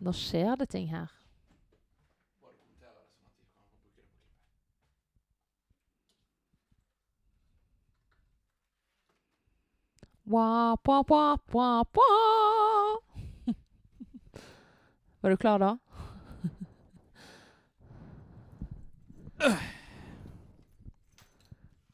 [0.00, 1.08] Nå skjer det ting her.
[10.24, 12.96] Wah, wah, wah, wah, wah.
[15.20, 15.78] Var du klar da?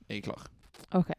[0.09, 0.47] Jeg er klar.
[0.91, 1.11] OK.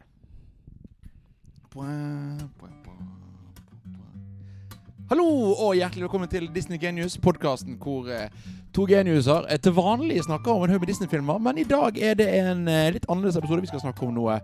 [5.07, 5.23] Hallo
[5.55, 8.25] og hjertelig velkommen til Disney Genius, podkasten hvor eh,
[8.75, 12.17] to geniuser eh, til vanlig snakker om en haug med Disney-filmer, men i dag er
[12.19, 13.63] det en eh, litt annerledes episode.
[13.63, 14.35] Vi skal snakke om noe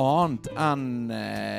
[0.00, 0.86] annet enn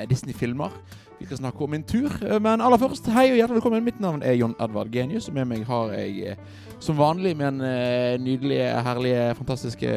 [0.10, 0.74] Disney-filmer.
[1.20, 2.16] Vi skal snakke om en tur.
[2.42, 3.86] Men aller først, hei og hjertelig velkommen.
[3.86, 6.34] Mitt navn er John Edvard Genius, og med meg har jeg
[6.82, 7.62] som vanlig min
[8.26, 9.94] nydelige, herlige, fantastiske,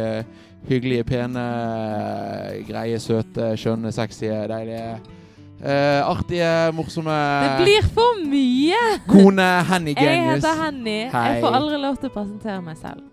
[0.69, 1.47] hyggelige, pene,
[2.69, 5.01] greie, søte, skjønne, sexy, deilige
[5.63, 8.81] eh, artige, morsomme Det blir for mye!
[9.09, 10.99] Kone Henny Jeg heter Henny.
[11.13, 11.27] Hei.
[11.29, 13.05] Jeg får aldri lov til å presentere meg selv.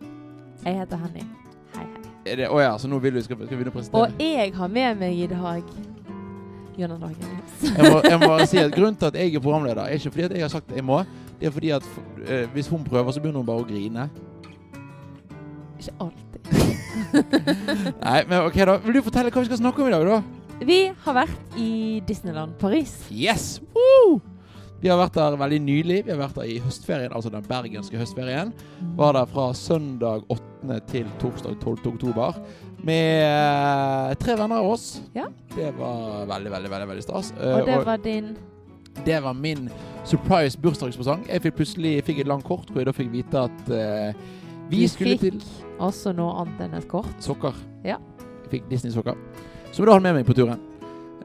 [0.63, 1.27] Jeg heter Henny.
[1.75, 2.47] Hei, hei.
[2.47, 4.07] Å oh ja, så nå vil du skal, skal vi begynne å presentere?
[4.07, 5.77] Og jeg har med meg i dag
[6.77, 7.37] Jonna Dagen.
[7.63, 10.11] Jeg må, jeg må bare si at Grunnen til at jeg er programleder, er ikke
[10.13, 11.01] fordi at jeg har sagt at jeg må.
[11.39, 14.09] Det er fordi at uh, hvis hun prøver, så begynner hun bare å grine.
[15.79, 16.25] Ikke alltid.
[18.05, 18.77] Nei, men ok da.
[18.85, 20.46] Vil du fortelle hva vi skal snakke om i dag, da?
[20.65, 22.95] Vi har vært i Disneyland Paris.
[23.13, 23.59] Yes!
[23.75, 24.17] Woo!
[24.81, 25.99] Vi har vært der veldig nylig.
[26.05, 28.51] Vi har vært der i høstferien, altså den bergenske høstferien.
[28.97, 30.79] Var der fra søndag 8.
[30.91, 31.87] til torsdag 12.
[31.93, 32.37] oktober.
[32.85, 34.85] Med eh, tre venner av oss.
[35.17, 35.25] Ja.
[35.55, 37.31] Det var veldig, veldig, veldig, veldig stas.
[37.37, 38.35] Eh, Og det var din
[39.05, 39.69] Det var min
[40.05, 41.25] surprise bursdagspresang.
[41.29, 44.13] Jeg fikk plutselig fikk et langt kort hvor jeg da fikk vite at uh,
[44.71, 45.43] vi Du skulle fikk-
[45.79, 47.09] også noe annet enn et kort.
[47.21, 47.53] sokker.
[47.85, 47.97] Ja.
[48.45, 49.17] Jeg fikk Disney-sokker.
[49.77, 50.61] Som jeg da hadde med meg på turen.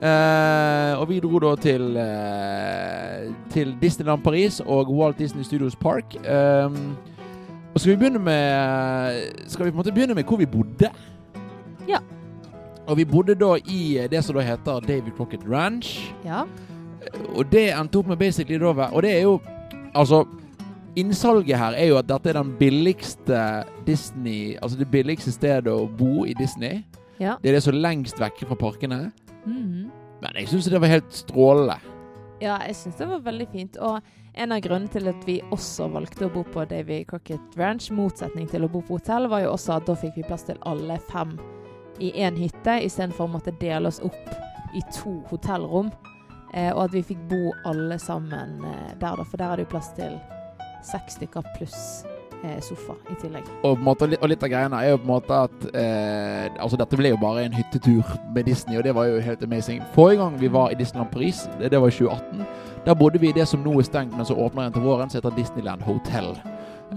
[0.02, 6.12] Uh, og vi dro da til, uh, til Disneyland Paris og Walt Disney Studios Park.
[6.20, 6.92] Um,
[7.72, 10.92] og skal vi begynne med Skal vi på en måte begynne med hvor vi bodde?
[11.88, 12.02] Ja.
[12.86, 16.12] Og vi bodde da i det som da heter David Crocket Ranch.
[16.24, 16.44] Ja.
[17.32, 19.40] Og det endte opp med basically da Og det er jo
[19.94, 20.26] Altså
[20.96, 25.88] Innsalget her er jo at dette er den billigste Disney Altså det billigste stedet å
[25.88, 26.84] bo i Disney.
[27.20, 27.36] Ja.
[27.42, 29.00] Det er det som er lengst vekke fra parkene.
[29.44, 29.90] Mhm.
[30.22, 31.80] Men jeg syns det var helt strålende.
[32.42, 33.78] Ja, jeg syns det var veldig fint.
[33.82, 34.00] Og
[34.34, 38.48] en av grunnene til at vi også valgte å bo på Davy Crocket Ranch, motsetning
[38.50, 40.98] til å bo på hotell, var jo også at da fikk vi plass til alle
[41.10, 41.34] fem
[42.02, 44.32] i én hytte, istedenfor å måtte dele oss opp
[44.74, 45.90] i to hotellrom.
[46.54, 49.24] Eh, og at vi fikk bo alle sammen eh, der, da.
[49.24, 50.18] For der er det jo plass til
[50.86, 52.02] seks stykker pluss
[52.64, 53.46] sofa i tillegg.
[53.62, 56.78] Og, på måte, og litt av greiene er jo på en måte at eh, Altså
[56.80, 58.02] Dette ble jo bare en hyttetur
[58.34, 59.82] med Disney, og det var jo helt amazing.
[59.94, 62.46] Forrige gang vi var i Disneyland Paris, det, det var i 2018,
[62.86, 65.10] da bodde vi i det som nå er stengt, men så åpner igjen til våren,
[65.10, 66.34] som heter Disneyland Hotel.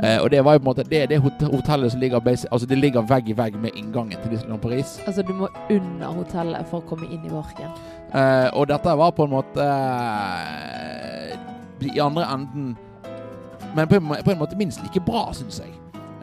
[0.04, 2.68] Eh, og det var jo på en måte Det det hotellet som ligger basic, Altså
[2.68, 5.00] det ligger vegg i vegg med inngangen til Disneyland Paris.
[5.08, 7.72] Altså, du må under hotellet for å komme inn i parken.
[8.12, 11.38] Eh, og dette var på en måte eh,
[11.86, 12.76] i andre enden
[13.76, 15.74] Men på en, på en måte minst like bra, syns jeg.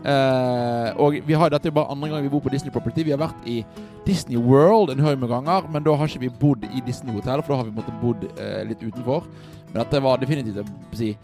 [0.03, 3.05] Uh, og vi har dette bare andre gang vi bor på Disney Property.
[3.07, 3.61] Vi har vært i
[4.07, 7.43] Disney World en haug med ganger, men da har ikke vi bodd i Disney Hotel,
[7.43, 9.29] for da har vi måttet bodd uh, litt utenfor.
[9.71, 11.15] Men dette var definitivt å si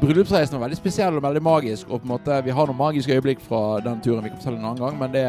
[0.00, 1.86] Bryllupsreisen var veldig spesiell og veldig magisk.
[1.88, 4.58] Og på en måte Vi har noen magiske øyeblikk fra den turen vi kan fortelle
[4.58, 5.24] en annen gang, men det,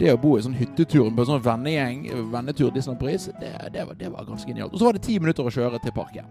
[0.00, 3.86] det å bo i sånn hytteturen på en sånn vennegjeng, vennetur Disneyland Paris, det, det,
[3.86, 4.74] var, det var ganske genialt.
[4.74, 6.26] Og så var det ti minutter å kjøre til parken.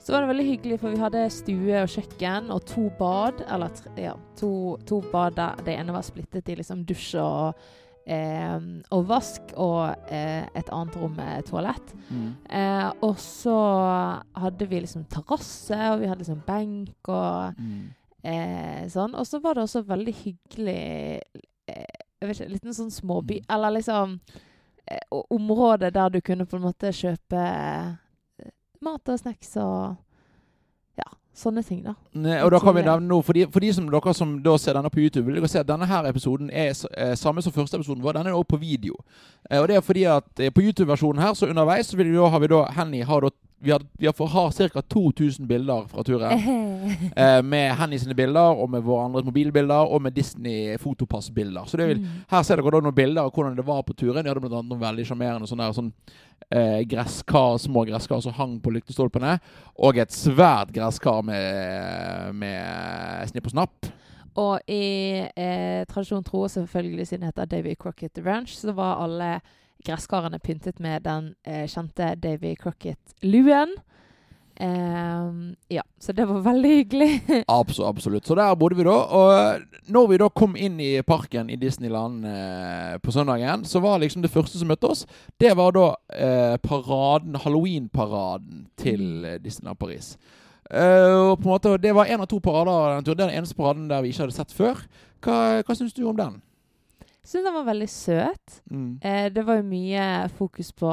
[0.00, 3.42] Så var det veldig hyggelig, for vi hadde stue og kjøkken og to bad.
[3.52, 4.50] Eller tre, ja, to,
[4.88, 7.60] to bad der det ene var splittet i liksom dusj og,
[8.08, 8.56] eh,
[8.96, 11.92] og vask, og eh, et annet rom med toalett.
[12.48, 13.58] Eh, og så
[14.40, 17.60] hadde vi liksom terrasse, og vi hadde liksom benk og
[18.24, 19.14] eh, sånn.
[19.20, 20.80] Og så var det også veldig hyggelig
[21.68, 24.18] eh, Jeg vet ikke, en liten sånn småby Eller liksom
[24.84, 27.44] eh, område der du kunne på en måte kjøpe
[28.84, 29.96] mat og snacks og
[31.00, 31.94] ja, sånne ting, da.
[32.16, 34.56] Ne, og da kan vi nevne noe, for de, for de som dere som da
[34.60, 37.54] ser denne på YouTube, vil dere se at denne her episoden er eh, samme som
[37.54, 38.16] første episoden vår.
[38.18, 38.96] Den er også på video.
[39.50, 42.16] Eh, og det er fordi at eh, på YouTube-versjonen her, så underveis, så vil vi
[42.16, 44.82] da, har vi da Henny har da vi har, vi har, ca.
[44.82, 46.40] 2000 bilder fra turen.
[47.16, 51.64] Eh, med Henny sine bilder, og med våre andres mobilbilder, og med Disney fotopassbilder.
[51.68, 52.24] Så det vil, Mm.
[52.30, 54.24] her ser dere da noen bilder av hvordan det var på turen.
[54.24, 55.92] De hadde blant annet noen veldig sjarmerende sånne der, sånn,
[56.50, 59.38] eh, gresskar, små gresskar som hang på lyktestolpene.
[59.78, 63.90] Og et svært gresskar med, med snipp og snapp.
[64.40, 69.40] Og i eh, tradisjon tro, selvfølgelig siden det heter Davy Crocket Ranch, så var alle
[69.86, 73.76] gresskarene pyntet med den eh, kjente Davy Crocket-luen.
[74.60, 77.24] Eh, ja, så det var veldig hyggelig.
[77.46, 78.26] Absolutt, absolutt.
[78.26, 78.92] Så der bodde vi da.
[78.92, 84.02] Og når vi da kom inn i parken i Disneyland eh, på søndagen, så var
[84.02, 85.06] liksom det første som møtte oss,
[85.40, 90.16] det var da eh, paraden, halloween-paraden til eh, Disneyland Paris.
[90.70, 93.16] Uh, og på en måte, Det var en av to parader den turen.
[93.18, 94.84] Det er den eneste paraden der vi ikke hadde sett før.
[95.24, 96.36] Hva, hva syns du om den?
[97.22, 98.62] Syns den var veldig søt.
[98.70, 98.98] Mm.
[99.02, 100.06] Eh, det var jo mye
[100.38, 100.90] fokus på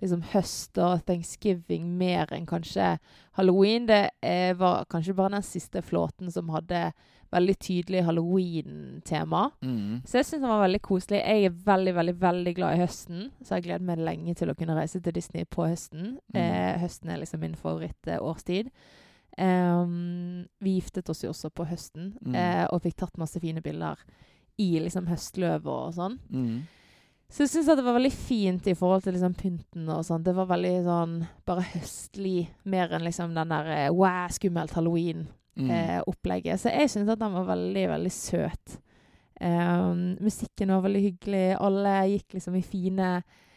[0.00, 2.98] liksom høst og thanksgiving mer enn kanskje
[3.38, 3.86] halloween.
[3.86, 6.92] Det eh, var kanskje bare den siste flåten som hadde
[7.30, 9.50] veldig tydelig halloween-tema.
[9.62, 10.00] Mm.
[10.06, 11.20] Så jeg syns den var veldig koselig.
[11.22, 14.56] Jeg er veldig, veldig veldig glad i høsten, så jeg gleder meg lenge til å
[14.58, 16.16] kunne reise til Disney på høsten.
[16.34, 16.40] Mm.
[16.42, 18.72] Eh, høsten er liksom min favorittårstid.
[19.38, 22.34] Um, vi giftet oss jo også på høsten, Mm.
[22.34, 23.96] eh, og fikk tatt masse fine bilder
[24.60, 26.18] i liksom høstløvet og sånn.
[26.30, 26.60] Mm.
[27.30, 30.24] Så jeg syns det var veldig fint i forhold til liksom pynten og sånn.
[30.26, 31.12] Det var veldig sånn
[31.46, 34.76] bare høstlig, mer enn liksom den der eh, wow, skummelt Mm.
[35.70, 36.60] halloween-opplegget.
[36.60, 38.78] så jeg syns at den var veldig, veldig søt.
[39.40, 41.56] Um, musikken var veldig hyggelig.
[41.60, 43.08] Alle gikk liksom i fine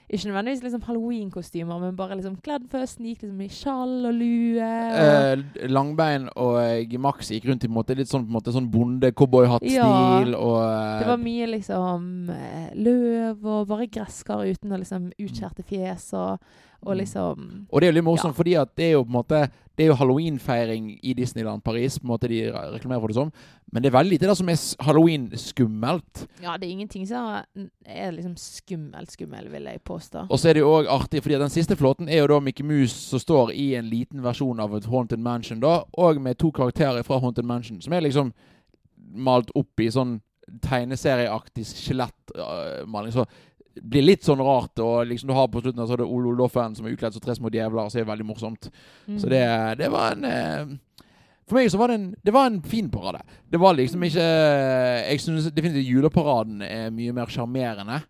[0.10, 3.00] Ikke nødvendigvis liksom halloween-kostymer, men bare liksom kledd først.
[3.00, 4.68] Gikk liksom i skjall og lue.
[4.68, 8.68] Og, Eh, Langbein og eh, Max gikk rundt i en måte, litt sånn, måte, sånn
[8.74, 9.78] bonde-cowboyhatt-stil.
[9.80, 10.38] Ja.
[10.38, 15.64] og eh, det var mye liksom eh, løv og bare gresskar uten å liksom utskjærte
[15.68, 16.38] fjes og,
[16.86, 16.98] og Mm.
[17.00, 18.44] liksom Og det er jo litt morsomt, Ja.
[18.44, 21.98] fordi at det er jo på en måte Det er jo halloweenfeiring i Disneyland Paris.
[21.98, 23.32] på en måte De reklamerer for det som
[23.72, 26.28] Men det er veldig lite der som er halloween-skummelt.
[26.44, 27.44] Ja, det er ingenting som
[27.86, 30.28] er liksom skummelt, skummelt, vil jeg påstå.
[30.30, 32.64] Og så er det jo òg artig, fordi den siste flåten er jo da Mickey
[32.64, 36.52] Mouse som står i en liten versjon av et Haunted Mansion, da, og med to
[36.52, 38.32] karakterer fra Haunted Mansion, som er liksom
[39.16, 40.22] malt opp i sånn
[40.62, 43.12] tegneserieaktig skjelettmaling.
[43.12, 46.06] så det blir litt sånn rart, og liksom du har på slutten så er det
[46.08, 48.70] Ole Oldoffen som er utkledd som tre små djevler, så er det veldig morsomt.
[49.08, 49.20] Mm.
[49.20, 49.44] Så det,
[49.80, 50.74] det var en eh,
[51.50, 53.24] For meg så var det en, det var en fin parade.
[53.50, 54.24] Det var liksom ikke
[55.10, 58.02] Jeg syns definitivt juleparaden er mye mer sjarmerende.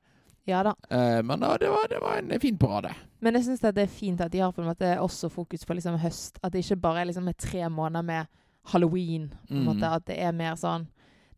[0.45, 0.73] Ja da.
[0.91, 2.91] Eh, men da, det, var, det var en fin parade.
[3.23, 5.73] Men jeg syns det er fint at de har på en måte også fokus på
[5.79, 6.37] liksom høst.
[6.43, 8.27] At det ikke bare er liksom tre måneder med
[8.73, 9.29] halloween.
[9.47, 9.65] På en Mm.
[9.71, 10.85] måte, at det er mer sånn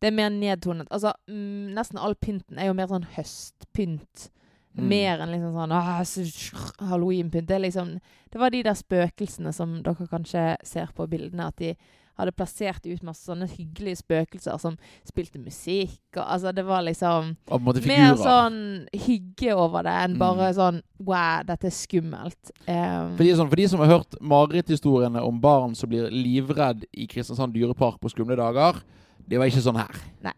[0.02, 0.88] Det er mer nedtonet.
[0.92, 4.30] Altså, mm, nesten all pynten er jo mer sånn høstpynt.
[4.78, 4.88] Mm.
[4.92, 7.48] Mer enn liksom sånn så- halloweenpynt.
[7.48, 8.00] Det liksom
[8.32, 11.76] Det var de der spøkelsene som dere kanskje ser på bildene, at de
[12.18, 17.38] hadde plassert ut masse sånne hyggelige spøkelser som spilte musikk og Altså, det var liksom
[17.86, 20.20] mer sånn hygge over det enn Mm.
[20.20, 22.52] bare sånn Wow, dette er skummelt.
[22.68, 26.86] Um, For de, sånn, for de som har hørt mareritthistoriene om barn som blir livredd
[26.94, 28.82] i Kristiansand dyrepark på skumle dager,
[29.30, 30.02] det var ikke sånn her.
[30.26, 30.36] Nei.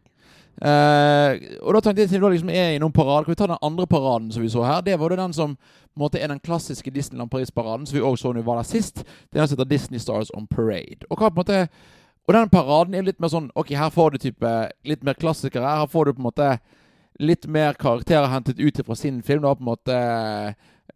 [0.57, 3.45] Uh, og da tenkte jeg til da liksom er i noen parade Kan vi ta
[3.45, 4.79] den andre paraden som vi så her?
[4.81, 8.01] Det var det den som på en måte er den klassiske Disneyland Paris-paraden, som vi
[8.01, 9.03] også så når vi var der sist.
[9.03, 11.05] Det er den som heter Disney Stars on Parade.
[11.11, 11.67] Og hva på en måte
[12.27, 15.77] Og den paraden er litt mer sånn Ok, her får du type litt mer klassikere.
[15.77, 16.49] Her får du på en måte
[17.19, 19.45] litt mer karakterer hentet ut fra sin film.
[19.45, 19.95] Da på en måte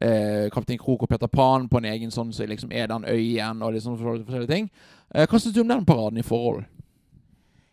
[0.01, 3.61] eh, Kaptein Krok og Peter Pan på en egen sånn som liksom er den øyen
[3.61, 4.69] og forskjellige, forskjellige ting.
[5.13, 6.65] Eh, hva syns du om den paraden i forhold?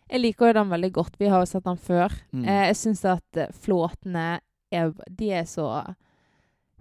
[0.09, 1.17] Jeg liker jo den veldig godt.
[1.21, 2.13] Vi har jo sett den før.
[2.33, 2.45] Mm.
[2.45, 4.27] Eh, jeg syns at eh, flåtene
[4.73, 5.69] er, de er så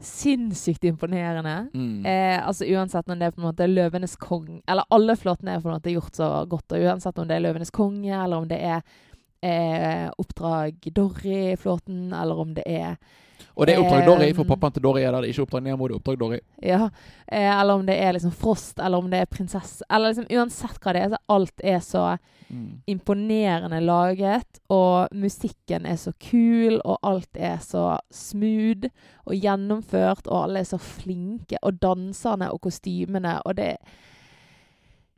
[0.01, 1.69] sinnssykt imponerende.
[1.75, 2.07] Mm.
[2.07, 5.63] Eh, altså Uansett om det er på en måte Løvenes konge Eller alle flåtene er
[5.63, 6.73] på en måte gjort så godt.
[6.73, 8.83] Og uansett om det er Løvenes konge, eller om det er
[9.43, 12.97] eh, Oppdrag Dorry-flåten, eller om det er
[13.57, 15.21] og det er Oppdrag Dory, for pappaen til Dory er der.
[15.21, 16.38] Det er ikke Oppdrag Nemo, det er Oppdrag Dory.
[16.62, 16.88] Ja,
[17.33, 20.78] eh, eller om det er liksom Frost, eller om det er prinsesse Eller liksom uansett
[20.83, 22.18] hva det er, så alt er så
[22.50, 22.80] Mm.
[22.88, 28.88] imponerende laget, og musikken er så kul, og alt er så smooth
[29.26, 33.76] og gjennomført, og alle er så flinke, og danserne og kostymene, og det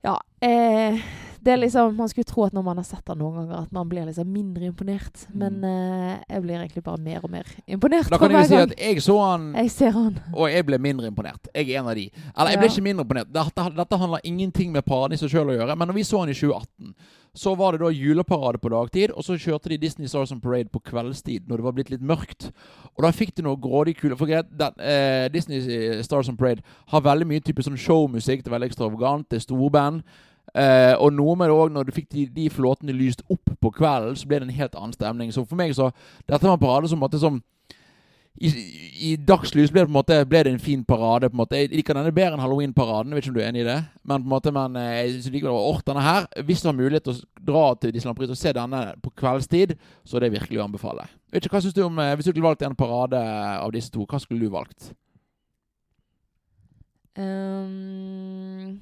[0.05, 0.17] Ja.
[0.43, 0.99] Eh,
[1.45, 3.73] det er liksom Man skulle tro at når man har sett den noen ganger, at
[3.73, 5.23] man blir liksom mindre imponert.
[5.33, 8.71] Men uh, jeg blir egentlig bare mer og mer imponert Da kan jeg si gang
[8.71, 10.19] at jeg så han jeg ser han.
[10.35, 11.49] Og jeg ble mindre imponert.
[11.55, 12.09] Jeg er en av de.
[12.37, 12.75] Eller, jeg ble Ja.
[12.75, 13.33] ikke mindre imponert.
[13.33, 15.77] Dette, dette handler ingenting med paraden i seg sjøl å gjøre.
[15.77, 16.95] Men når vi så han i 2018,
[17.35, 20.69] så var det da juleparade på dagtid, og så kjørte de Disney Stars on Parade
[20.73, 22.49] på kveldstid, når det var blitt litt mørkt.
[22.97, 24.17] Og da fikk du noe grådig kule.
[24.19, 24.51] For greit,
[24.83, 28.43] eh, Disney Stars on Parade har veldig mye type sånn showmusikk.
[28.43, 29.29] Det er veldig ekstravagant.
[29.31, 30.03] Det er storband.
[30.55, 33.73] Eh, og noe med det òg, når du fikk de, de flåtene lyst opp på
[33.77, 35.33] kvelden, så ble det en helt annen stemning.
[35.35, 35.93] Så for meg så
[36.27, 37.41] Dette var en parade som måtte som
[38.41, 38.49] i,
[39.11, 41.29] I dagslys ble det måte Ble det en fin parade.
[41.29, 43.13] på en måte Jeg liker denne bedre enn halloween-paraden.
[43.15, 43.79] Vet ikke om du er enig i det?
[44.07, 46.79] Men på en måte Men eh, jeg synes likevel åh, denne her Hvis du har
[46.79, 50.61] mulighet til å dra til Disneyland og se denne på kveldstid, så er det virkelig
[50.61, 51.07] å anbefale.
[51.33, 53.21] Vet ikke, hva synes du om eh, Hvis du skulle valgt en parade
[53.59, 54.93] av disse to, hva skulle du valgt?
[57.19, 58.79] Um,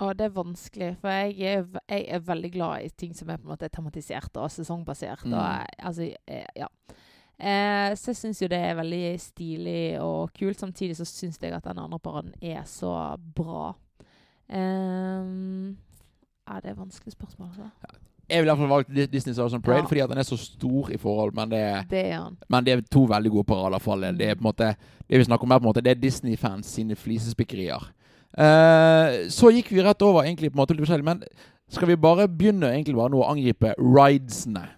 [0.00, 3.36] Og det er vanskelig, for jeg er, jeg er veldig glad i ting som er
[3.36, 5.26] på en måte tematisert og sesongbasert.
[5.26, 5.34] Mm.
[5.36, 6.66] Og, altså, eh, ja.
[7.40, 10.60] Eh, så jeg syns jo det er veldig stilig og kult.
[10.60, 13.74] Samtidig så syns jeg at den andre paraden er så bra.
[14.50, 15.76] Um,
[16.48, 17.68] ja, det er et vanskelig spørsmål, altså.
[18.30, 19.86] Jeg ville i hvert fall valgt Disney's on Parade Ja.
[19.86, 22.72] fordi at den er så stor i forhold, men det er, Det er men det
[22.72, 23.78] er to veldig gode parader.
[23.78, 24.18] for all del.
[24.18, 24.76] Det er på en måte
[25.08, 27.90] Det vi snakker om her, på en måte, det er Disney-fans sine flisespikkerier.
[28.38, 31.24] Eh, så gikk vi rett over egentlig på en måte litt forskjellig, men
[31.70, 34.68] skal vi bare begynne egentlig bare nå å angripe ridesene?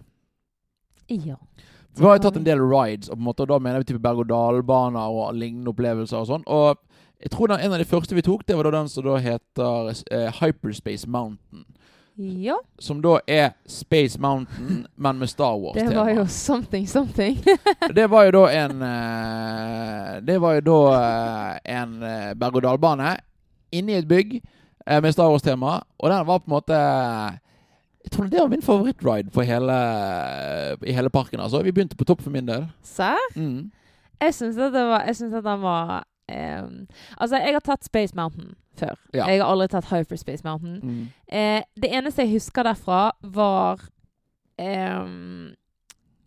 [1.09, 1.37] Ja.
[1.93, 3.91] Vi har jo tatt en del rides, og på en måte, og da mener vi
[3.91, 6.45] type berg-og-dal-baner og lignende opplevelser og sånn.
[6.49, 6.79] Og
[7.21, 9.19] jeg tror den, en av de første vi tok, det var da den som da
[9.21, 11.67] heter eh, Hyperspace Mountain.
[12.15, 15.95] Ja, Som da er Space Mountain, men med Star Wars-tema.
[16.03, 17.39] var jo something, something.
[17.97, 22.33] Det var jo da en eh, Det var jo da eh, en eh,
[23.73, 24.41] berg-og-dal-bane inni et bygg
[24.87, 26.73] eh, med Star Wars-tema, og den var på en måte
[28.03, 29.29] Jeg tror det var min favorittride
[30.85, 31.39] i hele parken.
[31.39, 31.61] altså.
[31.63, 32.67] Vi begynte på topp for min del.
[32.83, 33.17] Serr?
[33.35, 33.71] Mm.
[34.21, 36.87] Jeg syns at, at den var Um,
[37.17, 38.95] Altså, jeg har tatt Space Mountain før.
[39.13, 39.25] Ja.
[39.27, 40.79] Jeg har aldri tatt Hyperspace Mountain.
[40.83, 41.07] Mm.
[41.27, 43.83] Eh, det eneste jeg husker derfra, var
[44.57, 45.53] ehm,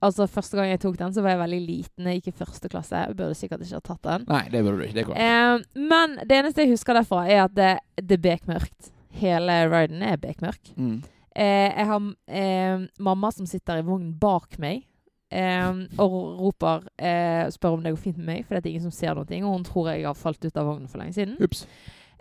[0.04, 2.08] Altså, første gang jeg tok den, så var jeg veldig liten.
[2.10, 3.04] Jeg gikk i første klasse.
[3.06, 4.26] Jeg burde sikkert ikke ha tatt den.
[4.28, 5.06] Nei, det burde du ikke.
[5.08, 5.54] Det er.
[5.56, 7.70] Ehm, men det eneste jeg husker derfra, er at det,
[8.02, 8.90] det er bekmørkt.
[9.16, 10.74] Hele riden er bekmørk.
[10.76, 10.98] Mm.
[11.36, 14.84] Eh, jeg har eh, mamma som sitter i vognen bak meg
[15.32, 18.88] eh, og roper eh, spør om det går fint med meg, for det er ingen
[18.88, 19.40] som ser noe.
[19.42, 21.36] Og hun tror jeg har falt ut av vognen for lenge siden.
[21.44, 21.64] Ups.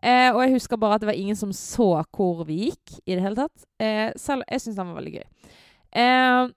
[0.06, 3.16] Eh, og jeg husker bare at det var ingen som så hvor vi gikk i
[3.16, 3.68] det hele tatt.
[3.82, 5.54] Eh, selv jeg syns den var veldig gøy.
[5.96, 6.50] Eh,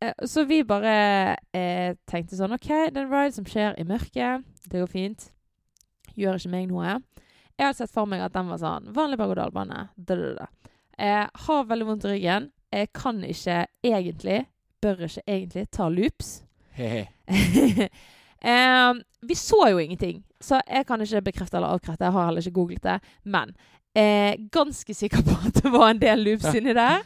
[0.00, 3.86] eh, så vi bare eh, tenkte sånn OK, det er en ride som skjer i
[3.88, 4.44] mørket.
[4.68, 5.30] Det går fint.
[6.12, 6.98] Gjør ikke meg noe.
[7.56, 9.86] Jeg hadde sett for meg at den var sånn vanlig berg-og-dal-bane.
[9.96, 10.74] da, da, da.
[11.00, 12.50] Jeg har veldig vondt i ryggen.
[12.72, 14.38] Jeg kan ikke egentlig,
[14.84, 16.42] bør ikke egentlig, ta loops.
[16.76, 17.88] He-he.
[19.22, 22.04] Vi så jo ingenting, så jeg kan ikke bekrefte eller avkrefte.
[22.04, 22.96] Jeg har heller ikke googlet det.
[23.24, 23.52] Men
[23.94, 27.04] eh, ganske sikker på at det var en del loops inni der.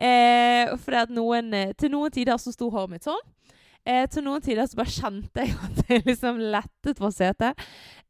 [0.00, 3.22] Eh, for at noen, eh, til noen tider så sto håret mitt sånn.
[3.86, 7.54] Eh, til noen tider så bare kjente jeg at jeg liksom lettet på setet.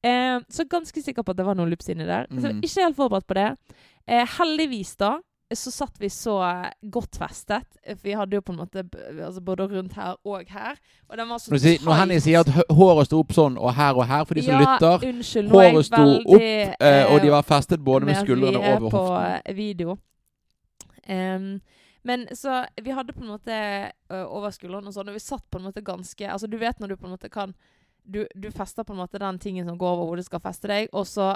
[0.02, 2.26] Eh, så ganske sikker på at det var noen loops inni der.
[2.30, 2.60] Så jeg Mhm.
[2.60, 3.48] var ikke helt forberedt på det.
[4.08, 5.18] Eh, heldigvis da
[5.54, 6.40] så satt vi så
[6.90, 7.62] godt festet.
[7.86, 8.82] For vi hadde jo på en måte
[9.22, 10.74] altså både rundt her og her.
[11.08, 13.94] Og den var så si- når Henny sier at håret sto opp sånn og her
[13.94, 17.42] og her, for de som lytter, unnskyld, håret sto veldig, opp, eh, og de var
[17.42, 19.40] festet både med skuldrene vi er over på hoften.
[19.46, 19.98] eh, video.
[21.06, 21.60] Em,
[22.06, 23.54] men så vi hadde på en måte
[24.10, 26.78] ø, over skulderen og sånn, og vi satt på en måte ganske Altså du vet
[26.82, 27.54] når du på en måte kan
[28.06, 30.88] Du, du fester på en måte den tingen som går over du skal feste deg,
[30.94, 31.32] og så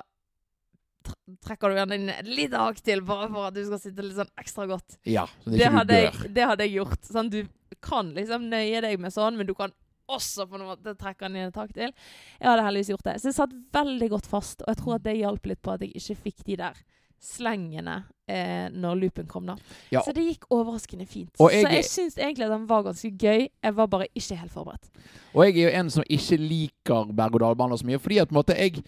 [1.47, 4.19] trekker du gjerne inn et lite hakk til bare for at du skal sitte litt
[4.19, 4.99] sånn ekstra godt.
[5.09, 7.09] Ja, så det Det hadde, jeg, det hadde jeg gjort.
[7.09, 7.41] Sånn, du
[7.83, 9.73] kan liksom nøye deg med sånn, men du kan
[10.11, 11.93] også på en måte trekke den inn et hakk til.
[12.41, 13.17] Jeg hadde heldigvis gjort det.
[13.23, 15.85] Så jeg satt veldig godt fast, og jeg tror at det hjalp litt på at
[15.87, 16.83] jeg ikke fikk de der
[17.21, 19.57] slengene eh, når loopen kom, da.
[19.93, 20.01] Ja.
[20.07, 21.31] Så det gikk overraskende fint.
[21.41, 23.49] Jeg- så jeg syns egentlig at den var ganske gøy.
[23.63, 24.89] Jeg var bare ikke helt forberedt.
[25.35, 28.39] Og jeg er jo en som ikke liker berg-og-dal-baner så mye, fordi at på en
[28.43, 28.83] måte jeg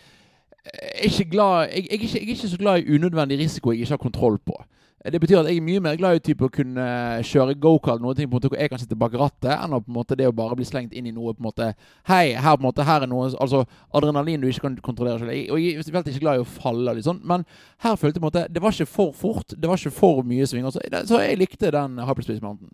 [0.65, 3.71] er ikke glad jeg, jeg, er ikke, jeg er ikke så glad i unødvendig risiko
[3.73, 4.55] jeg ikke har kontroll på.
[5.03, 6.85] Det betyr at jeg er mye mer glad i type å kunne
[7.27, 9.81] kjøre gokart, noe ting på en måte hvor jeg kan sitte bak rattet, enn å
[9.83, 11.71] på en måte det å bare bli slengt inn i noe på en måte
[12.07, 15.35] Hei, her på en måte, her er noe Altså adrenalin du ikke kan kontrollere selv.
[15.35, 17.43] Jeg, og jeg er veldig ikke glad i å falle, litt sånn, men
[17.83, 20.23] her følte jeg på en måte Det var ikke for fort, det var ikke for
[20.29, 22.71] mye svinger, så, så jeg likte den Hyperspace Mountain.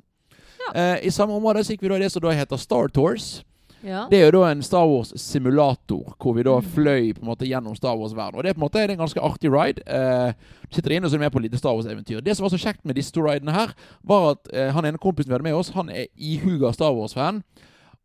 [0.74, 3.38] Eh, I samme område så gikk vi da i det som da heter Star Tours.
[3.82, 4.06] Ja.
[4.10, 6.68] Det er jo da en Star Wars-simulator, hvor vi da Mm.
[6.74, 8.34] fløy på en måte gjennom Star Wars-verden.
[8.38, 9.82] Og det er på en måte en ganske artig ride.
[9.86, 10.32] Uh,
[10.70, 12.20] sitter inne og så er med på et lite Star Wars-eventyr.
[12.20, 14.98] Det som var så kjekt med disse to ridene her, var at uh, han ene
[14.98, 17.42] kompisen vi hadde med oss, han er ihuga Star Wars-fan.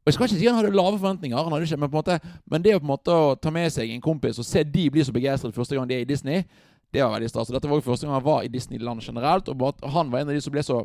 [0.04, 2.04] Og jeg skal ikke si han hadde lave forventninger, han hadde ikke, men, på en
[2.04, 2.20] måte,
[2.52, 4.90] men det å på en måte å ta med seg en kompis og se de
[4.92, 6.44] bli så begeistret første gang de er i Disney,
[6.94, 7.48] det var veldig stas.
[7.48, 10.36] Dette var jo første gang han var i Disneyland generelt, og han var en av
[10.36, 10.84] de som ble så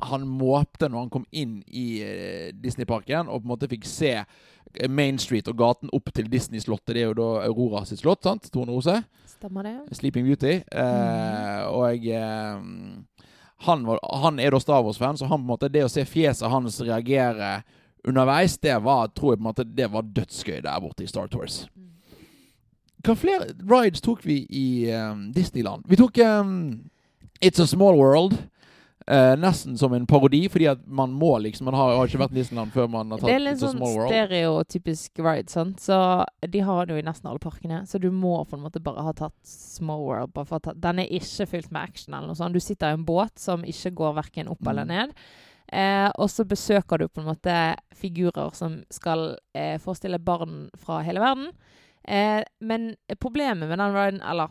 [0.00, 4.12] han måpte når han kom inn i eh, Disneyparken og på en måte fikk se
[4.18, 6.94] eh, Main Street og gaten opp til Disney-slottet.
[6.94, 8.50] Det er jo da Aurora sitt slott, sant?
[8.54, 9.00] Tone Rose.
[9.38, 9.76] Stemmer det?
[9.98, 10.58] Sleeping Beauty.
[10.62, 12.62] Eh, og eh,
[13.66, 16.06] han, var, han er da Star Wars-fan, så han på en måte det å se
[16.06, 17.58] fjeset hans reagere
[18.06, 21.26] underveis, det var, tror jeg på en måte, det var dødsgøy der borte i Star
[21.30, 21.64] Tours.
[21.74, 21.88] Mm.
[23.06, 25.84] Hva flere rides tok vi i um, Disneyland?
[25.90, 26.90] Vi tok um,
[27.40, 28.38] It's a Small World.
[29.08, 32.34] Eh, nesten som en parodi, fordi at man må liksom Man har, har ikke vært
[32.36, 33.32] Disneyland før man har tatt Small World.
[33.32, 33.80] Det er litt sånn
[34.12, 35.80] stereotypisk ride, sant.
[35.80, 35.98] Så
[36.48, 37.82] de har det jo i nesten alle parkene.
[37.88, 40.32] Så du må på en måte bare ha tatt Small World.
[40.36, 42.54] Bare for ta, den er ikke fylt med action eller noe sånt.
[42.56, 44.70] Du sitter i en båt som ikke går verken opp Mm.
[44.70, 45.12] eller ned.
[45.72, 47.54] Eh, og så besøker du på en måte
[47.94, 51.50] figurer som skal eh, forestille barn fra hele verden.
[52.08, 54.48] Eh, men problemet med den riden, eller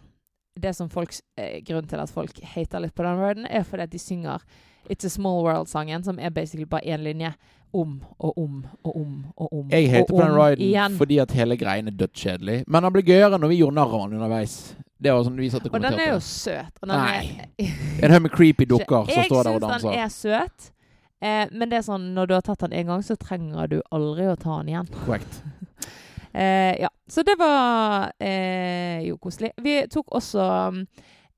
[0.57, 3.83] det som folks, eh, grunnen til at folk hater litt på den riden, er fordi
[3.83, 4.43] at de synger
[4.89, 7.33] It's a Small World-sangen, som er basically bare én linje.
[7.73, 9.69] Om og om og om og om.
[9.69, 10.93] Jeg hater på den igjen.
[10.97, 12.63] fordi at hele greien er dødskjedelig.
[12.67, 14.75] Men den ble gøyere når vi gjorde narr av den underveis.
[15.03, 16.79] Det var sånn vi satt og Og den er jo søt.
[16.87, 17.51] Nei.
[17.59, 20.71] Er, En haug med creepy dukker som jeg står der og syns den er søt.
[21.21, 23.81] Eh, men det er sånn, når du har tatt den en gang, så trenger du
[23.91, 24.89] aldri å ta den igjen.
[25.03, 25.41] Korrekt.
[26.37, 29.51] Eh, ja, Så det var eh, jo koselig.
[29.57, 30.43] Vi tok også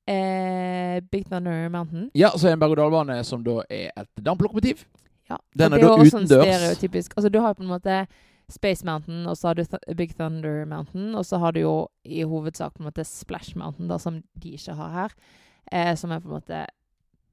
[0.09, 2.09] eh, Big Thunder Mountain.
[2.13, 4.83] Ja, så en berg-og-dal-bane som da er et damplokomotiv.
[5.29, 5.37] Ja.
[5.55, 6.49] Den er da også sånn utendørs.
[6.49, 7.13] stereotypisk.
[7.15, 8.01] Altså, du har på en måte
[8.49, 11.75] Space Mountain, og så har du Th Big Thunder Mountain, og så har du jo
[12.03, 15.15] i hovedsak på en måte Splash Mountain, da, som de ikke har her,
[15.71, 16.65] eh, som er på en måte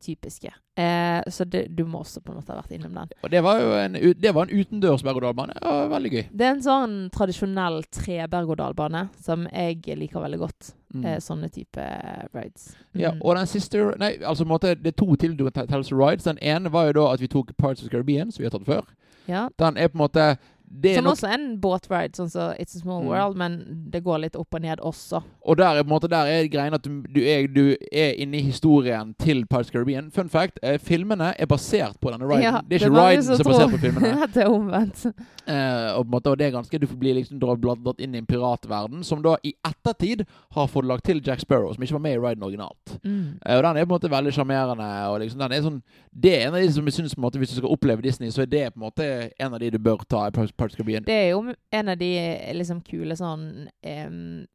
[0.03, 0.51] typiske.
[0.77, 3.09] Eh, så det, du må også på en måte ha vært innom den.
[3.25, 5.55] Og det var jo en, det var en utendørs berg-og-dal-bane.
[5.91, 6.25] Veldig gøy.
[6.33, 10.73] Det er en sånn tradisjonell tre-berg-og-dal-bane som jeg liker veldig godt.
[10.95, 11.05] Mm.
[11.05, 11.87] Eh, sånne type
[12.35, 12.75] rides.
[12.95, 13.21] Ja, Mm.
[13.23, 15.37] og den siste Nei, altså på en måte, det er to til
[15.85, 16.25] som rides.
[16.25, 18.67] Den ene var jo da at vi tok Parts of Caribbean, som vi har tatt
[18.67, 18.85] før.
[19.29, 19.49] ja.
[19.59, 22.81] Den er på en måte Som nok, også er en båtride, sånn som It's a
[22.83, 23.09] Small Mm.
[23.09, 23.53] World, men
[23.91, 25.21] det går litt opp og ned også.
[25.47, 28.15] Og der er på en måte Der er greien at du, du, er, du er
[28.19, 30.11] inne i historien til Pirates Caribbean.
[30.11, 32.43] Fun fact, eh, filmene er basert på denne riden.
[32.43, 34.09] Ja, det er ikke mange riden som er basert på filmene.
[34.15, 35.07] ja, det er omvendt.
[35.47, 38.19] Eh, og på en måte, og det er ganske Du blir liksom dratt inn i
[38.19, 40.25] en piratverden, som da i ettertid
[40.57, 42.97] har fått lagt til Jack Sparrow, som ikke var med i riden originalt.
[43.05, 43.39] Mm.
[43.47, 44.91] Eh, og den er på en måte veldig sjarmerende.
[45.23, 47.71] liksom den er sånn Det er en av de som jeg måte Hvis du skal
[47.71, 50.31] oppleve Disney, så er det på en måte en av de du bør ta i
[50.31, 51.05] Pirates the Caribbean.
[51.07, 54.47] Det er jo en av de eh, liksom kule sånn um,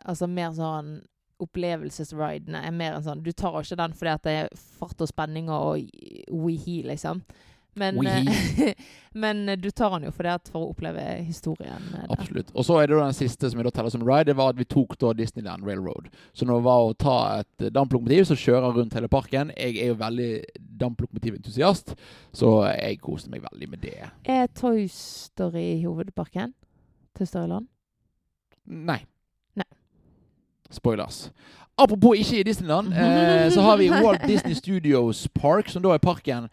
[0.00, 0.94] Altså mer sånn
[1.40, 5.08] opplevelsesridene er mer enn sånn Du tar ikke den fordi at det er fart og
[5.10, 5.80] spenning og
[6.30, 7.22] wehe, liksom.
[7.80, 8.74] Men, eh,
[9.14, 11.78] men du tar den jo for, at for å oppleve historien.
[11.94, 12.08] eh, der.
[12.16, 12.50] Absolutt.
[12.54, 14.26] Og så er det da den siste som jeg da teller som ride.
[14.30, 16.08] Det var at vi tok da Disneyland Railroad.
[16.34, 19.78] Så når det var å ta et eh, damplokomotiv som kjører rundt hele parken Jeg
[19.78, 20.30] er jo veldig
[20.82, 21.94] damplokomotiventusiast,
[22.36, 24.10] så jeg koste meg veldig med det.
[24.24, 26.52] Er Toy Story hovedparken?
[27.18, 27.70] Toy Story-land?
[28.66, 29.00] Nei.
[29.58, 29.66] Nei.
[30.70, 31.30] Spoilers.
[31.80, 36.02] Apropos ikke i Disneyland, eh, så har vi Walt Disney Studios Park, som da er
[36.02, 36.50] parken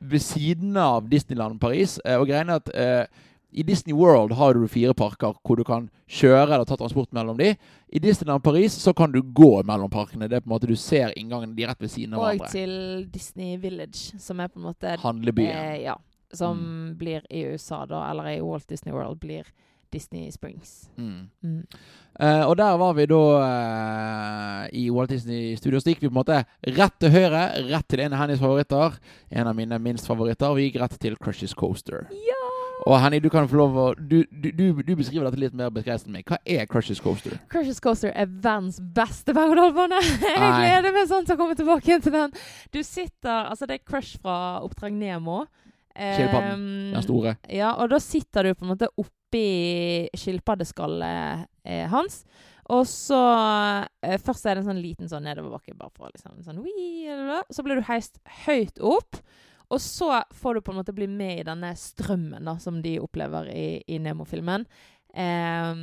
[0.00, 1.98] ved siden av Disneyland Paris.
[2.04, 3.06] Eh, og greiene at eh,
[3.54, 7.38] i Disney World har du fire parker hvor du kan kjøre eller ta transport mellom
[7.38, 7.52] de.
[7.94, 10.26] I Disneyland Paris så kan du gå mellom parkene.
[10.28, 12.50] Det er på en måte Du ser inngangen de rett ved siden av Og hverandre.
[12.50, 15.54] til Disney Village, som er på en måte Handlebyen.
[15.54, 15.94] Eh, ja.
[16.34, 19.46] Som blir i USA, da, eller i Walt Disney World, blir
[19.94, 20.74] Disney Springs.
[20.98, 21.28] Mm.
[21.46, 21.60] Mm.
[22.18, 25.86] Eh, og der var vi da eh, i Walt Disney Studios.
[25.86, 26.40] Så gikk vi på en måte
[26.76, 28.98] rett til høyre, rett til en av Hennys favoritter.
[29.30, 30.50] En av mine minst favoritter.
[30.50, 32.08] Og Vi gikk rett til Crushes Coaster.
[32.26, 32.40] Ja!
[32.84, 35.70] Og Henny, du kan få lov å Du, du, du, du beskriver dette litt mer
[35.72, 36.28] begeistret enn meg.
[36.28, 37.38] Hva er Crushes Coaster?
[37.52, 40.00] Crushes Coaster er verdens beste berg-og-dal-bane.
[40.34, 42.34] Jeg gleder meg sånn til å komme tilbake igjen til den.
[42.74, 45.44] Du sitter Altså, det er Crush fra Oppdrag Nemo.
[45.94, 47.36] Skilpadden, Ehm, Den store.
[47.48, 52.24] Ja, og da sitter du på en måte oppi skilpaddeskallet eh, hans.
[52.72, 53.20] Og så
[54.02, 57.42] eh, Først er det en sånn liten sånn nedoverbakke, bare for liksom sånn «Wii».
[57.52, 59.20] Så blir du heist høyt opp.
[59.72, 62.98] Og så får du på en måte bli med i denne strømmen da, som de
[63.00, 64.66] opplever i, i Nemo-filmen.
[65.14, 65.74] Eh,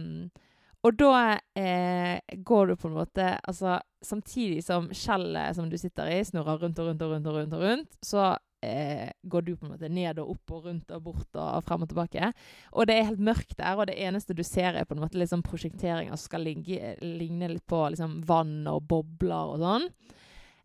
[0.81, 6.09] og da eh, går du på en måte Altså, samtidig som skjellet som du sitter
[6.09, 9.51] i, snurrer rundt og rundt og rundt, og rundt, og rundt så eh, går du
[9.55, 12.31] på en måte ned og opp og rundt og bort og frem og tilbake.
[12.71, 15.27] Og det er helt mørkt der, og det eneste du ser, er på en måte
[15.27, 19.87] sånn prosjekteringer som skal ligge, ligne litt på liksom, vann og bobler og sånn.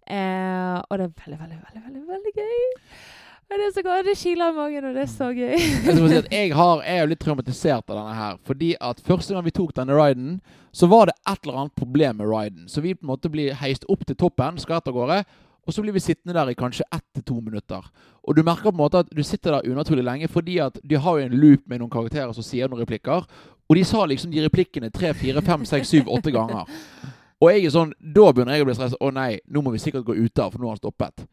[0.07, 2.67] Eh, og det er veldig, veldig, veldig, veldig, veldig gøy.
[3.47, 5.53] Og det er så gøy, Det kiler i magen, og det er så gøy.
[5.55, 8.39] Jeg, si jeg, har, jeg er jo litt traumatisert av denne her.
[8.47, 10.41] Fordi at første gang vi tok denne riden,
[10.75, 12.67] så var det et eller annet problem med riden.
[12.71, 15.21] Så vi på en måte blir heist opp til toppen, skvett av gårde.
[15.67, 17.83] Og så blir vi sittende der i kanskje ett til to minutter.
[18.23, 20.99] Og du merker på en måte at du sitter der unaturlig lenge, fordi at de
[21.03, 23.27] har jo en loop med noen karakterer som sier noen replikker.
[23.67, 26.71] Og de sa liksom de replikkene tre, fire, fem, seks, syv, åtte ganger.
[27.43, 29.01] Og jeg er sånn, da begynner jeg å bli stresset.
[29.03, 31.27] Å nei, nå må vi sikkert gå ut der, for nå har han stoppet.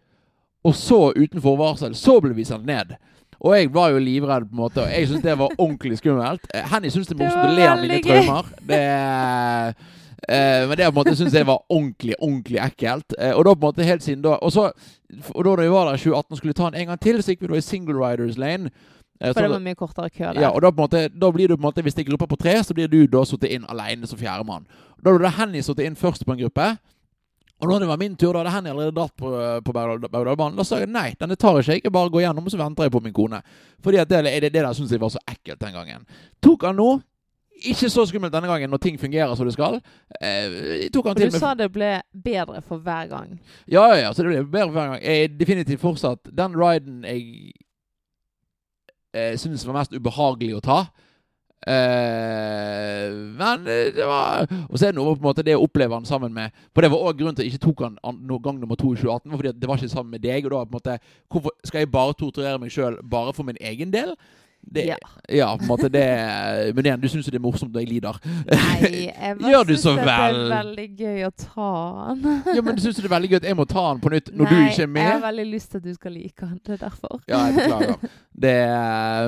[0.68, 2.96] Og så, uten forvarsel, så ble vi sendt ned.
[3.44, 4.84] Og jeg var jo livredd, på en måte.
[4.84, 6.48] Og jeg syntes det var ordentlig skummelt.
[6.74, 8.52] Henny syns det er morsomt å le av mine traumer.
[8.68, 8.82] Det
[10.30, 13.16] Eh, men det på en måte syns jeg var ordentlig ordentlig ekkelt.
[13.20, 14.70] Eh, og da på en måte helt siden da Og så,
[15.36, 17.20] og da når vi var der i 2018 og skulle ta den en gang til,
[17.24, 18.72] så gikk vi da i single riders lane.
[19.20, 20.42] Eh, For det var mye kortere kø der.
[20.42, 22.12] ja, og da, på en måte, da blir du på en måte Hvis det er
[22.12, 24.66] grupper på tre, så blir du da sittet inn alene som fjerdemann.
[25.04, 26.78] Da ble Henny sittet inn først på en gruppe.
[27.62, 29.30] Og når det var min tur, da hadde Henny allerede dratt på,
[29.64, 30.58] på berg-og-dal-banen.
[30.58, 31.84] Da sa jeg nei, denne tar jeg ikke jeg.
[31.86, 33.40] Jeg bare går gjennom, og så venter jeg på min kone.
[33.84, 36.04] Fordi at det, det, det der syns jeg var så ekkelt den gangen.
[36.44, 36.90] Tok han nå?
[37.64, 39.80] Ikke så skummelt denne gangen når ting fungerer som det skal.
[40.20, 43.40] Eh, tok han Og til du med sa det ble bedre for hver gang.
[43.68, 45.04] ja, ja, ja, så det ble bedre for hver gang.
[45.04, 47.54] Jeg er definitivt fortsatt Den riden jeg
[49.14, 50.80] eh, syns var mest ubehagelig å ta.
[51.64, 55.96] Eh, men det var Og så er det noe på en måte det å oppleve
[55.96, 58.20] han sammen med For det var òg grunnen til at jeg ikke tok han an,
[58.44, 59.32] gang nummer to i 2018.
[59.32, 60.44] var Fordi det var ikke sammen med deg.
[60.44, 60.98] Og da på en måte
[61.32, 64.16] Hvorfor skal jeg bare torturere meg sjøl bare for min egen del?
[64.64, 64.96] Det, Ja.
[65.30, 65.48] ja.
[65.58, 68.20] på en måte det Men igjen, du syns jo det er morsomt når jeg lider.
[68.50, 69.76] Nei, jeg bare Gjør vel.
[69.76, 72.24] Det er veldig gøy å ta han.
[72.56, 74.32] Ja, men syns du det er veldig gøy at jeg må ta han på nytt
[74.34, 75.02] når du ikke er med?
[75.02, 76.58] Nei, jeg har veldig lyst til at du skal like han.
[76.64, 77.22] Det er derfor.
[77.28, 78.10] Ja, jeg beklager.
[78.44, 78.56] Det,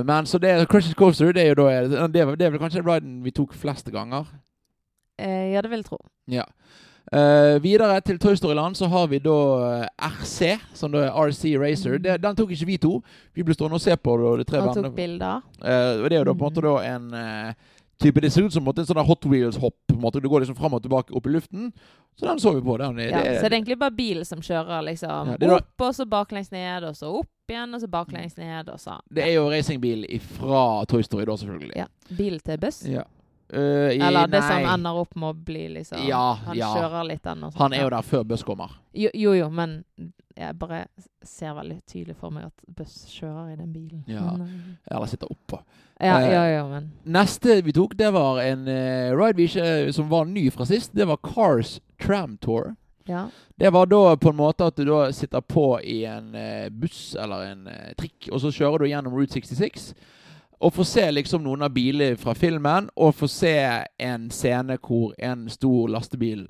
[0.10, 3.20] men så det Crushes Coaster, det er jo da Det er, det vel kanskje riden
[3.24, 4.26] vi tok fleste ganger.
[5.22, 6.00] Eh, ja, det vil jeg tro.
[6.28, 6.44] Ja.
[7.12, 9.36] Eh, videre til Toy Story-land så har vi da
[9.84, 12.00] eh, RC, som da er RC Racer.
[12.00, 12.04] Mm.
[12.04, 12.96] Det, den tok ikke vi to.
[13.36, 15.46] Vi ble stående og se på det, og de tre Han tok bilder.
[15.62, 18.54] Uh, det er jo da på en måte da en uh, type Det ser ut
[18.54, 19.78] som en sånn Hot Wheels-hopp.
[19.88, 21.72] på en måte Du går liksom fram og tilbake opp i luften.
[22.18, 22.78] Så den så vi på.
[22.82, 25.74] Den, Ja, det, så det er egentlig bare bilen som kjører liksom Ja, da- opp,
[25.82, 29.28] og så baklengs ned, og så opp igjen, og så baklengs ned, og så det
[29.28, 30.08] er jo racingbil
[30.40, 31.76] fra Toy Story, da, selvfølgelig.
[31.76, 31.86] Ja.
[32.18, 32.82] Bil til buss.
[32.88, 33.04] Ja.
[33.54, 33.60] Eh,
[33.94, 36.72] i- Eller det som ender opp med å bli liksom Ja, Han ja.
[36.76, 37.60] kjører litt den og sånt.
[37.62, 38.72] Han er jo der før buss kommer.
[38.94, 39.84] Jo, jo, jo, men
[40.36, 40.88] jeg bare
[41.24, 44.04] ser veldig tydelig for meg at buss kjører i den bilen.
[44.08, 44.34] Ja.
[44.34, 45.60] Eh, Eller sitter oppå.
[46.02, 49.94] ja, uh, ja, ja, men Neste vi tok, det var en uh, ride vi ikke,
[49.94, 50.92] som var ny fra sist.
[50.96, 52.76] Det var Cars Tram Tour.
[53.06, 53.28] Ja.
[53.58, 56.34] Det var da på en måte at du da sitter på i en
[56.72, 59.94] buss eller en trikk, og så kjører du gjennom Route 66.
[60.62, 63.56] Og få se liksom noen av bilene fra filmen, og få se
[64.00, 66.46] en scene hvor en stor lastebil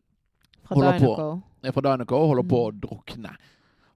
[0.67, 1.15] Fra Holder på.
[1.15, 1.73] Dynaco.
[1.73, 3.31] fra Dynaco holder på å drukne.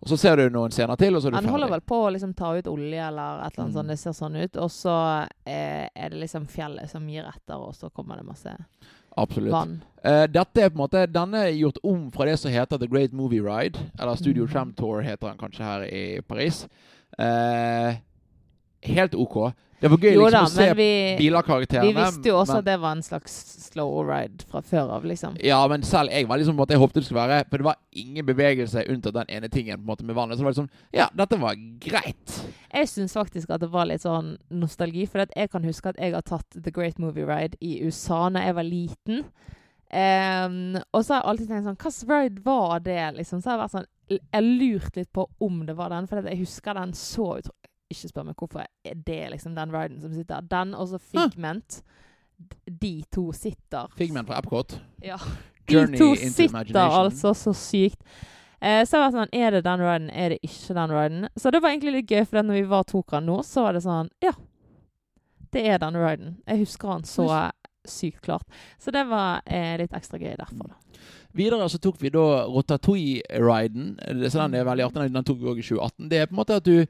[0.01, 1.51] Og så ser du noen scener til, og så er du Han ferdig.
[1.51, 3.73] holder vel på å liksom ta ut olje eller et eller annet Mm.
[3.73, 3.87] sånt.
[3.87, 4.57] Det ser sånn ut.
[4.57, 8.55] Og så eh, er det liksom fjellet som gir etter, og så kommer det masse
[9.17, 9.81] Absolutt.
[10.03, 12.87] Eh, dette er på en måte Denne er gjort om fra det som heter The
[12.87, 13.77] Great Movie Ride.
[13.99, 14.51] Eller Studio mm.
[14.51, 16.67] Tram Tour heter den kanskje her i Paris.
[17.17, 17.95] Eh,
[18.83, 19.53] helt OK.
[19.79, 20.87] Det var gøy Jo liksom da, å se vi,
[21.19, 21.87] bilerkarakterene.
[21.87, 23.35] vi visste jo også men, at det var en slags
[23.69, 25.37] slow ride fra før av, liksom.
[25.45, 27.61] Ja, men selv jeg var liksom på en måte Jeg håpte det skulle være For
[27.61, 30.35] det var ingen bevegelse unntatt den ene tingen på en måte med vannet.
[30.35, 32.39] Så det var liksom Ja, dette var greit.
[32.69, 36.13] Jeg syns faktisk at det var litt sånn nostalgi, for jeg kan huske at jeg
[36.13, 39.23] har tatt The Great Movie Ride i USA da jeg var liten.
[39.89, 42.99] Um, og så har jeg alltid tenkt sånn Hvilken ride var det?
[43.15, 43.39] liksom?
[43.41, 46.21] Så har jeg vært sånn Jeg har lurt litt på om det var den, for
[46.29, 50.13] jeg husker den så utrolig Ikke spør meg hvorfor er det liksom den riden som
[50.13, 50.41] sitter.
[50.45, 51.81] Den og så Figment.
[52.65, 54.77] De to sitter Figment fra Epcot.
[55.03, 55.17] Ja.
[55.69, 58.01] Journey De to sitter altså så sykt.
[58.61, 60.09] Eh, så jeg var sånn Er det den riden?
[60.11, 61.27] Er det ikke den riden?
[61.39, 63.85] Så det var egentlig litt gøy, for når vi var tokere nå, så var det
[63.85, 64.33] sånn Ja.
[65.49, 66.35] Det er den riden.
[66.45, 67.29] Jeg husker han så
[67.87, 68.45] sykt klart.
[68.77, 70.77] Så det var eh, litt ekstra gøy derfor, da.
[71.37, 73.91] Videre så tok vi da Rotatouille-riden.
[74.01, 75.11] Den er veldig artig.
[75.13, 76.09] Den tok vi òg i 2018.
[76.09, 76.85] Det er på en måte at du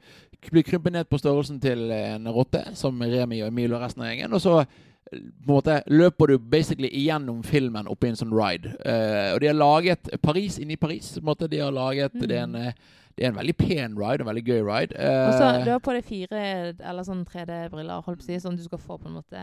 [0.48, 4.08] blir krympet ned på størrelsen til en rotte, som Remi og Emil og resten av
[4.08, 4.32] gjengen.
[4.32, 4.66] Og så eh,
[5.12, 8.72] på en måte løper du basically igjennom filmen oppi en sånn ride.
[8.86, 11.12] Uh, og de har laget Paris inni Paris.
[11.18, 12.26] På en måte de har laget Mm.
[12.28, 12.72] det, er en, eh,
[13.16, 14.94] det er en veldig pen ride, en veldig gøy ride.
[14.96, 16.44] Og så du har på deg fire
[16.78, 19.42] eller sånn 3D-briller, holdt på å si, sånn du skal få på en måte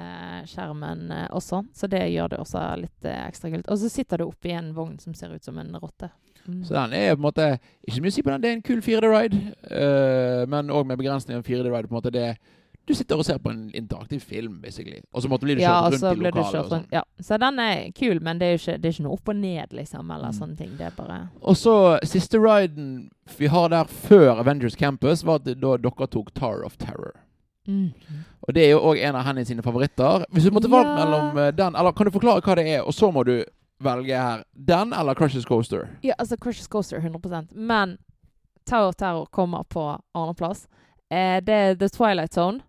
[0.50, 1.66] skjermen også.
[1.76, 3.68] Så det gjør det også litt ekstra kult.
[3.70, 6.10] Og så sitter du oppi en vogn som ser ut som en rotte.
[6.48, 6.64] Mm.
[6.64, 8.62] Så den er på en måte Ikke mye å si på den, det er en
[8.62, 9.36] kul 4D-ride,
[9.72, 11.88] uh, men òg med begrensning av 4D-ride.
[11.88, 12.38] på en måte det
[12.88, 15.02] Du sitter og ser på en interaktiv film, basically.
[15.14, 16.56] Og så måtte blir du Ja, kjørt ja, rundt i lokalet.
[16.62, 16.86] og sånn.
[16.94, 17.02] Ja.
[17.20, 19.36] Så den er kul, men det er jo ikke, det er ikke noe opp og
[19.36, 20.38] ned, liksom, eller Mm.
[20.40, 20.70] sånne ting.
[20.78, 25.44] Det er bare Og så siste riden vi har der før Avengers Campus, var at
[25.44, 27.12] da dere tok Tower of Terror.
[27.68, 27.92] mm.
[28.48, 30.24] Og det er jo òg en av Henny sine favoritter.
[30.32, 32.94] Hvis du måtte valgt mellom eh, den Eller kan du forklare hva det er, og
[32.94, 33.44] så må du
[33.84, 34.44] velge her.
[34.52, 35.88] Den eller Crushes Coaster?
[36.02, 37.98] Ja, altså Crushes Coaster 100 Men
[38.66, 40.68] Tower Terror kommer på andreplass.
[41.10, 42.62] Eh, det er The Twilight Zone.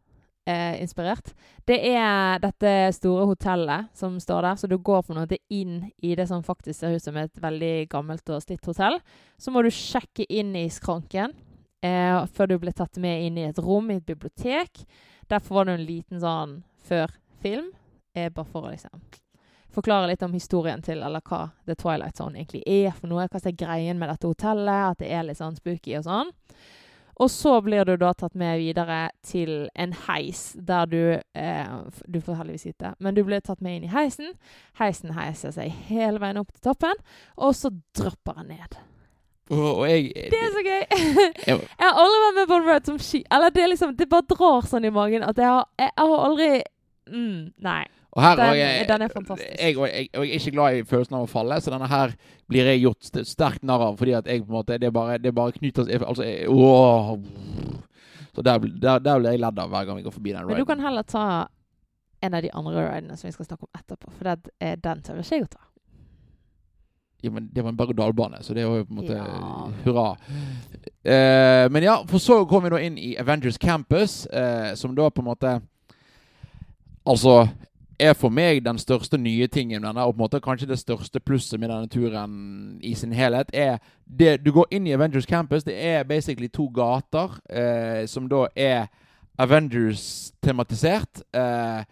[0.48, 1.34] Eh, inspirert.
[1.66, 5.90] Det er dette store hotellet som står der, så du går på en måte inn
[6.00, 8.96] i det som faktisk ser ut som et veldig gammelt og slitt hotell.
[9.36, 11.34] Så må du sjekke inn i skranken
[11.84, 14.86] eh, før du blir tatt med inn i et rom i et bibliotek.
[15.28, 17.12] Derfor var det en liten sånn før
[17.44, 17.68] film,
[18.16, 19.04] eh, bare for å liksom
[19.74, 23.26] forklare litt om historien til, eller hva The Twilight Zone egentlig er for noe.
[23.28, 26.32] Hva som er greien med dette hotellet, at det er litt sånn spooky og sånn.
[27.18, 31.00] Og så blir du da tatt med videre til en heis, der du
[31.34, 31.72] eh,
[32.06, 34.36] Du får heldigvis sitte, men du blir tatt med inn i heisen.
[34.78, 36.94] Heisen heiser seg hele veien opp til toppen,
[37.36, 38.78] og så dropper han ned.
[39.50, 40.82] Og jeg Det er så gøy!
[41.48, 43.22] Jeg- har aldri vært med på en ride som ski...
[43.32, 46.24] Eller det er liksom Det bare drar sånn i magen at jeg har, jeg har
[46.26, 46.48] aldri
[47.08, 47.80] mm, Nei.
[48.18, 49.50] Og her, Den- og jeg, den er fantastisk.
[49.62, 52.14] Jeg, jeg, jeg er ikke glad i følelsen av å falle, så denne her
[52.50, 53.98] blir jeg gjort sterkt narr av.
[54.00, 57.12] Fordi at jeg på en måte Det bare, det bare knyter seg Altså åh.
[58.34, 60.58] Så der, der, der blir jeg ledd av hver gang vi går forbi den Men
[60.58, 61.24] du kan heller ta
[62.22, 64.50] en av de andre ridene som vi skal snakke om etterpå, for det,
[64.82, 65.60] den tør ikke jeg å ta.
[67.22, 69.70] Ja, men det var en berg-og-dal-bane, så det var jo på en måte Ja.
[69.84, 70.16] hurra.
[71.02, 75.10] Eh, men ja, for så kom vi da inn i Avengers Campus, eh, som da
[75.10, 75.60] på en måte
[77.08, 77.48] Altså
[78.00, 81.20] er for meg den største nye tingen denne, og på en måte kanskje det største
[81.20, 85.64] plusset med denne turen i sin helhet, er det Du går inn i Avengers Campus,
[85.64, 88.86] det er basically to gater eh, som da er
[89.38, 91.22] Avengers-tematisert.
[91.34, 91.84] Eh,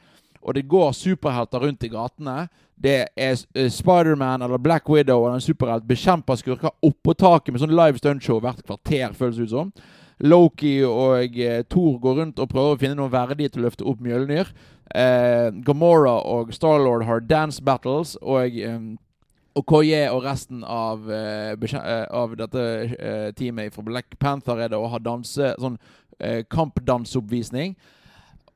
[0.47, 2.47] og det går superhelter rundt i gatene.
[2.83, 7.63] Det er uh, Spiderman eller Black Widow og en superhelt bekjemper skurker oppå taket med
[7.63, 9.73] sånn live stuntshow hvert kvarter, føles det ut som.
[10.25, 13.85] Loki og eh, Thor går rundt og prøver å finne noen verdige til å løfte
[13.89, 14.53] opp Mjølnir.
[14.95, 18.95] Eh, Gamora og Starlord har dance battles, og um,
[19.57, 24.77] og Koye og resten av, uh, av dette uh, teamet fra Black Panther er det
[24.77, 25.79] å ha danse, sånn
[26.49, 27.75] kampdansoppvisning.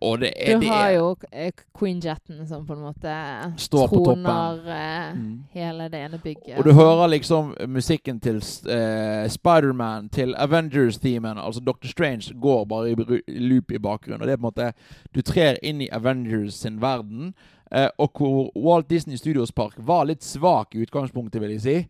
[0.03, 3.13] Og det er, Du har jo eh, Queen Jetten som på en måte
[3.61, 4.25] Står på toppen.
[4.25, 5.45] troner eh, Mm.
[5.53, 6.59] hele det ene bygget.
[6.59, 11.87] Og du hører liksom musikken til uh, Spiderman, til Avengers-teamen, altså Dr.
[11.87, 12.95] Strange, går bare i
[13.39, 14.21] loop i bakgrunnen.
[14.23, 14.73] Og det er på en måte
[15.15, 17.35] Du trer inn i Avengers sin verden,
[17.77, 21.89] uh, og hvor Walt Disney Studios Park var litt svak i utgangspunktet, vil jeg si.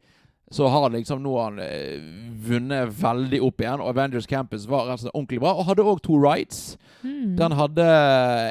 [0.51, 2.01] Så har liksom nå han eh,
[2.43, 5.55] vunnet veldig opp igjen, og Avengers Campus var rett og slett ordentlig bra.
[5.55, 6.77] Og hadde òg to rides.
[7.05, 7.37] Mm.
[7.39, 7.87] Den hadde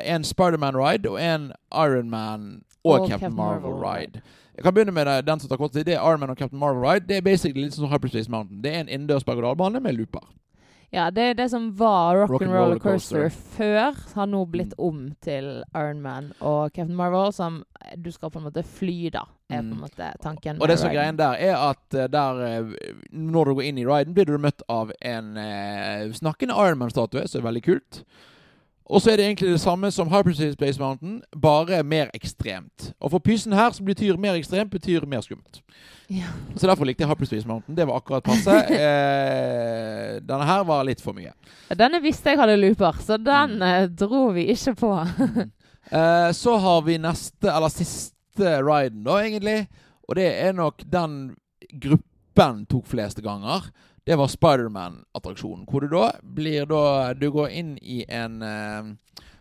[0.08, 4.22] en Spiderman-ride og en Ironman og, Og Captain, Captain Marvel.
[4.56, 5.86] Jeg kan begynne med den som tar kort tid.
[5.86, 7.08] Det er Ironman og Captain Marvel ride.
[7.08, 8.64] Det er basically litt sånn Hyperspace Mountain.
[8.64, 10.24] Det er en innendørs berg-og-dal-bane med looper.
[10.92, 13.28] Ja, det er det som var Rock, Rock Coaster.
[13.30, 14.86] Før, har nå blitt Mm.
[14.88, 17.64] om til Iron Man og Captain Marvel, som
[17.96, 19.22] du skal på en måte fly, da.
[19.52, 19.80] Er på en Mm.
[19.82, 20.58] måte tanken.
[20.62, 22.74] Og det som greien der, er at eh, der eh,
[23.12, 27.42] Når du går inn i riden, blir du møtt av en eh, snakkende Ironman-statue, som
[27.46, 28.04] er veldig kult.
[28.90, 32.88] Og så er det egentlig det samme som Hyperspace Mountain, bare mer ekstremt.
[33.00, 35.60] Og for pysen her så betyr mer ekstremt betyr mer skummelt.
[36.10, 36.26] Ja.
[36.58, 37.76] Så derfor likte jeg Hyperspace Mountain.
[37.78, 38.56] Det var akkurat passe.
[38.80, 41.32] Eh, denne her var litt for mye.
[41.78, 43.62] Denne visste jeg hadde looper, så den Mm.
[43.62, 44.92] eh, dro vi ikke på.
[45.92, 49.68] Eh, så har vi neste, eller siste riden, da, egentlig.
[50.10, 51.36] Og det er nok den
[51.82, 53.70] gruppen tok fleste ganger.
[54.10, 55.68] Det var Spiderman-attraksjonen.
[55.70, 58.88] Hvor du da blir da Du går inn i en eh,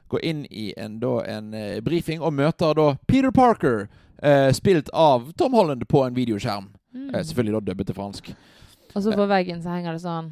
[0.08, 3.88] Går inn i en, da, en eh, briefing og møter da Peter Parker,
[4.22, 6.68] eh, spilt av Tom Holland på en videoskjerm.
[6.94, 7.14] Mm.
[7.14, 8.30] Eh, selvfølgelig da dubbet til fransk.
[8.94, 10.30] Og så på veggen så henger det sånn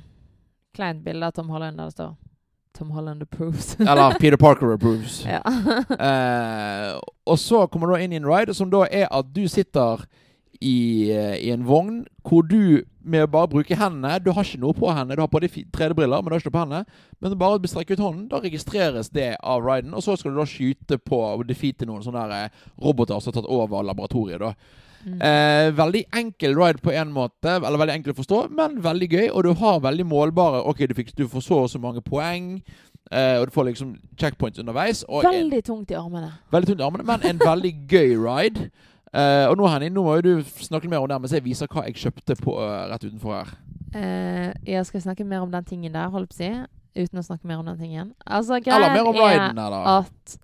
[0.77, 2.13] kleint bilde av Tom Holland der det står
[2.77, 3.73] Tom Holland approves.
[3.89, 5.23] Eller Peter Parker approves.
[5.35, 5.41] ja.
[5.97, 6.93] Eh,
[7.25, 10.05] og så kommer du inn i en ride, som da er at du sitter
[10.61, 14.75] i, i en vogn hvor du med å bare bruke hendene Du har ikke noe
[14.75, 17.03] på hendene, du har på deg 3D-briller, men du har ikke noe på hendene.
[17.23, 19.95] Men bare strekke ut hånden, da registreres det av riden.
[19.95, 23.33] Og så skal du da skyte på og defeate noen sånne der, eh, roboter som
[23.33, 24.43] har tatt over laboratoriet.
[24.43, 24.55] da
[25.07, 25.21] Mm.
[25.23, 29.29] Eh, veldig enkel ride på en måte, eller veldig enkel å forstå, men veldig gøy.
[29.31, 32.57] Og du har veldig målbare Ok, du, fikk, du får så og så mange poeng,
[33.13, 35.05] eh, og du får liksom checkpoints underveis.
[35.09, 36.33] Og en, Veldig tungt i armene.
[36.51, 38.71] veldig tungt i armene, men en veldig gøy ride.
[39.13, 40.33] Eh, og nå, Henning, nå må jo du
[40.65, 43.53] snakke mer om det, mens jeg viser hva jeg kjøpte på uh, rett utenfor her.
[43.95, 46.51] Uh, jeg skal snakke mer om den tingen der, holdt på å si.
[46.97, 48.11] Uten å snakke mer om den tingen.
[48.25, 50.37] Altså, Eller mer greien om er riden her, at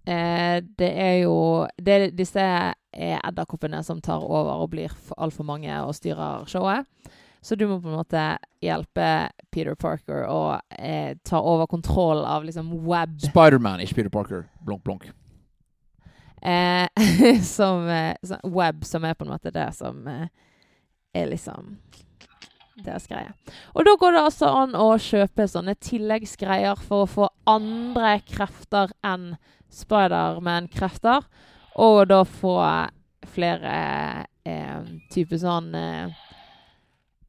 [0.76, 1.36] det er jo
[1.80, 6.44] det er Disse er edderkoppene som tar over og blir for altfor mange og styrer
[6.50, 6.84] showet.
[7.42, 8.20] Så du må på en måte
[8.62, 9.06] hjelpe
[9.50, 14.44] Peter Parker å eh, ta over kontroll av liksom web Spiderman, ikke Peter Parker.
[14.62, 15.08] Blunk, blunk.
[16.52, 20.26] eh, som, eh, Web, som er på en måte det som eh,
[21.14, 21.76] er liksom
[22.82, 23.32] deres greie.
[23.76, 28.94] Og da går det altså an å kjøpe sånne tilleggsgreier for å få andre krefter
[29.06, 29.34] enn
[29.72, 31.24] Spiderman-krefter.
[31.80, 32.56] Og da få
[33.32, 33.76] flere
[34.44, 36.24] eh, type sånn eh,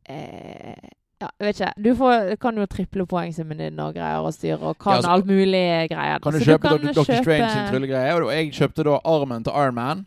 [0.10, 0.90] eh,
[1.24, 1.84] ja, jeg vet ikke.
[1.84, 5.12] Du får, kan jo triple poengsummen din og greier og styre, og kan Ja, altså,
[5.16, 6.20] alt mulig greier.
[6.24, 7.04] Kan du Så kjøpe kan Dr.
[7.04, 7.22] Kjøpe...
[7.24, 8.18] Strange sin tryllegreie?
[8.20, 10.06] Og jeg kjøpte da armen til Iron Man.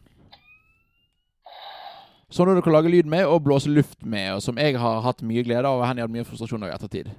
[2.36, 5.00] Sånn at du kan lage lyd med og blåse luft med, og som jeg har
[5.04, 7.12] hatt mye glede av, og henne jeg hadde mye frustrasjon av i ettertid.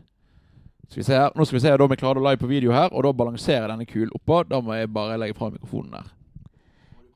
[0.90, 1.32] Skal vi se her.
[1.36, 3.72] Nå skal vi se om jeg klarer det live på video her, og da balanserer
[3.72, 4.44] denne kulen oppå.
[4.48, 6.12] Da må jeg bare legge fra mikrofonen der.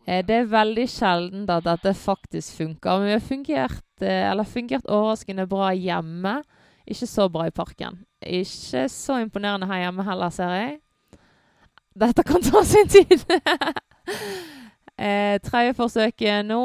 [0.08, 2.98] Eh, Det er veldig sjelden at dette faktisk funker.
[3.00, 6.41] Men vi har fungert, eh, eller fungert overraskende bra hjemme.
[6.88, 8.02] Ikke så bra i parken.
[8.22, 10.80] Ikke så imponerende her hjemme heller, ser jeg.
[12.02, 13.24] Dette kan ta sin tid.
[14.98, 16.62] eh, Tredje forsøket nå,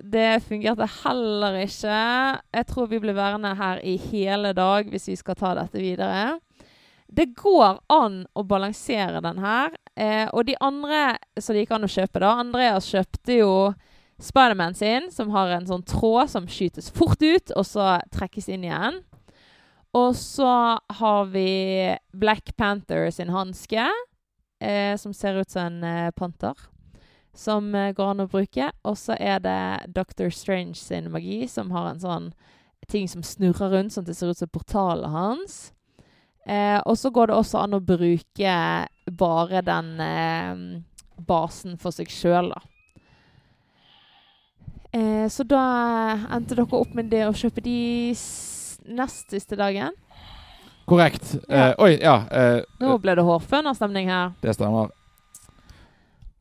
[0.00, 1.98] det fungerte heller ikke.
[2.56, 6.38] Jeg tror vi blir værende her i hele dag hvis vi skal ta dette videre.
[7.10, 9.74] Det går an å balansere den her.
[9.98, 13.54] Eh, og de andre som det gikk an å kjøpe, da Andreas kjøpte jo
[14.20, 18.66] Spiderman sin, som har en sånn tråd som skytes fort ut, og så trekkes inn
[18.68, 19.00] igjen.
[19.92, 23.88] Og så har vi Black Panther sin hanske,
[24.60, 26.54] eh, som ser ut som en eh, panter.
[27.34, 28.70] Som eh, går an å bruke.
[28.86, 32.30] Og så er det Doctor Strange sin magi, som har en sånn
[32.90, 35.58] ting som snurrer rundt, sånn at det ser ut som portalet hans.
[36.46, 38.54] Eh, og så går det også an å bruke
[39.10, 40.62] bare den eh,
[41.18, 42.62] basen for seg sjøl, da.
[45.30, 45.60] Så da
[46.34, 48.10] endte dere opp med det å kjøpe de
[48.90, 49.94] nest siste dagen.
[50.90, 51.36] Korrekt.
[51.48, 51.70] Ja.
[51.70, 52.16] Uh, oi, ja.
[52.30, 54.34] Uh, Nå ble det hårfønerstemning her.
[54.42, 54.90] det stemmer.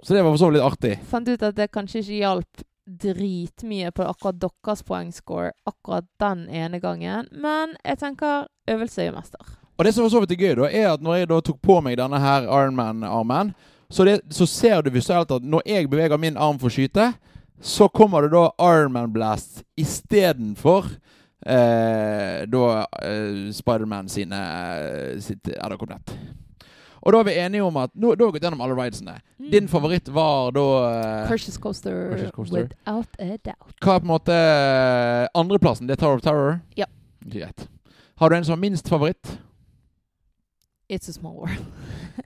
[0.02, 0.98] Så det var for så vidt litt artig.
[1.12, 6.80] Fant ut at det kanskje ikke hjalp dritmye på akkurat deres poengscore akkurat den ene
[6.80, 7.28] gangen.
[7.32, 9.58] Men jeg tenker øvelse gjør mester.
[9.78, 11.60] Og det som for så vidt er gøy, da, er at når jeg da tok
[11.64, 13.54] på meg denne her Ironman-armen,
[13.90, 17.14] så, så ser du visuelt at når jeg beveger min arm for å skyte,
[17.62, 20.90] så kommer det da Ironman Blast istedenfor
[21.46, 22.66] eh, da
[23.04, 24.40] eh, Spiderman sine
[25.24, 26.14] sitt RDK-nett.
[27.00, 29.20] Og da er vi enige om at nå, Da har vi gått gjennom alle ridesene.
[29.40, 29.52] Mm.
[29.54, 32.68] Din favoritt var da eh, Precious Coaster, Coaster.
[32.68, 33.76] without a doubt.
[33.80, 35.88] Hva er på en måte eh, andreplassen?
[35.88, 36.60] Det er Tower of Terror?
[36.76, 36.90] Ja.
[37.24, 37.70] Greit.
[38.20, 39.40] Har du en som er minst favoritt?
[40.90, 41.66] It's a small world.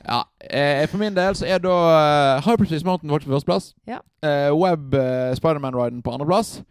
[0.07, 3.67] Ja, eh, For min del så er da uh, Hyperspace Mountain faktisk på førsteplass.
[3.87, 3.99] Ja.
[4.25, 6.63] Uh, Web uh, Spiderman-riden på andreplass.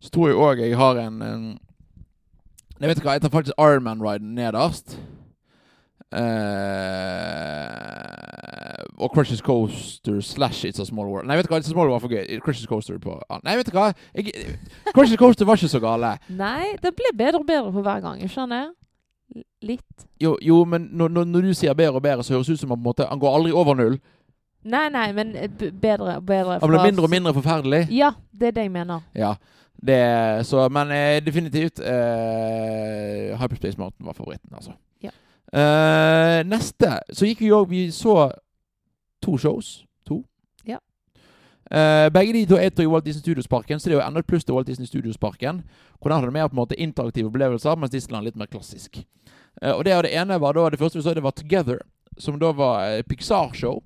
[0.00, 1.42] Så tror jeg òg jeg har en, en
[2.80, 4.98] Jeg vet du hva, jeg tar faktisk Ironman-riden nederst.
[6.08, 6.18] Uh,
[8.96, 11.26] og Crushes Coaster slash It's a Small World.
[11.26, 12.38] Nei, vet du hva, It's a Small World var for gøy.
[12.44, 13.92] Crushes Coaster på ah, Nei, vet du hva?
[14.14, 14.32] Jeg,
[14.94, 16.14] Crushes Coaster var ikke så gale.
[16.30, 18.22] Nei, det ble bedre og bedre for hver gang.
[18.30, 18.70] Skjønner jeg?
[19.68, 20.06] Litt.
[20.22, 22.72] Jo, jo men når, når, du sier bedre og bedre, så høres det ut som
[22.72, 23.98] at på en måte, han går aldri over null.
[24.68, 26.60] Nei, nei, men eh, bedre og bedre.
[26.62, 27.84] Han blir mindre og mindre forferdelig.
[27.94, 29.02] Ja, det er det jeg mener.
[29.18, 29.34] Ja.
[29.86, 34.72] Det, så, men eh, definitivt eh, Hyperspace Mountain var favoritten, altså.
[35.02, 35.12] Ja.
[35.52, 38.30] Eh, neste Så gikk vi òg Vi så
[39.22, 39.84] to shows.
[40.06, 40.24] To.
[40.66, 40.78] Ja.
[41.70, 44.26] Eh, begge de to er til Walt Disney Studios-parken, så det er jo enda et
[44.26, 45.62] pluss til Walt Disney Studios-parken.
[46.00, 49.04] Hvor den hadde mer på en måte interaktive opplevelser, mens Disneyland litt mer klassisk.
[49.62, 51.78] Eh, og det, det ene var da Det første vi så, det var Together,
[52.18, 53.82] som da var eh, Pixar-show.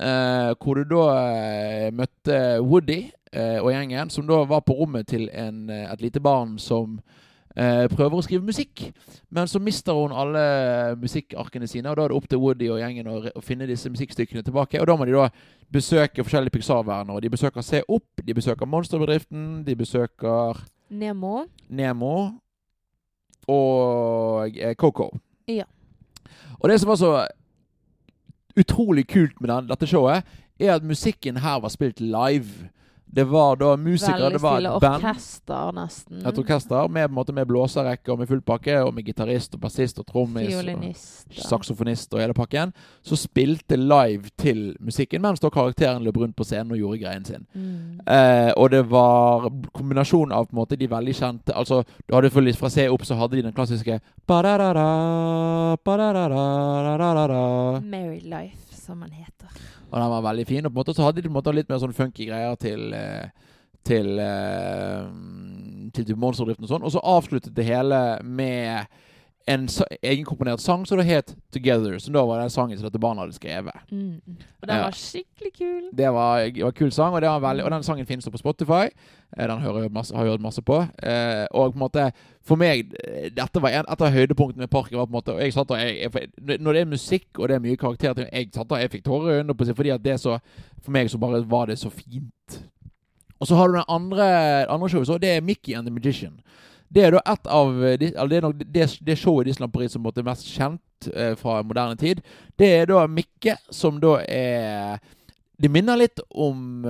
[0.00, 3.08] Eh, hvor du da møtte Woody
[3.62, 7.00] og gjengen, som da var på rommet til en, eh, et lite barn som
[7.56, 8.88] eh, prøver å skrive musikk.
[9.30, 12.80] Men så mister hun alle musikkarkene sine, og da er det opp til Woody og
[12.82, 14.80] gjengen å, å finne disse musikkstykkene tilbake.
[14.80, 15.28] Og da må de da
[15.72, 17.14] besøke forskjellige Pixar-verner.
[17.14, 21.42] Og de besøker Se opp, de besøker Monsterbedriften, de besøker Nemo.
[21.68, 22.14] Nemo
[23.48, 25.10] og eh, Coco.
[25.48, 25.64] Ja.
[26.60, 27.12] Og det som var så
[28.58, 30.26] utrolig kult med den, dette showet,
[30.58, 32.68] er at musikken her var spilt live.
[33.10, 35.04] Det var da musikere, Veldig det var et band.
[35.04, 36.26] orkester, nesten.
[36.26, 39.98] Et orkester med, måte, med blåserekke og med full pakke, og med gitarist og bassist
[39.98, 40.50] og trommis.
[40.54, 41.26] og Fiolinist.
[41.48, 42.74] Saksofonist og hele pakken.
[43.02, 47.24] Så spilte live til musikken, mens da karakteren løp rundt på scenen og gjorde greien
[47.24, 47.46] sin.
[47.54, 48.00] Mm.
[48.06, 52.28] Eh, og det var kombinasjonen av på en måte de veldig kjente Altså, du hadde
[52.28, 54.00] selvfølgelig fra Se opp så hadde de den klassiske.
[57.80, 59.48] Married Life, som han heter.
[59.88, 60.66] Og den var veldig fin.
[60.66, 62.58] Og på en måte så hadde de på en måte litt mer sånn funky greier
[62.60, 62.92] til
[63.88, 65.04] til, Til eh,
[65.94, 66.84] Til Monsterdriften og sånn.
[66.84, 68.86] Og så avsluttet det hele med
[69.48, 69.68] en
[70.02, 71.98] egenkomponert sang som det het Together.
[71.98, 73.72] Som da var den sangen som dette barnet hadde skrevet.
[73.90, 74.20] Mm.
[74.60, 75.84] Og den var skikkelig kul.
[75.96, 78.26] Det var, det var en kul sang, og, det var veldig, og den sangen finnes
[78.26, 78.90] jo på Spotify.
[79.36, 80.80] Eh, Den hører jeg masse, har jeg hørt masse på.
[81.02, 82.10] Eh, og på en måte,
[82.44, 84.98] for meg eh, Dette var en, et av høydepunktene med parken.
[84.98, 87.48] var på en måte, og jeg satt og jeg, jeg, Når det er musikk og
[87.48, 89.94] det er mye karakterer Jeg satt og jeg fikk tårer i øynene på seg, fordi
[89.96, 90.38] at det så
[90.82, 92.62] For meg så bare var det så fint.
[93.40, 94.24] Og så har du den andre,
[94.68, 96.40] andre showet, så det er Mickey and the Magician.
[96.88, 99.74] Det er da et av de, eller det, er nok det, det showet i Disneyland
[99.74, 102.22] Paris som er mest kjent eh, fra moderne tid.
[102.58, 104.98] Det er da Mikke, som da er
[105.58, 106.84] Det minner litt om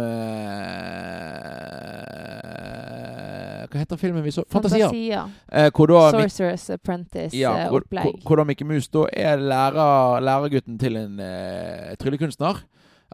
[3.68, 4.44] Hva heter filmen vi så?
[4.48, 4.88] Fantasia.
[4.88, 5.22] Fantasia.
[5.52, 7.34] Eh, Sorcerer's Apprentice-opplegg.
[7.40, 12.62] ja, hvor, hvor, hvor da Mikke Mus da er lærer, lærergutten til en eh, tryllekunstner.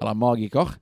[0.01, 0.75] Eller magiker.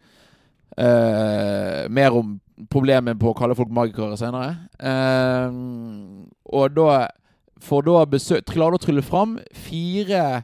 [0.78, 2.38] Eh, mer om
[2.70, 4.54] problemet på å kalle folk magikere senere.
[4.78, 7.06] Uh, og da
[7.62, 10.42] får da besøk Klarer å trylle fram fire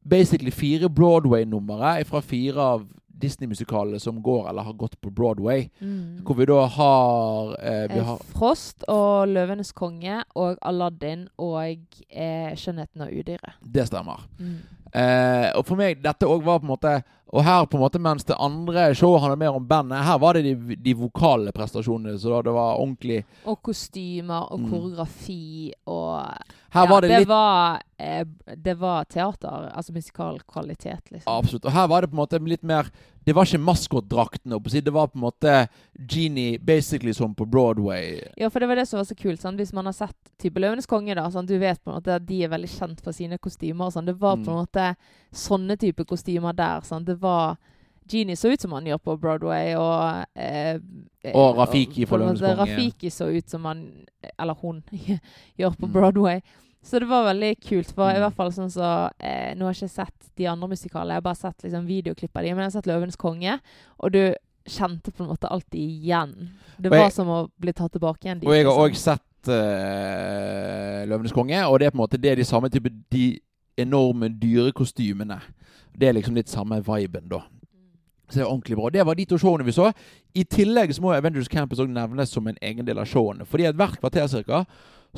[0.00, 2.86] Basically fire Broadway-numre fra fire av
[3.20, 5.68] Disney-musikalene som går eller har gått på Broadway.
[5.80, 6.22] Mm.
[6.24, 11.76] Hvor vi da har, eh, vi Eh, har Frost og Løvenes konge og Aladdin og
[12.10, 13.60] eh, Skjønnheten og udyret.
[13.60, 14.26] Det stemmer.
[14.38, 14.56] Mm.
[14.94, 17.02] Eh, og for meg, dette òg var på en måte
[17.32, 20.34] Og her, på en måte, mens det andre showet handler mer om bandet, her var
[20.34, 22.18] det de, de vokale prestasjonene.
[22.18, 24.70] Så det var ordentlig Og kostymer og Mm.
[24.70, 26.26] koreografi og
[26.72, 28.24] Her ja, var det litt Var, eh,
[28.56, 31.30] det var teater, altså musikalkvalitet, liksom.
[31.32, 31.64] Absolutt.
[31.64, 32.90] Og her var det på en måte litt mer
[33.24, 34.56] Det var ikke maskotdraktene.
[34.82, 35.68] Det var på en måte
[36.08, 38.18] Genie basically som på Broadway.
[38.36, 39.40] Ja, for det var det som var så kult.
[39.42, 39.58] Sant?
[39.60, 41.46] Hvis man har sett type Løvenes konge, da, sant?
[41.46, 43.90] du vet på en måte at de er veldig kjent for sine kostymer.
[43.92, 44.06] Sånn.
[44.06, 44.66] Det var på en Mm.
[44.66, 44.96] måte
[45.32, 46.80] sånne type kostymer der.
[47.04, 47.56] Det var
[48.10, 50.78] Genie så ut som han gjør på Broadway, og eh,
[51.22, 52.58] eh, Og Rafiki på en måte Løvenes konge.
[52.74, 53.84] Rafiki så ut som han
[54.38, 54.82] Eller hun
[55.60, 55.92] gjør på Mm.
[55.92, 56.40] Broadway.
[56.82, 57.92] Så det var veldig kult.
[57.94, 58.20] For i Mm.
[58.24, 61.28] hvert fall sånn så eh, Nå har jeg ikke sett de andre musikalene, jeg har
[61.28, 63.60] bare sett liksom, videoklipp av de, men jeg har sett 'Løvenes konge',
[64.00, 64.34] og du
[64.66, 66.50] kjente på en måte alltid igjen.
[66.80, 68.48] Det jeg- var som å bli tatt tilbake igjen dit.
[68.48, 69.18] Og jeg har liksom.
[69.18, 72.90] sett uh, 'Løvenes konge', og det er på en måte det er de samme type
[73.12, 73.38] De
[73.78, 75.40] enorme dyrekostymene.
[76.00, 77.42] Det er liksom litt samme viben, da.
[78.30, 78.90] Så det er ordentlig bra.
[78.90, 79.90] Det var de to showene vi så.
[80.34, 83.46] I tillegg så må Avengers Campus også nevnes som en egen del av showene.
[83.46, 84.64] Fordi at hvert kvarter cirka,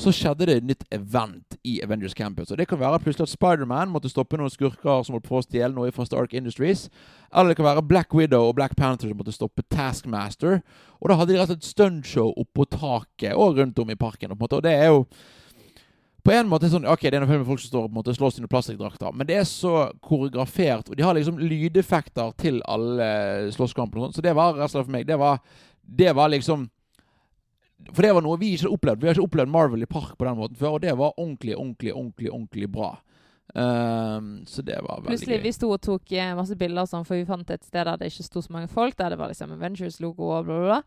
[0.00, 2.50] så skjedde det et nytt event i Avengers Campus.
[2.50, 5.42] Og Det kan være plutselig at Spiderman måtte stoppe noen skurker som holdt på å
[5.44, 6.88] stjele noe fra Stark Industries.
[7.34, 10.62] Eller det kan være Black Widow og Black Panther som måtte stoppe Taskmaster.
[11.00, 14.32] Og da hadde de rett og slett stuntshow oppå taket og rundt om i parken.
[14.32, 15.04] Og det er jo
[16.22, 18.14] på en måte sånn Ok, det er noen folk som står og på en måte
[18.14, 22.60] slåss i noen plastikkdrakter, men det er så koreografert, og de har liksom lydeffekter til
[22.70, 23.08] alle
[23.56, 25.42] slåsskampene og sånt, så det var rett og slett for meg Det var,
[25.82, 26.68] det var liksom
[27.90, 29.00] For det var noe vi ikke hadde opplevd.
[29.02, 31.56] Vi har ikke opplevd Marvel i park på den måten før, og det var ordentlig,
[31.56, 32.92] ordentlig, ordentlig ordentlig bra.
[33.54, 35.42] Ehm, så det var veldig Plutselig gøy.
[35.44, 38.08] vi sto og tok eh, masse bilder, sånn, for vi fant et sted der det
[38.08, 38.96] ikke sto så mange folk.
[38.96, 40.78] Der det var liksom Avengers-logo og bla, bla, bla.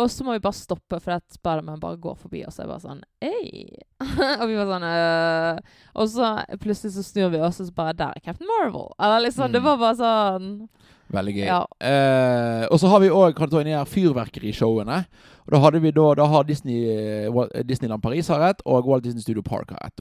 [0.00, 2.58] Og så må vi bare stoppe, for at Spiderman bare går forbi oss.
[2.58, 3.76] Og jeg bare sånn Ei!
[4.40, 5.60] og vi var sånn øh.
[6.00, 8.88] Og så plutselig så snur vi oss, og så bare Der er Captain Marvel!
[8.98, 9.68] Eller liksom, Det Mm.
[9.68, 10.68] var bare sånn
[11.14, 11.44] Veldig gøy.
[11.46, 11.60] Ja.
[11.84, 15.04] Eh, og så har vi òg fyrverkerishowene.
[15.44, 19.04] Og da hadde vi da, da har Disney, eh, Disneyland Paris har et, og Walt
[19.04, 20.00] Disney Studio Park har et.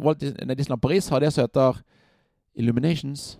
[0.58, 1.82] Disneyland Paris har det som heter
[2.56, 3.38] Illuminations.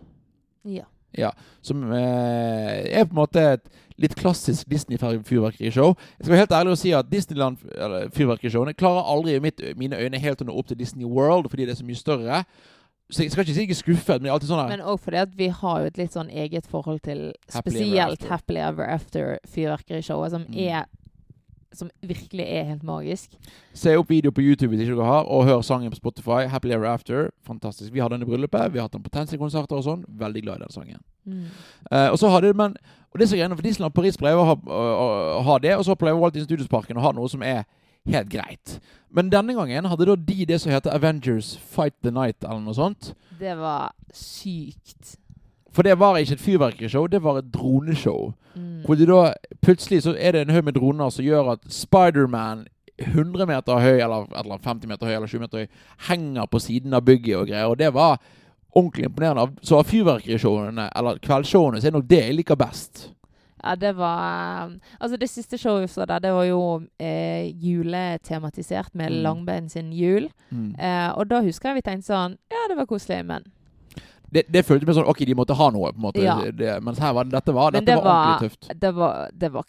[1.14, 1.32] Ja.
[1.62, 3.68] Som eh, er på en måte et
[4.02, 5.94] litt klassisk Disney-fyrverkerishow.
[6.18, 10.18] Jeg skal være helt ærlig og si at Disneyland-fyrverkerishowene klarer aldri i mitt, mine øyne
[10.24, 12.44] helt å nå opp til Disney World, fordi det er så mye større.
[13.14, 14.86] Så jeg skal ikke si jeg er skuffet, men det er alltid sånn her Men
[14.90, 18.16] òg fordi at vi har jo et litt sånn eget forhold til Happily Ever spesielt
[18.24, 18.30] After.
[18.34, 20.58] Happily Ever After-fyrverkerishowet, som Mm.
[20.58, 20.86] er
[21.74, 23.38] Som virkelig er helt magisk.
[23.74, 26.46] Se opp video på YouTube hvis ikke dere har, og hør sangen på Spotify.
[26.50, 27.30] Happily Ever After.
[27.48, 27.94] Fantastisk.
[27.94, 28.74] Vi har den i bryllupet.
[28.74, 30.04] Vi har hatt den på Tensi-konserter og sånn.
[30.08, 31.02] Veldig glad i den sangen.
[31.26, 31.48] Mm.
[31.90, 32.76] Uh, og så hadde men
[33.14, 34.84] Og det er så greiene, for Disneyland Paris pleier å ha, å,
[35.38, 37.62] å ha det, og så pleier Walt Disney Studios-parken å ha noe som er
[38.10, 38.80] helt greit.
[39.14, 42.74] Men denne gangen hadde da de det som heter Avengers Fight the Night, eller noe
[42.74, 43.14] sånt.
[43.40, 45.20] Det var sykt.
[45.74, 48.34] For det var ikke et fyrverkerishow, det var et droneshow.
[48.56, 48.63] Mm.
[48.86, 52.66] Hvor det da plutselig så er det en haug med droner som gjør at Spiderman
[53.00, 55.68] 100 meter høy, eller, eller 50 meter høy, eller 20 meter høy,
[56.10, 57.72] henger på siden av bygget og greier.
[57.72, 58.20] Og det var
[58.76, 59.48] ordentlig imponerende.
[59.66, 63.10] Så av fyrverkerishowene, eller kveldsshowene, så er det nok det jeg liker best.
[63.64, 67.48] Ja, det var um, Altså, det siste showet vi så der, det var jo eh,
[67.64, 69.22] juletematisert med Mm.
[69.24, 70.30] Langbein sin jul.
[70.50, 70.76] Mm.
[70.80, 73.44] Eh, og da husker jeg vi tenkte sånn Ja, det var koselig, men
[74.34, 76.24] Det, det føltes mer sånn OK, de måtte ha noe, på en måte.
[76.26, 76.40] Ja.
[76.52, 78.70] Det, mens her var dette var, dette det var, var- ordentlig tøft.
[78.82, 79.68] det var, det var,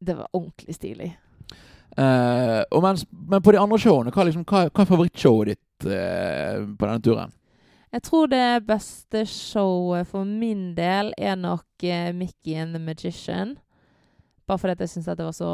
[0.00, 1.10] det var ordentlig stilig.
[1.98, 6.62] Uh, mens, men på de andre showene, hva, liksom, hva, hva er favorittshowet ditt uh,
[6.78, 7.32] på denne turen?
[7.90, 13.56] Jeg tror det beste showet for min del er nok uh, Mickey and the Magician.
[14.46, 15.52] Bare fordi jeg syns det var så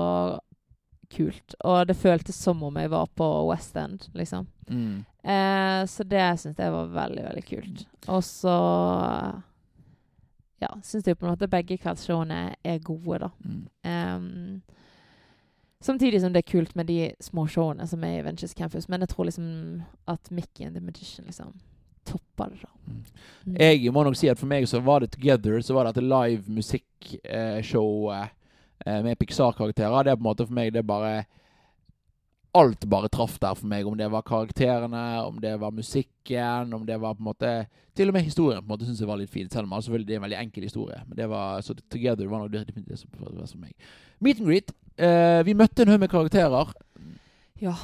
[1.14, 1.54] kult.
[1.64, 4.46] Og det føltes som om jeg var på West End, liksom.
[4.68, 5.04] Mm.
[5.24, 7.84] Eh, så det syns jeg var veldig, veldig kult.
[8.12, 8.54] Og så
[10.60, 13.28] Ja, syns jeg på en måte begge kveldsshowene er gode, da.
[13.44, 13.64] Mm.
[13.84, 14.62] Um,
[15.84, 18.88] samtidig som det er kult med de små showene som er i Ventures Campus.
[18.88, 21.52] Men jeg tror liksom at Mickey and the Magician liksom
[22.06, 22.70] topper det, da.
[22.86, 23.04] Mm.
[23.46, 23.56] Mm.
[23.60, 26.08] Jeg må nok si at for meg så var det Together, så var det et
[26.08, 30.04] live musikkshow eh, med Pixar-karakterer.
[30.04, 31.24] Det er på en måte for meg det er bare
[32.54, 33.86] alt bare traff der for meg.
[33.86, 37.54] Om det var karakterene, om det var musikken, om det var på en måte
[37.94, 39.50] Til og med historien på en måte synes jeg var litt fin.
[39.50, 40.98] Selv om altså, det er en veldig enkel historie.
[41.06, 43.74] Men det var, så Together var det, var som meg.
[44.20, 44.72] Meet and greet.
[44.98, 46.72] Eh, vi møtte en haug med karakterer.
[47.62, 47.74] Ja.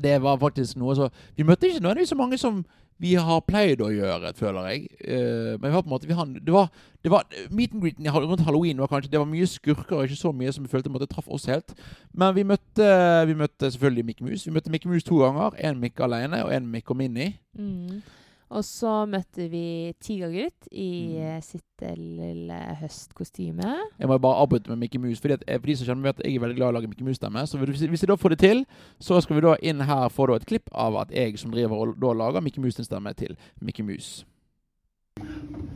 [0.00, 2.64] Det var faktisk noe så Vi møtte ikke nødvendigvis så mange som
[3.00, 4.86] vi har pleid å gjøre, føler jeg.
[5.00, 6.68] Uh, men vi var på en måte har, det, var,
[7.00, 10.20] det var Meet and greeten rundt halloween var kanskje Det var mye skurker, og ikke
[10.20, 11.72] så mye som vi følte måtte traff oss helt.
[12.12, 12.88] Men vi møtte,
[13.30, 14.46] vi møtte selvfølgelig Mikke Mus.
[14.46, 15.56] Vi møtte Mikke Mus to ganger.
[15.58, 17.32] En Mikke alene og en Mikke og Minni.
[17.56, 18.02] Mm.
[18.50, 21.20] Og så møtte vi Tigergutt i Mm.
[21.22, 23.76] eh, sitt eh, lille høstkostyme.
[24.00, 25.20] Jeg må bare avbryte med Mikke Mus.
[25.20, 26.76] Fordi at, eh, for de som kjenner meg at jeg er veldig glad i å
[26.80, 27.46] lage Mikke Mus-stemme.
[27.46, 28.64] Så hvis, hvis jeg da får det til,
[29.00, 31.76] så skal vi da inn her få da et klipp av at jeg som driver
[31.86, 34.24] og da lager Mikke Mus-stemme til Mikke Mus.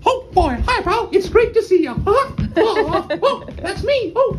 [0.06, 1.94] Oh boy, hi pal, it's great to see you.
[2.06, 2.30] Huh?
[2.56, 4.12] Oh, oh, oh, that's me.
[4.16, 4.36] Oh.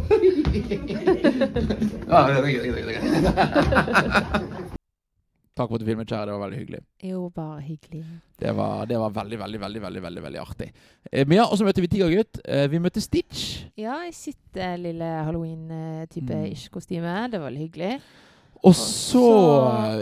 [5.56, 6.26] Takk for at du filmet, kjære.
[6.28, 6.80] Det var veldig hyggelig.
[7.08, 8.01] Jo, bare hyggelig.
[8.41, 10.68] Det var, det var veldig, veldig, veldig veldig, veldig, veldig artig.
[11.12, 12.41] Eh, men ja, Og så møtte vi Tigergutt.
[12.43, 13.64] Eh, vi møtte Stitch.
[13.80, 17.32] Ja, i sitt eh, lille halloween-type Mm.
[17.32, 18.01] Det var veldig hyggelig.
[18.66, 19.24] Og så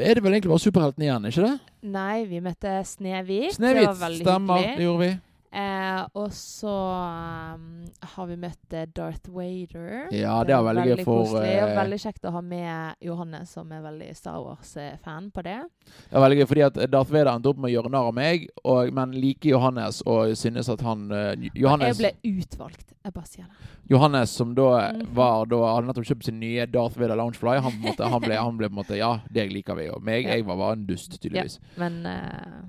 [0.01, 1.53] er det vel egentlig bare superheltene igjen, ikke det?
[1.83, 3.51] Nei, vi møtte Snehvit.
[3.51, 4.21] Det Snehvit.
[4.23, 4.75] Stemmer.
[4.77, 5.11] Det gjorde vi.
[5.53, 6.71] Eh, og så
[7.53, 7.83] um,
[8.15, 10.07] har vi møtt eh, Darth Vader.
[10.15, 13.51] Ja, det er veldig gøy for, koselig, og eh, veldig kjekt å ha med Johannes,
[13.53, 15.59] som er veldig Star Wars-fan på det.
[16.09, 18.17] Det er veldig gøy, fordi at Darth Vader endte opp med å gjøre narr av
[18.17, 22.97] meg, og, men liker Johannes og synes at han uh, Johannes, Jeg ble utvalgt.
[23.03, 23.71] Jeg bare sier det.
[23.93, 25.07] Johannes som da Mhm.
[25.13, 27.59] var Da hadde nettopp kjøpt sin nye Darth Vader Loungefly.
[27.61, 29.89] Han, han, han ble på en måte Ja, deg liker vi.
[29.93, 30.33] Og meg, Ja.
[30.37, 31.59] jeg var bare en dust, tydeligvis.
[31.61, 32.63] Ja, Men eh,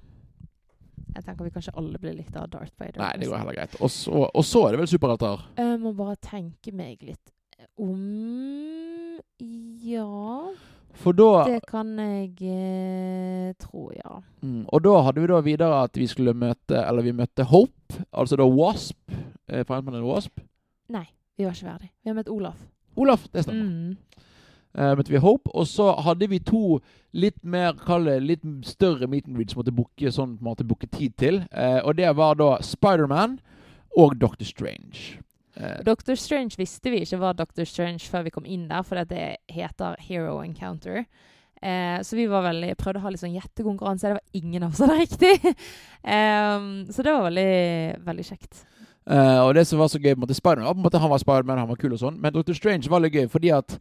[1.14, 2.98] jeg tenker vi kanskje alle blir litt av Darth Vader.
[2.98, 3.76] Nei, det går heller greit.
[3.80, 5.44] Og så, og så er det vel superhelter.
[5.60, 7.34] Jeg må bare tenke meg litt
[7.80, 9.20] om
[9.84, 10.52] Ja,
[11.00, 14.20] For da det kan jeg eh, tro, ja.
[14.42, 18.02] mm, Og da hadde vi da videre at vi skulle møte Eller vi møtte Hope,
[18.12, 18.98] altså da Wasp.
[19.48, 20.40] Eh, and Wasp.
[20.94, 21.06] Nei,
[21.38, 21.90] vi var ikke ferdig.
[22.02, 22.58] Vi har møtt Olaf.
[22.96, 23.70] Olaf, det stemmer.
[23.70, 23.96] Mm.
[24.74, 26.80] Eh, møtte vi Hope, og så hadde vi to
[27.14, 31.14] litt mer, kall det, litt større meet and greets som måtte booke sånn, booke tid
[31.20, 31.44] til.
[31.54, 33.38] Uh, og det var da Spiderman
[33.94, 35.20] og Doctor Strange.
[35.54, 38.98] Uh, Doctor Strange visste vi ikke var Doctor Strange før vi kom inn der, for
[39.06, 41.04] det heter Hero Encounter.
[41.64, 44.10] Eh, så vi var veldig, prøvde å ha litt sånn gjettekonkurranse.
[44.10, 45.54] Det var ingen av oss hadde riktig.
[46.04, 47.52] um, så det var veldig,
[48.04, 48.64] veldig kjekt.
[49.08, 50.68] eh, og det som var så gøy, på måte Spiderman
[51.00, 53.54] han var Spiderman, han var kul og sånn, men Doctor Strange var litt gøy fordi
[53.56, 53.78] at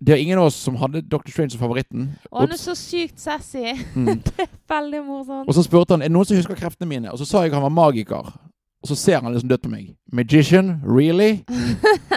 [0.00, 2.10] det er ingen av oss som hadde Doctor Strange som favoritten.
[2.30, 3.72] Og han er så sykt sassy.
[3.94, 4.20] Mm.
[4.72, 5.48] Veldig morsomt.
[5.48, 7.54] Og så spurte han er det noen som husker kreftene mine, og så sa jeg
[7.56, 8.30] han var magiker.
[8.78, 9.94] Og så ser han liksom dødt på meg.
[10.14, 10.76] Magician?
[10.86, 11.42] Really?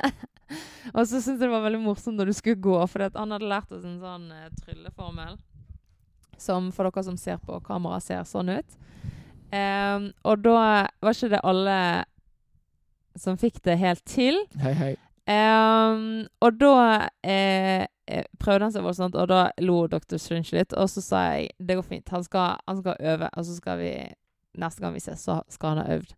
[0.95, 3.49] og så syntes jeg det var veldig morsomt når du skulle gå, for han hadde
[3.49, 5.39] lært oss en sånn uh, trylleformel.
[6.41, 8.77] Som for dere som ser på kamera, ser sånn ut.
[9.51, 10.57] Um, og da
[11.03, 11.77] var ikke det alle
[13.19, 14.37] som fikk det helt til.
[14.61, 14.93] Hei, hei.
[15.29, 20.17] Em, og da eh, eh, prøvde han seg voldsomt, og da lo Dr.
[20.17, 20.73] Strange litt.
[20.73, 23.79] Og så sa jeg det går fint, han skal, han skal øve, og så skal
[23.83, 23.93] vi
[24.59, 26.09] Neste gang vi ses, så skal han ha øvd.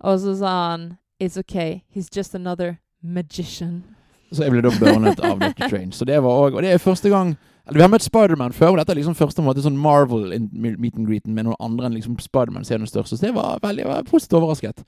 [0.00, 3.84] Og så sa han It's okay, he's just another magician.
[4.32, 5.68] Så jeg ble da burnet av dr.
[5.68, 5.92] Strange.
[5.92, 8.72] Så det var òg Og det er første gang eller Vi har møtt Spiderman før,
[8.72, 11.86] og dette er liksom første måte sånn Marvel in- meet and greeten med noen andre
[11.86, 13.16] enn liksom Spiderman som er den største.
[13.16, 14.82] Så det var veldig jeg var positivt overrasket.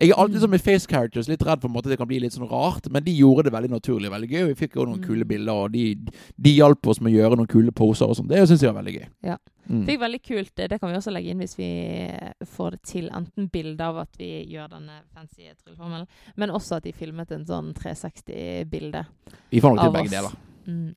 [0.00, 0.42] Jeg er alltid Mm.
[0.44, 2.88] sånn med face characters litt redd for en måte det kan bli litt sånn rart,
[2.90, 4.46] men de gjorde det veldig naturlig og veldig gøy.
[4.54, 5.06] Vi fikk jo noen Mm.
[5.06, 5.94] kule bilder, og de,
[6.40, 8.28] de hjalp oss med å gjøre noen kule poser og sånn.
[8.28, 9.06] Det syns jeg var veldig gøy.
[9.24, 9.36] Ja.
[9.68, 9.84] Mm.
[9.86, 10.54] Fikk veldig kult.
[10.56, 11.64] Det det kan vi også legge inn hvis vi
[12.10, 13.08] eh, får det til.
[13.10, 16.06] Enten bilde av at vi gjør denne fancy trylleformelen,
[16.36, 19.06] men også at de filmet en sånn 360-bilde
[19.50, 20.10] Vi får nok til av begge oss.
[20.10, 20.36] deler.
[20.66, 20.94] Mm.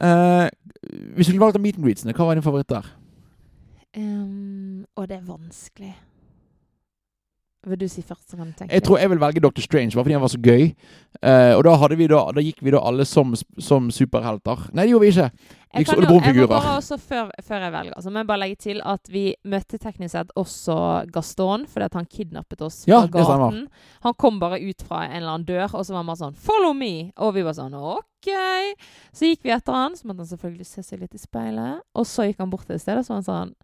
[0.00, 0.48] Eh,
[1.14, 2.86] hvis du skulle valgt av meet and greetsene, hva var din favoritt der?
[3.96, 5.94] Um, og det er vanskelig.
[7.68, 10.14] Vil du si først, kan tenke Jeg tror jeg vil velge Doctor Strange, bare fordi
[10.16, 10.62] han var så gøy.
[11.20, 14.62] Uh, og da, da, da gikk vi da alle som, som superhelter.
[14.72, 15.26] Nei, det gjorde vi ikke.
[15.70, 18.40] Jeg, kan jo, jeg må bare også, før, før jeg velger, så må jeg bare
[18.42, 20.78] legge til at vi møtte teknisk sett også
[21.12, 23.60] Gaston, fordi at han kidnappet oss Ja, fra det gaten.
[24.08, 26.40] Han kom bare ut fra en eller annen dør, og så var han bare sånn
[26.40, 28.74] 'Follow me!' Og vi var sånn 'OK'.
[29.12, 31.84] Så gikk vi etter han, så måtte han selvfølgelig se seg litt i speilet.
[31.94, 33.54] Og så gikk han bort til et sted, og så var han sånn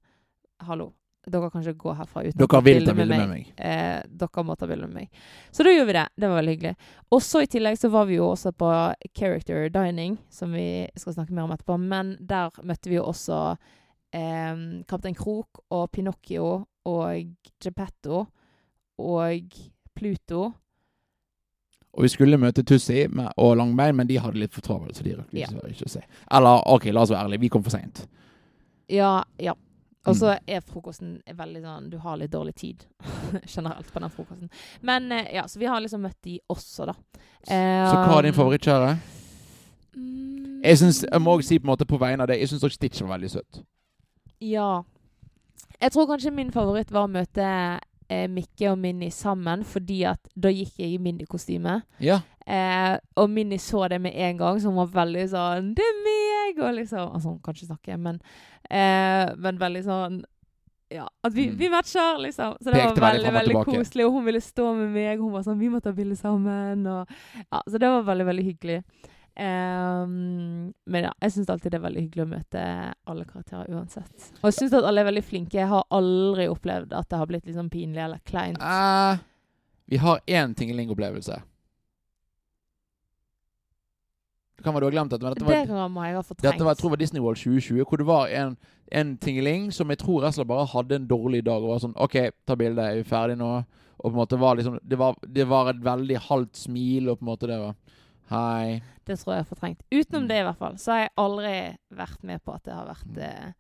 [0.69, 0.93] 'Hallo,
[1.31, 3.49] dere kan ikke gå herfra uten Dere å ta bilde med meg.
[3.59, 5.23] Eh, dere må ta bilde med meg.
[5.51, 6.05] Så da gjorde vi det.
[6.15, 6.75] Det var veldig hyggelig.
[7.11, 8.69] Og så i tillegg så var vi jo også på
[9.19, 11.79] Character Dining, som vi skal snakke mer om etterpå.
[11.83, 13.41] Men der møtte vi jo også
[14.15, 16.53] eh, Kaptein Krok og Pinocchio
[16.87, 18.23] og Geppetto
[19.03, 19.59] og
[19.99, 20.45] Pluto.
[21.97, 25.17] Og vi skulle møte Tussi og Langbein, men de hadde litt for travelt, så de
[25.17, 25.49] rakk Ja.
[25.49, 26.03] ikke å se.
[26.31, 28.05] Eller OK, la oss være ærlige, vi kom for seint.
[28.93, 29.55] Ja, ja.
[30.07, 30.45] Og så Mm.
[30.49, 32.85] er frokosten veldig sånn Du har litt dårlig tid
[33.55, 34.51] generelt på den frokosten.
[34.83, 36.95] Men eh, ja, så vi har liksom møtt de også, da.
[37.49, 38.97] Eh, Så hva er din favorittkjære?
[39.97, 42.49] Mm, Jeg synes, jeg må også si på en måte på vegne av det, jeg
[42.49, 43.63] syns også Stitch var veldig søt.
[44.41, 44.83] Ja.
[45.81, 47.47] Jeg tror kanskje min favoritt var å møte
[48.09, 51.81] eh, Mikke og Minni sammen, fordi at da gikk jeg i Minni-kostyme.
[52.01, 52.21] Ja.
[52.47, 56.03] Eh, og Minni så det med en gang, så hun var veldig sånn 'Det er
[56.57, 58.21] meg!' Og liksom Altså, hun kan ikke snakke, men,
[58.71, 60.25] eh, men veldig sånn
[60.89, 61.57] Ja, at vi, Mm.
[61.59, 62.57] vi matcher, liksom.
[62.63, 63.75] Så det Pekte var veldig veldig, tilbake.
[63.75, 64.05] koselig.
[64.07, 65.19] Og hun ville stå med meg.
[65.19, 67.09] Hun var sånn 'Vi må ta bilde sammen.' Og,
[67.53, 68.85] ja, så det var veldig, veldig hyggelig.
[69.39, 72.63] Um, men ja, jeg syns alltid det er veldig hyggelig å møte
[73.07, 74.31] alle karakterer uansett.
[74.43, 75.59] Og jeg syns at alle er veldig flinke.
[75.59, 78.59] Jeg har aldri opplevd at det har blitt litt sånn pinlig eller kleint.
[78.63, 79.19] Uh,
[79.89, 81.35] vi har én Tingeling-opplevelse.
[81.37, 81.43] Det
[84.67, 86.43] kan være du har glemt dette, men dette var, Det kan jeg ha fortrengt.
[86.47, 88.57] dette var jeg tror var Disney World 2020, hvor det var en,
[88.93, 92.17] en Tingeling som jeg tror Esla bare hadde en dårlig dag og var sånn OK,
[92.47, 93.51] ta bilde, er vi ferdig nå?
[93.97, 97.19] Og på en måte var liksom Det var, det var et veldig halvt smil, og
[97.19, 97.75] på en måte det var
[98.29, 98.83] Hei.
[99.07, 99.83] Det tror jeg er fortrengt.
[99.95, 100.29] Utenom Mm.
[100.29, 101.53] det, i hvert fall, så har jeg aldri
[101.95, 103.23] vært med på at det har vært Mm.
[103.23, 103.53] eh,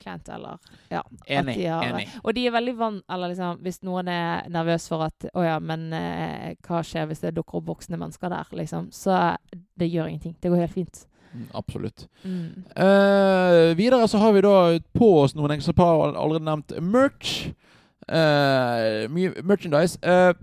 [0.00, 0.58] kleint, eller
[0.90, 1.02] Ja.
[1.26, 1.54] Enig.
[1.54, 2.08] at de har, enig.
[2.22, 5.58] Og de er veldig vant Eller liksom, hvis noen er nervøs for at Å ja,
[5.60, 8.90] men eh, hva skjer hvis det dukker opp voksne mennesker der, liksom?
[8.92, 9.36] Så
[9.78, 10.36] det gjør ingenting.
[10.40, 11.06] Det går helt fint.
[11.34, 12.08] Mm, Absolutt.
[12.22, 12.64] Mm.
[12.78, 17.50] Uh, videre så har vi da på oss noen eksemplarer allerede nevnt merch.
[18.04, 19.08] Uh,
[19.42, 19.98] merchandise.
[20.02, 20.34] Eh,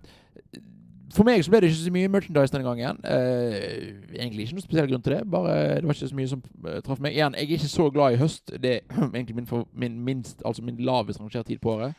[1.15, 2.99] for meg så ble det ikke så mye merchandise denne gangen.
[3.03, 5.21] Uh, egentlig ikke noe spesiell grunn til det.
[5.31, 7.15] Bare Det var ikke så mye som uh, traff meg.
[7.17, 8.53] Igjen, jeg er ikke så glad i høst.
[8.63, 8.81] Det er
[9.15, 11.93] egentlig min, for, min minst Altså min lavest rangerte tid på året.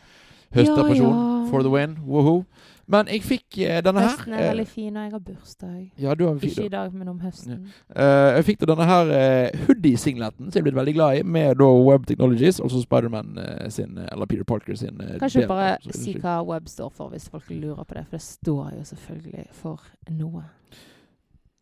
[0.52, 1.50] Høstdepresjon Ja, ja.
[1.50, 1.96] for the win.
[2.06, 2.44] Woohoo.
[2.92, 4.12] Men jeg fikk uh, denne her.
[4.12, 5.80] Høsten er veldig fin, og jeg har bursdag.
[6.04, 7.66] ja, du har fin, Ikke i dag, men om høsten.
[7.96, 11.26] Eh, jeg fikk da denne her uh, hoodie-singleten, som jeg er blitt veldig glad i,
[11.38, 15.40] med da Web Technologies, altså Spiderman uh, sin, eh, eller Peter Parker sin eh, Kanskje
[15.40, 18.04] del, bare så er si hva web står for, hvis folk lurer på det.
[18.08, 19.80] For det står jo selvfølgelig for
[20.10, 20.44] noe.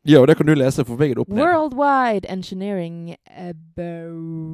[0.08, 1.42] Ja, og det kan du lese, for det opp ned.
[1.44, 3.54] Worldwide Engineering eh,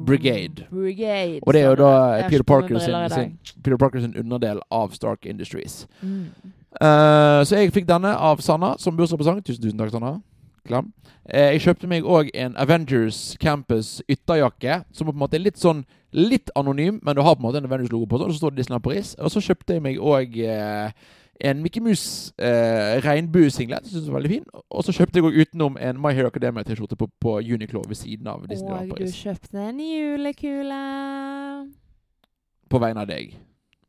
[0.05, 0.67] Brigade.
[0.69, 1.39] Brigade.
[1.41, 5.25] Og det er jo da Peter Parker sin, sin, Peter Parker sin underdel av Stark
[5.25, 5.87] Industries.
[6.01, 6.25] Mm.
[6.75, 9.43] Eh, så jeg fikk denne av Sanna som bursdagspresang.
[9.43, 10.17] Tusen, tusen takk, Sanna.
[10.67, 10.91] Klam.
[11.27, 15.59] Uh, jeg kjøpte meg òg en Avengers Campus ytterjakke, som på en måte er litt
[15.59, 18.53] sånn litt anonym, men du har på en måte en Avengers-logo på, og så står
[18.53, 19.13] det Disneyland Paris.
[19.19, 20.91] Og så kjøpte jeg meg òg uh,
[21.47, 23.01] en Mickey Mouse eh.
[23.03, 24.45] Synes det var veldig fin.
[24.69, 28.27] Og så kjøpte jeg òg utenom en My Hero Academia-T-skjorte på, på Uniqlo ved siden
[28.27, 29.11] av Disneyland Paris.
[29.11, 30.81] Og du kjøpte en julekule
[32.69, 33.35] På vegne av deg.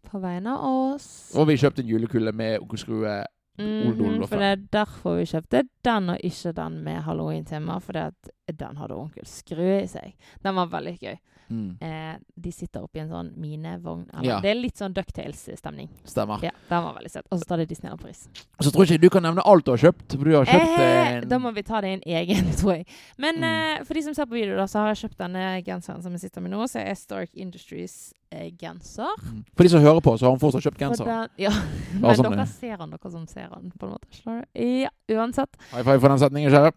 [0.07, 1.09] På vegne av oss.
[1.37, 3.27] Og vi kjøpte en julekule med onkel
[3.59, 7.81] Mm for det er derfor vi kjøpte den, og ikke den med halloween-tema.
[7.83, 10.15] For den hadde onkel Skrue i seg.
[10.45, 11.17] Den var veldig gøy.
[11.51, 11.77] Mm.
[11.81, 14.07] Eh, de sitter oppi en sånn minevogn.
[14.15, 14.41] Eller, Ja.
[14.41, 15.89] Det er litt sånn Ducktails-stemning.
[16.05, 16.43] Stemmer.
[16.43, 17.25] Ja, den var veldig søt.
[17.33, 18.29] Og så tar det Disneyland Paris.
[18.61, 20.13] Så tror jeg ikke du kan nevne alt du har kjøpt.
[20.19, 22.87] For du har kjøpt Eh, da må vi ta det i en egen, tror jeg.
[23.19, 23.45] Men Mm.
[23.81, 26.13] eh, for de som ser på video, da, så har jeg kjøpt denne genseren som
[26.13, 26.63] jeg sitter med nå.
[26.69, 29.15] Så er Stark Industries-genser.
[29.23, 29.45] Mm.
[29.57, 31.29] For de som hører på, så har hun fortsatt kjøpt genser.
[31.39, 31.51] Ja,
[32.01, 34.45] men sånn, dere eh, ser han, dere som ser han, på en måte.
[34.55, 35.57] Ja, uansett.
[35.73, 36.73] High five for den setningen, kjære.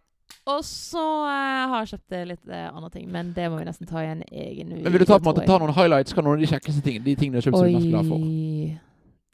[0.52, 3.68] Og så uh, har jeg kjøpt eh, litt uh, andre ting, men det må vi
[3.68, 4.84] nesten ta i en egen uke.
[4.84, 6.16] Men vil du ta, på en måte, ta noen highlights?
[6.16, 7.06] Hva er noen av de kjekkeste tingene?
[7.06, 8.26] De tingene du har kjøpt som du er mest glad for?
[8.26, 8.78] Oi,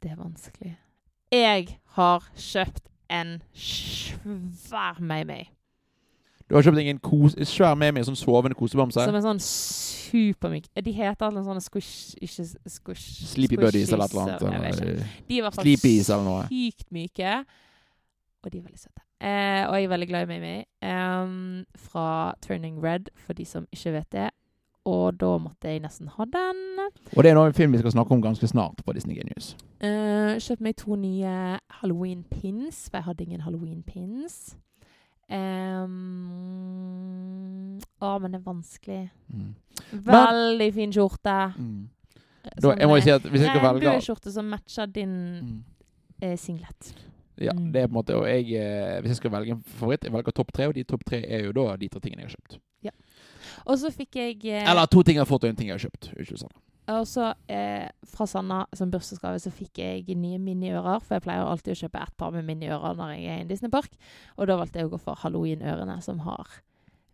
[0.04, 0.74] det er vanskelig.
[1.34, 1.68] Jeg
[1.98, 2.84] har kjøpt
[3.18, 5.48] en svær May-May.
[6.48, 9.02] Du har kjøpt en kos, svær med meg, sånn sovende kosebamse.
[9.04, 10.70] Som er sånn supermyk.
[10.72, 12.14] De heter alle sånne squish...
[12.24, 13.26] Ikke squish...
[13.34, 14.80] Sleepy Buddies eller et eller annet.
[15.28, 15.68] De er i hvert fall
[16.48, 17.34] sykt myke.
[18.40, 19.04] Og de er veldig søte.
[19.20, 20.56] Eh, og jeg er veldig glad i Mimi.
[20.82, 24.30] Um, fra Turning Red, for de som ikke vet det.
[24.88, 26.62] Og da måtte jeg nesten ha den.
[27.16, 29.56] Og det er nå en film vi skal snakke om ganske snart på Disney Genius.
[29.82, 34.56] Uh, kjøpte meg to nye halloween-pins, for jeg hadde ingen halloween-pins.
[35.28, 35.98] Um,
[38.00, 39.02] å, men det er vanskelig.
[39.28, 39.52] Mm.
[40.06, 41.36] Veldig fin skjorte.
[41.58, 41.88] Mm.
[42.48, 45.58] Da, jeg må jo si at hvis jeg skal velge Regnbueskjorte som matcher din mm.
[46.22, 46.94] eh, singlet.
[47.40, 47.72] Ja, Mm.
[47.72, 50.12] det er på en måte Og jeg, eh, hvis jeg skal velge en favoritt, jeg
[50.12, 52.36] velger topp tre, og de topp tre er jo da de tre tingene jeg har
[52.36, 52.58] kjøpt.
[52.82, 52.90] Ja.
[53.66, 55.78] Og så fikk jeg eh, Eller to ting jeg har fått, og en ting jeg
[55.78, 56.10] har kjøpt.
[56.18, 56.64] Unnskyld, Sanna.
[56.88, 61.02] Og så eh, fra Sanna som bursdagsgave så fikk jeg nye miniører.
[61.04, 63.48] For jeg pleier alltid å kjøpe ett par med miniører når jeg er i en
[63.50, 63.90] Disneypark.
[64.38, 66.46] Og da valgte jeg å gå for halloween-ørene som har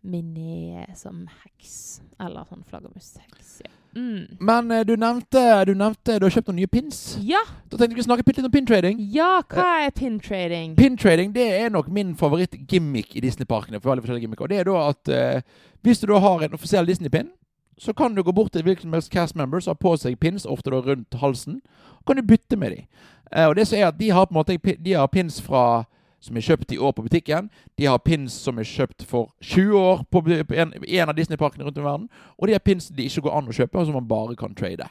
[0.05, 2.01] Mini som heks.
[2.19, 3.61] Eller sånn flaggermusheks.
[3.65, 3.71] Ja.
[3.95, 4.37] Mm.
[4.39, 6.97] Men eh, du nevnte, du nevnte du har kjøpt noen nye pins.
[7.23, 7.39] Ja,
[7.69, 8.99] Da tenkte vi skulle snakke litt om pintrading.
[9.13, 10.75] ja, hva er pin trading?
[10.75, 13.79] Pintrading det er nok min favoritt-gimmick i Disney-parkene.
[13.81, 14.47] for veldig forskjellige gimmicker.
[14.51, 15.41] Det er da at uh,
[15.81, 17.29] Hvis du da har en offisiell Disney-pin,
[17.77, 20.19] så kan du gå bort til hvilken som helst cast member som har på seg
[20.19, 21.61] pins, ofte da rundt halsen,
[21.99, 22.85] og kan du bytte med dem.
[23.35, 25.85] Uh, og det som er at De har på en måte de har pins fra
[26.25, 27.49] som er kjøpt i år på butikken.
[27.77, 31.79] De har pins som er kjøpt for 20 år på en, en av Disney-parkene rundt
[31.79, 32.09] i verden.
[32.39, 34.55] Og de har pins det ikke går an å kjøpe, og som man bare kan
[34.57, 34.89] trade.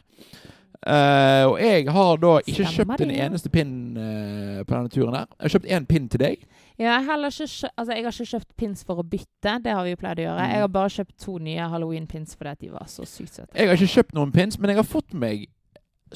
[0.84, 5.16] Uh, og jeg har da ikke Stemmer kjøpt en eneste pin uh, på denne turen
[5.16, 5.30] her.
[5.38, 6.42] Jeg har kjøpt én pin til deg.
[6.76, 9.86] Ja, jeg, har ikke altså, jeg har ikke kjøpt pins for å bytte, det har
[9.86, 10.44] vi jo pleid å gjøre.
[10.44, 10.52] Mm.
[10.52, 13.52] Jeg har bare kjøpt to nye halloween-pins fordi at de var så sykt søte.
[13.56, 15.46] Jeg har ikke kjøpt noen pins, men jeg har fått meg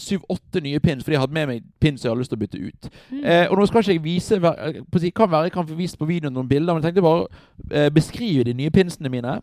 [0.03, 2.61] syv-åtte nye pins, fordi jeg hadde med meg pins jeg har lyst til å bytte
[2.63, 2.91] ut.
[3.11, 3.25] Mm.
[3.25, 6.09] Eh, og nå skal ikke jeg vise Det Kan være jeg kan få vist på
[6.09, 7.27] videoen noen bilder, men jeg tenkte bare
[7.71, 9.39] eh, beskrive de nye pinsene mine.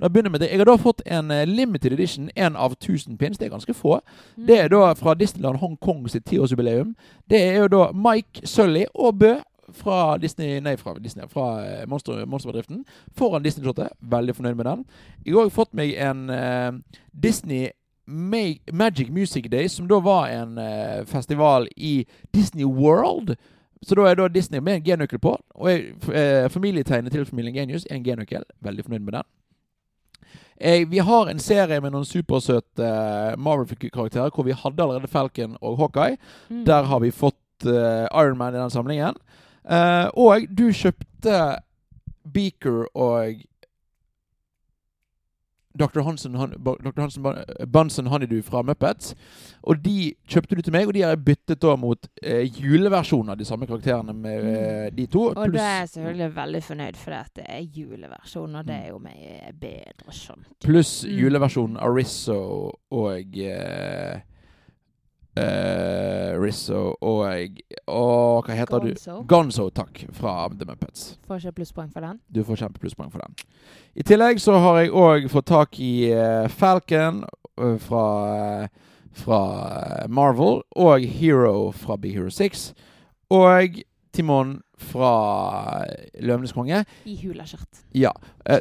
[0.00, 0.50] Da begynner med det.
[0.50, 3.38] Jeg har da fått en eh, limited edition, en av 1000 pins.
[3.38, 4.00] Det er ganske få.
[4.36, 4.46] Mm.
[4.46, 6.94] Det er da fra Disneyland Hongkong sitt tiårsjubileum.
[7.30, 9.34] Det er jo da Mike Sully og Bø
[9.72, 12.84] fra Disney Nei, fra Disney, fra eh, Monster, Monsterbedriften
[13.16, 13.88] foran Disney-slottet.
[14.00, 14.84] Veldig fornøyd med den.
[15.24, 17.70] Jeg har òg fått meg en eh, Disney
[18.06, 23.36] Magic Music Day, som da var en eh, festival i Disney World.
[23.84, 25.36] Så da er da Disney med en G-nøkkel på.
[25.54, 28.44] Og jeg, eh, familietegnet til familien Genius er en G-nøkkel.
[28.64, 29.30] Veldig fornøyd med den.
[30.56, 35.56] Eh, vi har en serie med noen supersøte eh, Marvel-karakterer hvor vi hadde allerede Falcon
[35.60, 36.16] og Hawkeye.
[36.48, 36.64] Mm.
[36.68, 39.18] Der har vi fått uh, Iron Man i den samlingen.
[39.64, 41.40] Eh, og du kjøpte
[42.24, 43.40] Beaker og
[45.78, 46.02] Dr.
[46.06, 46.54] Hansen, Han-
[46.84, 47.00] Dr.
[47.00, 47.22] Hansen
[47.66, 49.14] Bunsen Honeydew fra Muppets.
[49.62, 53.30] Og de kjøpte du til meg, og de har jeg byttet da mot eh, juleversjonen
[53.34, 55.24] av de samme karakterene med eh, de to.
[55.32, 57.10] Og da er jeg selvfølgelig veldig fornøyd, for
[57.40, 59.16] det er juleversjonen, og det er jo meg
[59.60, 60.46] bedre skjønt.
[60.64, 61.18] pluss Mm.
[61.18, 61.94] juleversjonen av
[62.90, 64.20] og eh,
[65.36, 69.18] eh, Rizzo og Og hva heter Gonzo.
[69.20, 69.26] du?
[69.28, 70.04] Gonzo, takk.
[70.12, 71.18] Fra The Muppets.
[71.26, 72.20] Får ikke plusspoeng for den.
[72.34, 73.34] Du får kjempe plusspoeng for den.
[73.94, 77.24] I tillegg så har jeg òg fått tak i uh, Falcon
[77.60, 78.68] uh, fra,
[79.12, 79.40] fra
[80.08, 82.72] Marvel, og Hero fra Big Hero 6.
[83.30, 83.82] Og
[84.14, 85.84] Timon fra
[86.22, 86.84] Løvenes konge.
[87.04, 87.84] I hulaskjørt.
[87.94, 88.12] Ja.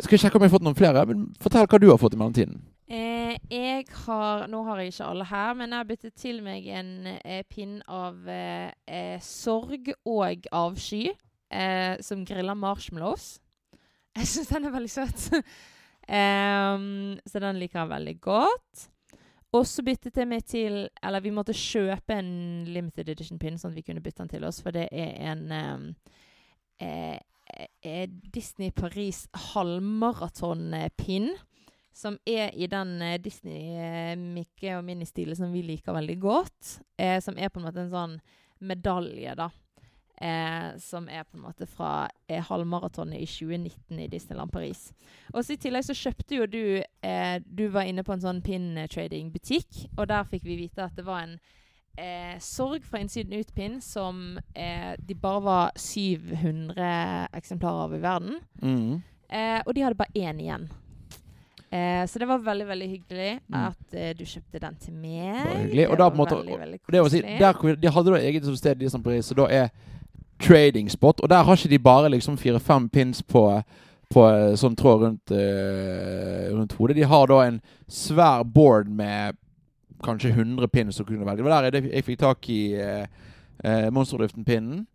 [0.01, 1.05] Skal jeg sjekke om jeg har fått noen flere?
[1.05, 2.61] Men fortell hva du har fått i mellomtiden.
[2.87, 6.65] Eh, jeg har Nå har jeg ikke alle her, men jeg har byttet til meg
[6.67, 11.05] en eh, pinn av eh, eh, sorg og avsky,
[11.47, 13.37] eh, som griller marshmallows.
[14.13, 15.23] Jeg syns den er veldig søt.
[16.05, 18.83] um, så den liker jeg veldig godt.
[19.57, 23.79] Og så byttet jeg meg til Eller vi måtte kjøpe en limited edition-pinn, sånn at
[23.79, 25.95] vi kunne bytte den til oss, for det er en
[26.77, 27.17] eh,
[28.33, 31.31] Disney Paris halvmaraton-pin.
[31.93, 36.79] Som er i den eh, Disney eh, og Minnie-stilen som vi liker veldig godt.
[36.97, 38.15] Eh, som er på en måte en sånn
[38.63, 39.49] medalje, da.
[40.23, 44.91] Eh, som er på en måte fra eh, halvmaratonet i 2019 i Disneyland Paris.
[45.33, 48.43] Og så I tillegg så kjøpte jo du eh, Du var inne på en sånn
[48.45, 51.35] pin-trading-butikk, og der fikk vi vite at det var en
[51.97, 58.39] eh, sorg fra innsiden ut-pin som eh, de bare var 700 eksemplarer av i verden.
[58.61, 59.01] Mm.
[59.29, 60.69] Eh, og de hadde bare én igjen.
[61.73, 63.55] Eh, så det var veldig veldig hyggelig Mm.
[63.65, 65.45] at eh, du kjøpte den til meg.
[65.45, 65.87] Bare hyggelig.
[65.89, 68.45] Og da på en måte- veldig, veldig det å si, der, de hadde da eget
[68.57, 69.69] sted i som pris, så da er
[70.39, 71.21] trading spot.
[71.23, 73.63] Og der har ikke de bare liksom fire-fem pins på,
[74.13, 76.95] på eh, sånn tråd rundt, uh, rundt hodet.
[76.95, 79.35] De har da en svær board med
[80.03, 81.37] kanskje 100 pins å kunne velge.
[81.37, 84.85] Det var der jeg, jeg fikk tak i uh, Monsterdriften-pinnen.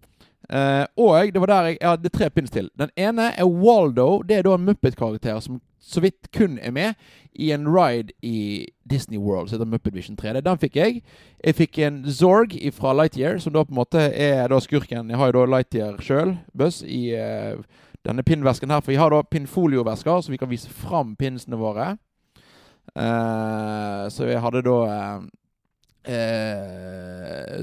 [0.49, 2.71] Eh, og det var der jeg, jeg hadde tre pins til.
[2.79, 4.23] Den ene er Waldo.
[4.23, 6.95] Det er da en Muppet-karakter som så vidt kun er med
[7.33, 10.41] i en ride i Disney World, som heter Muppet Vision 3D.
[10.45, 11.03] Den fikk jeg.
[11.45, 15.11] Jeg fikk en Zorg fra Lightyear, som da på en måte er da skurken.
[15.11, 17.63] Jeg har jo da Lightyear sjøl, Buzz, i uh,
[18.05, 18.83] denne pinnvesken her.
[18.83, 21.95] For vi har da pinnfoliovesker, så vi kan vise fram pinsene våre.
[22.93, 24.79] Uh, så jeg hadde da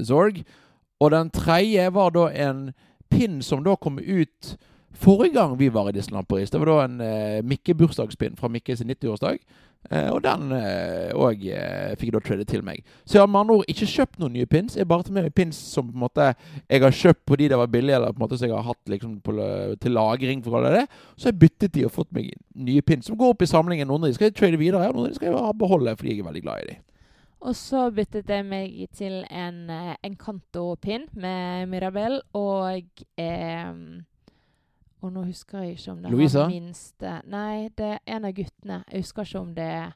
[0.06, 0.42] Zorg.
[1.00, 2.70] Og den tredje var da en
[3.12, 4.56] pinn som da kom ut
[4.96, 6.50] forrige gang vi var i Disneyland Paris.
[6.50, 9.38] Det var da en eh, Mikke-bursdagspinn fra Mikke sin 90-årsdag.
[9.90, 10.50] Eh, og den
[11.14, 12.80] òg eh, fikk jeg da tradet til meg.
[13.04, 14.78] Så jeg har med andre ord ikke kjøpt noen nye pins.
[14.78, 17.60] Jeg bare tar med meg pins som på en måte jeg har kjøpt fordi det
[17.60, 19.36] var billig, eller på en måte som jeg har hatt liksom på,
[19.82, 20.42] til lagring.
[20.42, 20.86] for å kalle det.
[21.16, 23.88] Så jeg byttet de og fått meg nye pins som går opp i samlingen.
[23.88, 26.14] Noen av de skal jeg trade videre, og noen av de skal jeg beholde fordi
[26.14, 26.82] jeg er veldig glad i de.
[27.40, 33.74] Og så byttet jeg meg til en eh, Encanto-pin med Mirabel og eh,
[35.00, 36.46] Og nå husker jeg ikke om det Louisa?
[36.48, 38.82] minste Nei, det er en av guttene.
[38.90, 39.92] Jeg husker ikke om det er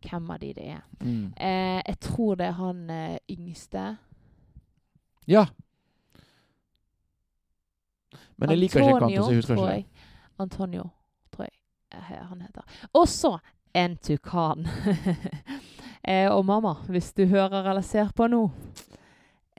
[0.00, 0.84] hvem av de det er.
[1.00, 1.32] Mm.
[1.36, 3.96] Eh, jeg tror det er han eh, yngste.
[5.28, 5.44] Ja.
[8.36, 10.06] Men jeg liker ikke Kanto, så jeg husker ikke det.
[10.40, 10.88] Antonio,
[11.32, 11.52] tror jeg
[11.92, 12.62] eh, han heter.
[12.92, 13.38] Og så
[13.74, 14.66] en tukan.
[16.02, 18.46] eh, og mamma, hvis du hører eller ser på nå.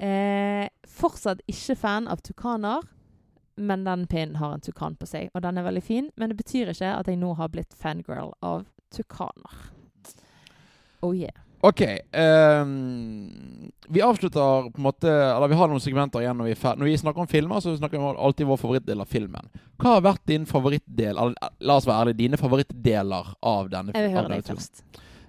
[0.01, 2.81] Eh, fortsatt ikke fan av tukaner,
[3.61, 5.29] men den pinnen har en tukan på seg.
[5.35, 8.33] Og den er veldig fin, men det betyr ikke at jeg nå har blitt fangirl
[8.41, 9.69] av tukaner.
[11.01, 11.37] Oh yeah.
[11.61, 11.81] OK.
[12.11, 16.57] Um, vi avslutter på en måte Eller vi har noen segmenter igjen når vi er
[16.57, 16.81] ferdig.
[16.81, 19.51] Når vi snakker om filmer, så snakker vi om alltid vår favorittdel av filmen.
[19.81, 24.07] Hva har vært din favorittdel eller, La oss være ærlige, dine favorittdeler av denne Jeg
[24.07, 24.83] vil høre deg først.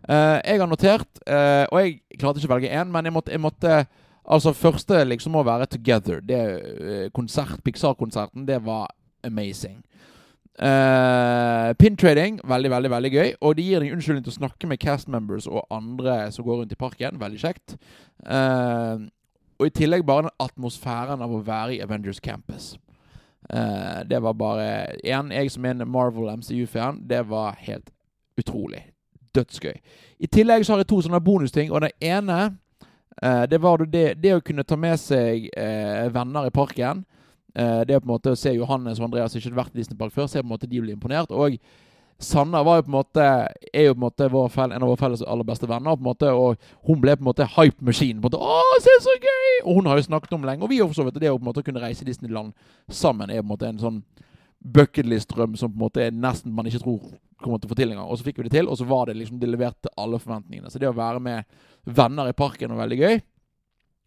[0.08, 3.34] Eh, jeg har notert, eh, og jeg klarte ikke å velge én, men jeg måtte,
[3.34, 3.82] jeg måtte
[4.22, 6.20] Altså, første liksom må være Together.
[6.22, 8.86] Det eh, konsert, Pixar-konserten, det var
[9.24, 9.82] amazing.
[10.60, 13.32] Uh, Pintrading, veldig, veldig veldig gøy.
[13.40, 16.60] Og det gir deg unnskyldning til å snakke med cast members og andre som går
[16.60, 17.18] rundt i parken.
[17.20, 17.76] Veldig kjekt.
[18.22, 19.08] Uh,
[19.58, 22.76] og i tillegg bare den atmosfæren av å være i Avengers Campus.
[23.50, 24.68] Uh, det var bare
[25.02, 27.90] Igjen, jeg som er en Marvel MCU-fan, det var helt
[28.38, 28.91] utrolig.
[29.34, 29.78] Dødsgøy.
[30.22, 32.38] I tillegg så har jeg to sånne bonusting, og den ene
[33.22, 37.04] eh, det var det, det å kunne ta med seg eh, venner i parken.
[37.54, 39.98] Eh, det er på en måte å se Johannes og Andreas ikke vært i Disney
[39.98, 41.32] Park før, se på en måte de blir imponert.
[41.32, 41.58] Og
[42.22, 43.22] Sanna var jo på en måte
[43.74, 45.96] er jo på en måte vår fel, en av våre felles aller beste venner.
[45.96, 46.56] på en måte, Og
[46.86, 48.20] hun ble på en måte hype machine.
[48.20, 49.64] på en måte, å, se så gøy!
[49.64, 50.62] Og hun har jo snakket om lenge.
[50.62, 52.52] Og vi har for så vidt det å på en måte kunne reise i Disneyland
[52.88, 54.02] sammen er på en måte en sånn
[54.62, 57.00] bucketlist-drøm som på en måte er nesten man ikke tror
[57.42, 58.08] kommer til å få til engang.
[58.08, 60.70] Og så fikk vi det til, og så var det liksom de leverte alle forventningene.
[60.72, 61.44] Så det å være med
[61.84, 63.22] venner i parken var veldig gøy.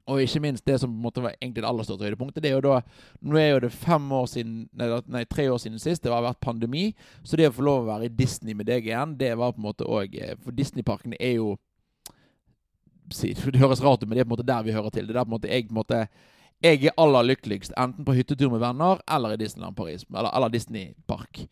[0.06, 2.44] Og ikke minst det som på en måte var egentlig det aller største høydepunktet.
[2.44, 2.82] det er jo da,
[3.26, 4.68] Nå er jo det fem år siden,
[5.10, 6.04] nei, tre år siden sist.
[6.04, 6.92] Det har vært pandemi.
[7.24, 9.64] Så det å få lov å være i Disney med deg igjen, det var på
[9.64, 10.14] en måte òg
[10.44, 11.56] For Disneyparken er jo
[13.16, 15.08] Det høres rart ut, men det er på en måte der vi hører til.
[15.08, 16.06] Det er der på en måte jeg på en måte
[16.64, 20.06] jeg er aller lykkeligst enten på hyttetur med venner eller i Disneyland Paris.
[20.10, 21.44] Eller, eller Disneypark.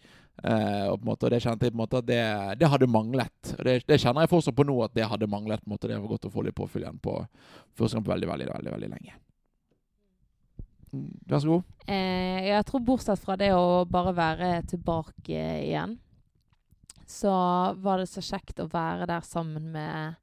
[0.43, 2.21] Eh, og måte, og det kjente jeg på en måte at det,
[2.59, 3.51] det hadde manglet.
[3.63, 5.61] Det, det kjenner jeg fortsatt på nå at det hadde manglet.
[5.61, 7.13] på en måte Det var godt å få litt påfyll igjen på
[7.77, 9.13] første gang på veldig, veldig, veldig, veldig lenge.
[10.93, 11.63] Mm, Vær så god.
[11.89, 15.97] Eh, jeg tror bortsett fra det å bare være tilbake igjen,
[17.09, 17.34] så
[17.84, 20.15] var det så kjekt å være der sammen med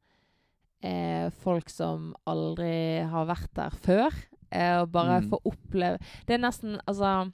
[0.82, 4.16] eh, folk som aldri har vært der før.
[4.50, 5.28] Eh, og bare Mm.
[5.30, 7.30] få oppleve Det er nesten Altså,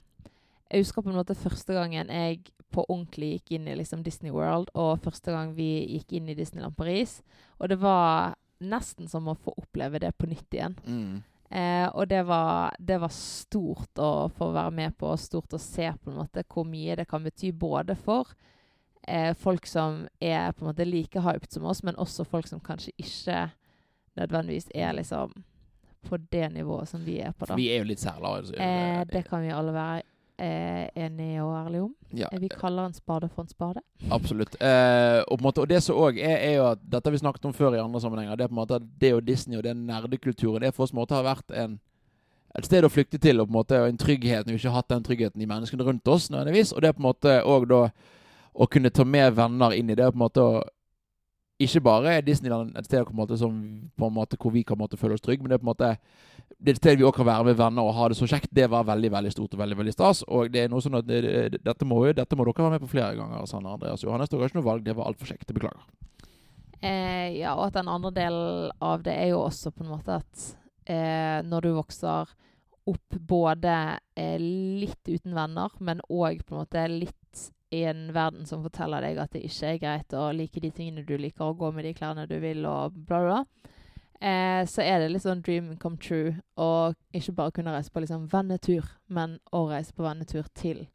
[0.69, 2.43] jeg husker på en måte første gangen jeg
[2.77, 6.35] på ordentlig gikk inn i liksom Disney World, og første gang vi gikk inn i
[6.37, 7.17] Disneyland Paris.
[7.57, 10.77] Og det var nesten som å få oppleve det på nytt igjen.
[10.85, 11.17] Mm.
[11.49, 15.61] Eh, og det var, det var stort å få være med på, og stort å
[15.61, 18.33] se på en måte hvor mye det kan bety både for
[19.07, 22.59] eh, folk som er på en måte like hyped som oss, men også folk som
[22.59, 23.45] kanskje ikke
[24.19, 25.33] nødvendigvis er liksom
[26.07, 27.45] på det nivået som vi er på.
[27.47, 27.55] da.
[27.55, 28.45] Vi er jo litt særlige.
[28.51, 30.03] så- Eh, det kan vi alle være
[30.39, 31.93] eh, enige og ærlige om.
[32.13, 33.81] ja, Eh, Vi kaller en spade for en spade.
[34.11, 34.55] Absolutt.
[34.61, 37.17] Eh, og, på måte, og det som òg er, er jo at dette har vi
[37.17, 38.35] snakket om før i andre sammenhenger.
[38.37, 40.93] Det er på en måte at det og Disney og den nerdekulturen det for oss
[40.93, 41.79] måte har vært en,
[42.57, 44.81] et sted å flykte til, og på en måte og en trygghet vi ikke har
[44.81, 46.29] hatt den tryggheten i menneskene rundt oss.
[46.29, 47.89] nødvendigvis, Og det er på en måte òg da
[48.57, 50.05] å kunne ta med venner inn i det.
[50.11, 50.63] på en måte å
[51.59, 53.53] ikke bare er Disneyland et sted måte, som,
[53.97, 55.95] måte, hvor vi kan måte, føle oss trygge, men det er på en måte
[56.57, 58.49] det er sted vi også kan være med venner og ha det så kjekt.
[58.55, 60.23] Det var veldig veldig stort og veldig veldig stas.
[60.25, 62.89] Og det er noe sånn at det, dette, må, dette må dere være med på
[62.95, 63.45] flere ganger.
[63.49, 64.31] Sanne Andreas Johannes.
[64.31, 64.85] Dere har ikke noe valg.
[64.85, 65.45] Det var altfor kjekt.
[65.49, 65.85] Jeg beklager.
[66.81, 70.17] Eh, ja, og at den andre delen av det er jo også på en måte
[70.17, 70.43] at
[70.89, 72.33] eh, når du vokser
[72.87, 73.73] opp både
[74.17, 77.16] eh, litt uten venner, men òg på en måte litt
[77.71, 81.05] i en verden som forteller deg at det ikke er greit å like de tingene
[81.05, 83.73] du liker, og gå med de klærne du vil, og bla, bla, bla.
[84.19, 88.01] Eh, så er det litt sånn dream come true å ikke bare kunne reise på
[88.01, 90.87] liksom vennetur, men å reise på vennetur til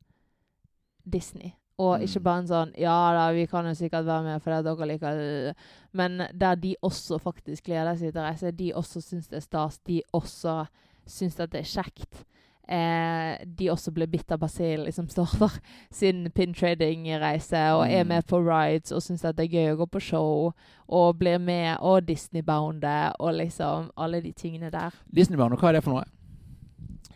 [1.04, 1.54] Disney.
[1.78, 2.24] Og ikke Mm.
[2.24, 5.54] bare en sånn Ja da, vi kan jo sikkert være med fordi dere liker det.
[5.92, 8.52] Men der de også faktisk gleder seg til å reise.
[8.56, 9.78] De også syns det er stas.
[9.78, 10.66] De også
[11.06, 12.24] syns at det er kjekt.
[12.68, 15.50] Eh, de også ble bitt av basillen, liksom starter
[15.90, 18.08] sin pin-trading-reise og er Mm.
[18.08, 20.52] med på rides og syns det er gøy å gå på show
[20.88, 24.90] og blir med og Disney-boundet og liksom alle de tingene der.
[25.14, 26.04] Disneybarn, og hva er det for noe?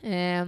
[0.03, 0.47] Eh,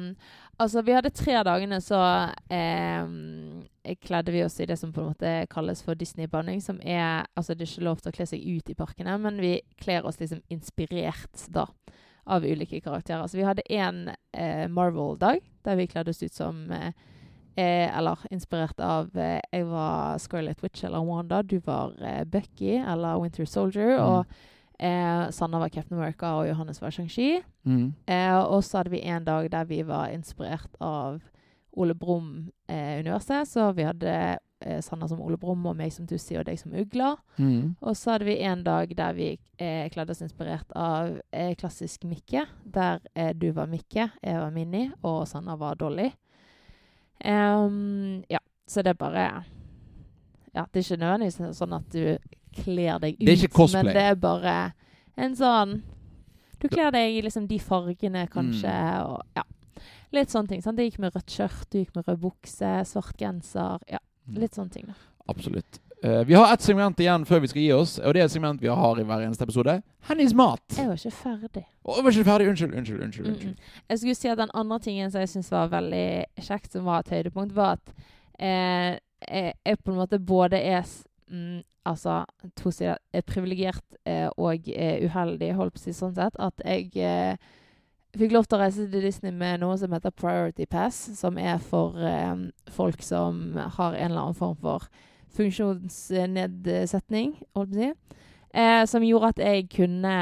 [0.59, 2.03] altså, vi hadde tre dagene, så
[2.51, 7.25] eh, kledde vi oss i det som på en måte kalles for Disney-bounding, Som er
[7.37, 10.05] Altså, det er ikke lov til å kle seg ut i parkene, men vi kler
[10.07, 11.67] oss liksom inspirert, da.
[12.29, 13.27] Av ulike karakterer.
[13.27, 16.93] Så vi hadde én eh, Marvel-dag, der vi kledde oss ut som eh,
[17.57, 21.43] eh, Eller inspirert av eh, Jeg var Scarlett Witch eller Wanda.
[21.43, 23.97] Du var eh, Bucky eller Winter Soldier.
[23.97, 24.05] Mm.
[24.05, 24.27] Og
[24.79, 27.41] eh, Sanna var Captain America, og Johannes var Shang-Chi.
[27.65, 27.95] Mm.
[28.07, 31.23] Eh, og så hadde vi en dag der vi var inspirert av
[31.73, 33.49] Ole Brumm-universet.
[33.49, 36.73] så vi hadde eh, Sanna som Ole Brumm og meg som Tussi og deg som
[36.75, 37.17] Ugla.
[37.39, 37.77] Mm.
[37.81, 39.29] Og så hadde vi en dag der vi
[39.59, 42.47] eh, kledde oss inspirert av eh, klassisk Mikke.
[42.65, 46.11] Der eh, du var Mikke, jeg var Minni, og Sanna var Dolly.
[47.25, 49.23] Um, ja, så det er bare
[50.55, 52.19] Ja, det er ikke nødvendigvis sånn at du
[52.63, 53.83] kler deg ut, Det er ikke cosplay.
[53.83, 54.55] men det er bare
[55.19, 55.73] en sånn
[56.63, 59.11] Du kler deg i liksom de fargene, kanskje, Mm.
[59.11, 59.43] og ja.
[60.13, 60.63] Litt sånne ting.
[60.63, 60.79] sant?
[60.79, 63.79] Jeg gikk med rødt skjørt, du gikk med rød bukse, svart genser.
[63.91, 63.99] Ja.
[64.35, 64.95] Litt sånne ting, da.
[65.29, 65.81] Absolutt.
[66.05, 68.33] Uh, vi har ett segment igjen før vi skal gi oss, og det er et
[68.33, 69.81] segment vi har i hver eneste episode.
[70.09, 70.63] Hennies mat.
[70.77, 71.65] Jeg var ikke ferdig.
[71.83, 72.47] Å, jeg var ikke ferdig.
[72.53, 72.75] Unnskyld.
[72.79, 73.03] Unnskyld.
[73.03, 73.57] unnskyld, Mm, unnskyld.
[73.57, 73.83] mm.
[73.91, 76.05] Jeg skulle si at den andre tingen som jeg syns var veldig
[76.39, 77.93] kjekt, som var et høydepunkt, var at
[78.39, 80.87] eh, jeg, jeg på en måte både er
[81.31, 82.25] mm, Altså
[82.55, 86.61] to sider er privilegert eh, og eh, uheldig, holdt på å si sånn sett, at
[86.67, 87.37] jeg eh,
[88.19, 91.59] fikk lov til å reise til Disney med noe som heter Priority Pass, som er
[91.63, 94.89] for eh, folk som har en eller annen form for
[95.39, 97.91] funksjonsnedsetning, holdt på å si.
[98.59, 100.15] Eh, som gjorde at jeg kunne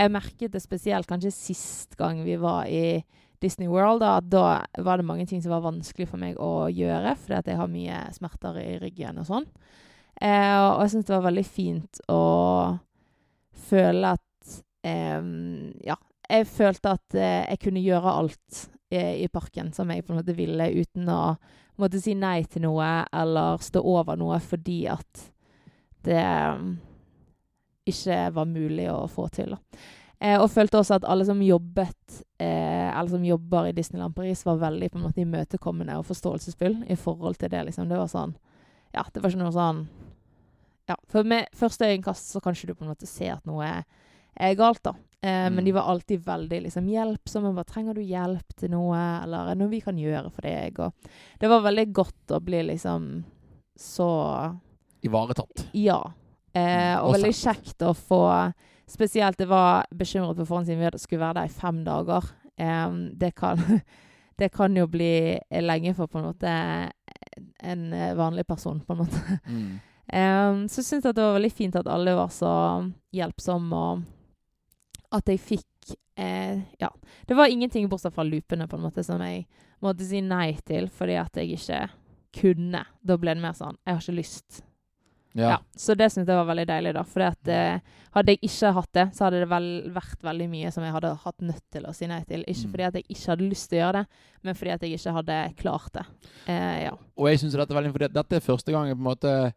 [0.00, 3.02] Jeg merket det spesielt kanskje sist gang vi var i
[3.40, 6.68] Disney World, da, at da var det mange ting som var vanskelig for meg å
[6.72, 9.48] gjøre, fordi at jeg har mye smerter i ryggen og sånn.
[10.20, 12.22] Eh, og jeg syns det var veldig fint å
[13.68, 14.56] føle at
[14.88, 15.20] eh,
[15.84, 15.96] Ja,
[16.30, 18.60] jeg følte at eh, jeg kunne gjøre alt
[18.90, 21.22] eh, i parken som jeg på en måte ville, uten å
[21.80, 25.24] måtte si nei til noe eller stå over noe fordi at
[26.06, 26.68] det eh,
[27.90, 29.56] ikke var mulig å få til.
[30.20, 34.44] Eh, og følte også at alle som jobbet eh, eller som jobber i Disneyland Paris,
[34.46, 37.64] var veldig på en måte imøtekommende og forståelsesfull i forhold til det.
[37.70, 37.88] liksom.
[37.88, 38.36] Det var sånn
[38.92, 39.86] Ja, det var ikke noe sånn
[40.90, 43.84] Ja, for med første øyekast så kan du på en måte se at noe er
[44.56, 44.94] galt, da.
[45.22, 45.54] Eh, Mm.
[45.54, 47.54] Men de var alltid veldig liksom hjelpsomme.
[47.54, 50.78] Bare 'Trenger du hjelp til noe?' Eller 'Er det noe vi kan gjøre for deg?'
[50.80, 50.92] Og
[51.38, 53.24] det var veldig godt å bli liksom
[53.78, 54.58] så
[55.02, 55.68] Ivaretatt.
[55.74, 56.12] ja.
[56.54, 58.52] Eh, og Og veldig kjekt å få
[58.88, 62.24] Spesielt det var bekymret på forhånd siden vi skulle være der i fem dager.
[62.58, 63.56] Eh, det, kan,
[64.38, 66.90] det kan jo bli lenge for på en måte
[67.62, 69.38] en eh, vanlig person, på en måte.
[69.46, 70.68] Mm.
[70.68, 74.02] Så syns jeg det var veldig fint at alle var så hjelpsomme, og
[75.12, 76.90] at jeg fikk eh, Ja.
[77.26, 79.46] Det var ingenting bortsett fra loopene, på en måte, som jeg
[79.82, 81.84] måtte si nei til fordi at jeg ikke
[82.40, 82.84] kunne.
[83.02, 84.60] Da ble det mer sånn Jeg har ikke lyst.
[85.32, 85.48] Ja.
[85.52, 87.04] Ja, så det syntes jeg var veldig deilig, da.
[87.06, 87.78] For eh,
[88.16, 91.12] hadde jeg ikke hatt det, så hadde det vel vært veldig mye som jeg hadde
[91.22, 92.42] hatt nødt til å si nei til.
[92.50, 92.70] Ikke Mm.
[92.72, 94.06] fordi at jeg ikke hadde lyst til å gjøre det,
[94.42, 96.04] men fordi at jeg ikke hadde klart det.
[96.48, 96.90] Eh, ja.
[97.16, 99.54] Og jeg synes dette er veldig fordi dette er første gangen på en måte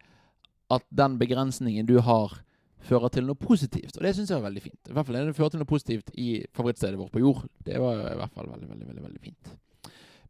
[0.70, 2.38] at den begrensningen du har,
[2.84, 3.96] fører til noe positivt.
[3.98, 4.80] Og det syns jeg er veldig fint.
[4.88, 7.44] I hvert fall det fører til noe positivt i favorittstedet vårt på jord.
[7.64, 9.54] Det var i hvert fall veldig, veldig, veldig, veldig fint.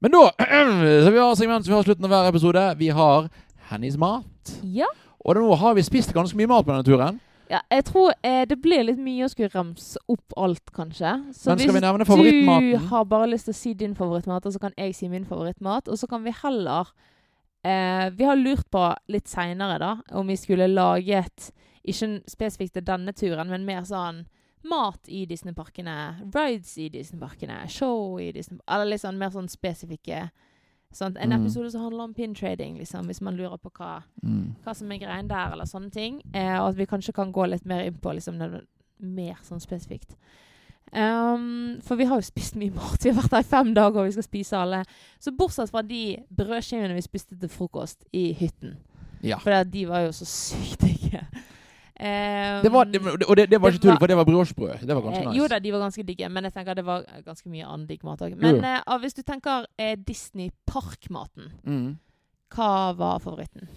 [0.05, 0.25] Men da
[1.07, 2.67] så vi har segment som vi har slutten av hver episode.
[2.81, 3.31] Vi har
[3.71, 4.59] Hennys mat.
[4.63, 4.91] ja.
[5.25, 7.21] Og nå har vi spist ganske mye mat på denne turen.
[7.49, 11.13] Ja, jeg tror eh, det blir litt mye å skulle ramse opp alt, kanskje.
[11.33, 14.55] Så Men skal vi nevne du har bare lyst til å si din favorittmat, og
[14.55, 16.93] så kan jeg si min favorittmat, og så kan vi heller
[17.65, 21.51] eh, Vi har lurt på litt seinere, da, om vi skulle laget
[21.87, 24.25] Ikke spesifikt til denne turen, men mer sånn
[24.65, 30.31] mat i Disneyparkene, rides i Disneyparkene, show i Disneyparkene Eller litt sånn mer sånn spesifikke
[30.95, 31.17] sånn.
[31.21, 31.43] En Mm.
[31.43, 34.55] episode som handler om pintrading, liksom, hvis man lurer på hva Mm.
[34.65, 36.23] hva som er greien der, eller sånne ting.
[36.33, 38.39] Eh, og at vi kanskje kan gå litt mer inn på liksom,
[39.01, 40.15] mer sånn spesifikt.
[40.93, 43.03] Um, for vi har jo spist mye mat.
[43.03, 44.85] Vi har vært der i fem dager, og vi skal spise alle.
[45.19, 48.77] Så bortsett fra de brødskivene vi spiste til frokost i hytten.
[49.25, 49.39] Ja.
[49.39, 51.27] For de var jo så sykt digge.
[51.95, 54.81] Um, Det var, det, og det, det var ikke tull, for det var briochebrød.
[54.83, 55.39] Det var ganske eh, nice.
[55.39, 58.03] Jo da, de var ganske digge, men jeg tenker det var ganske mye annen digg
[58.03, 58.35] mat òg.
[58.41, 61.99] Men ah, hvis du tenker uh, Disney-parkmaten, Mm.
[62.55, 63.69] hva var favoritten?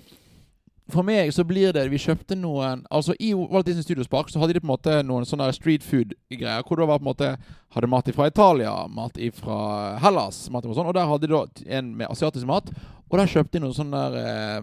[0.89, 4.39] For meg så blir det Vi kjøpte noen Altså I Walt Disney Studios Park så
[4.39, 6.63] hadde de på en måte noen sånne street food-greier.
[6.63, 7.31] Hvor det var på en måte
[7.75, 10.87] Hadde mat fra Italia, mat fra Hellas, mat og sånn.
[10.87, 12.71] Og der hadde de da en med asiatisk mat.
[13.11, 14.61] Og der kjøpte de noen sånne der eh,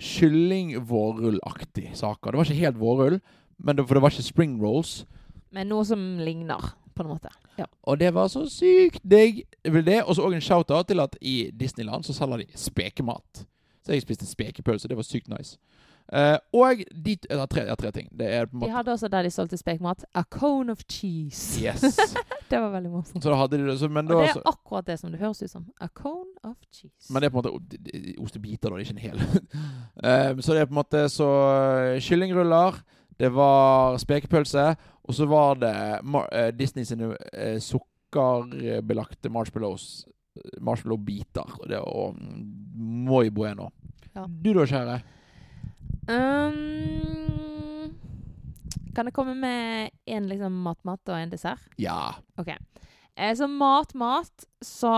[0.00, 2.30] kyllingvårrullaktige saker.
[2.30, 3.20] Det var ikke helt vårrull,
[3.58, 5.04] men det, for det var ikke spring rolls.
[5.52, 7.32] Men noe som ligner, på en måte.
[7.58, 7.66] Ja.
[7.82, 9.44] Og det var så sykt digg.
[9.66, 13.44] Og så òg en shout-out til at i Disneyland så selger de spekemat.
[13.84, 14.88] Så jeg spiste spekepølse.
[14.88, 15.58] Det var sykt nice.
[16.12, 18.08] Eh, og de har tre, har tre ting.
[18.10, 20.04] Det på en De hadde også der de solgte spekmat.
[20.14, 21.62] A cone of cheese.
[21.62, 21.82] Yes.
[22.50, 23.22] Det var veldig morsomt.
[23.22, 23.78] Så da hadde de det.
[23.78, 25.66] Så, men, Og det er akkurat det som det høres ut som.
[25.80, 27.12] A cone of cheese.
[27.12, 28.76] men det er på en måte ostebiter, da.
[28.76, 29.20] Det ikke en hel.
[29.22, 31.28] uh, så det er på en måte så
[31.94, 32.80] eh, Kyllingruller,
[33.20, 34.64] det var spekepølse,
[35.04, 40.06] og så var det mar uh, Disney sine uh, sukkerbelagte marshmallows.
[40.60, 41.58] Marshmallow-biter.
[41.60, 42.44] Og det var mm,
[43.06, 43.70] muy bueno.
[44.14, 44.26] Ja.
[44.26, 45.00] Du da, kjære?
[46.08, 47.94] Um,
[48.94, 51.62] kan jeg komme med en liksom matmat og en dessert?
[51.78, 52.14] Ja.
[52.40, 52.48] OK.
[53.16, 54.92] Eh, så mat-mat, så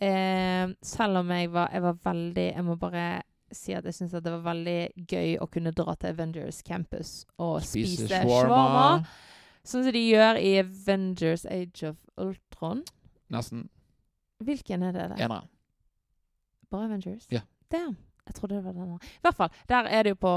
[0.00, 3.22] eh, Selv om jeg var, jeg var veldig Jeg må bare
[3.52, 7.62] si at jeg syns det var veldig gøy å kunne dra til Avengers Campus og
[7.64, 8.48] spise, Spise shawarma.
[8.48, 9.06] shawarma.
[9.64, 12.82] Sånn som de gjør i Avengers Age of Ultron.
[13.32, 13.66] Nesten.
[14.44, 15.06] Hvilken er det?
[15.14, 15.24] der?
[15.24, 15.48] Enere.
[16.68, 17.24] Bare Avengers?
[17.32, 17.40] Ja.
[17.72, 17.96] Damn.
[18.28, 18.98] Jeg trodde det var den.
[19.00, 19.52] I hvert fall.
[19.68, 20.34] Der er det jo på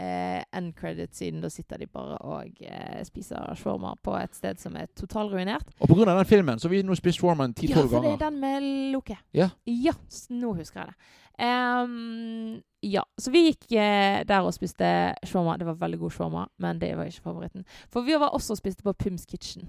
[0.00, 1.42] eh, end credit-siden.
[1.44, 5.68] Da sitter de bare og eh, spiser shawarma på et sted som er totalruinert.
[5.84, 8.24] Og av den filmen så har vi nå spist shawarma Ja, ti-tolv for det er
[8.24, 9.18] den med Loke.
[9.36, 9.50] Ja.
[9.68, 9.94] Ja,
[10.32, 11.14] nå husker jeg det.
[11.36, 14.88] Um, ja, så vi gikk eh, der og spiste
[15.26, 15.58] shawarma.
[15.60, 17.66] Det var veldig god shawarma, men det var ikke favoritten.
[17.92, 19.68] For vi var også og spiste på Pims Kitchen.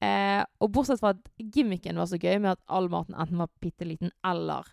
[0.00, 3.50] Eh, og bortsett fra at gimmicken var så gøy med at all maten enten var
[3.60, 4.68] bitte liten eller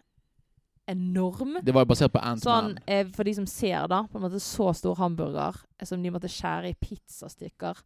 [0.87, 1.57] enorm.
[1.63, 2.77] Det var jo basert på Sånn, Ant-Man.
[2.87, 6.11] eh, for de som ser, da, på en måte så stor hamburger eh, som de
[6.13, 7.81] måtte skjære i pizzastykker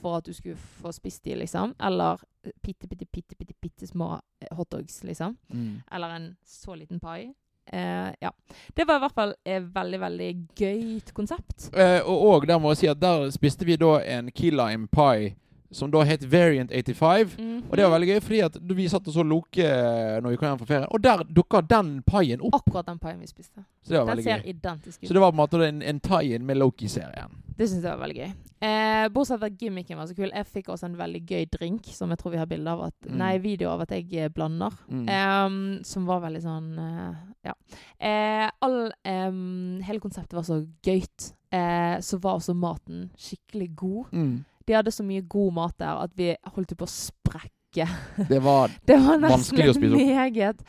[0.00, 1.74] for at du skulle få spist de, liksom.
[1.80, 5.36] Eller eh, bitte, bitte, bitte, bitte, bitte små eh, hotdogs, liksom.
[5.48, 5.82] Mm.
[5.92, 7.32] Eller en så liten pai.
[7.72, 8.30] Eh, ja.
[8.74, 11.70] Det var i hvert fall et veldig, veldig gøyt konsept.
[11.74, 14.86] Eh, og, og der må jeg si at der spiste vi da en key lime
[14.92, 15.34] pie
[15.76, 17.36] som da het Variant 85.
[17.36, 17.62] Mhm.
[17.70, 20.40] Og det var veldig gøy, fordi at vi satt og så Loke eh, når vi
[20.40, 22.62] kom hjem fra ferie, og der dukka den paien opp.
[22.62, 23.64] Akkurat den paien vi spiste.
[23.84, 24.50] Så det var Den ser gøy.
[24.54, 25.08] identisk ut.
[25.08, 27.42] Så det var på en måte en, en tie-in med Loki-serien.
[27.56, 28.32] Det syns jeg var veldig gøy.
[28.66, 30.28] Eh, bortsett fra at gimmicken var så kul.
[30.34, 32.94] Jeg fikk også en veldig gøy drink, som jeg tror vi har bilde av at,
[33.06, 33.16] Mm.
[33.20, 34.74] Nei, video av at jeg eh, blander.
[34.90, 35.06] Mm.
[35.08, 37.14] Um, som var veldig sånn uh,
[37.46, 37.54] Ja.
[38.00, 41.32] Eh, all, um, hele konseptet var så gøyt.
[41.52, 44.12] Eh, så var også maten skikkelig god.
[44.12, 44.44] Mm.
[44.66, 47.86] De hadde så mye god mat der at vi holdt på å sprekke.
[48.28, 50.00] Det var, Det var Vanskelig å spise opp.
[50.00, 50.62] meget.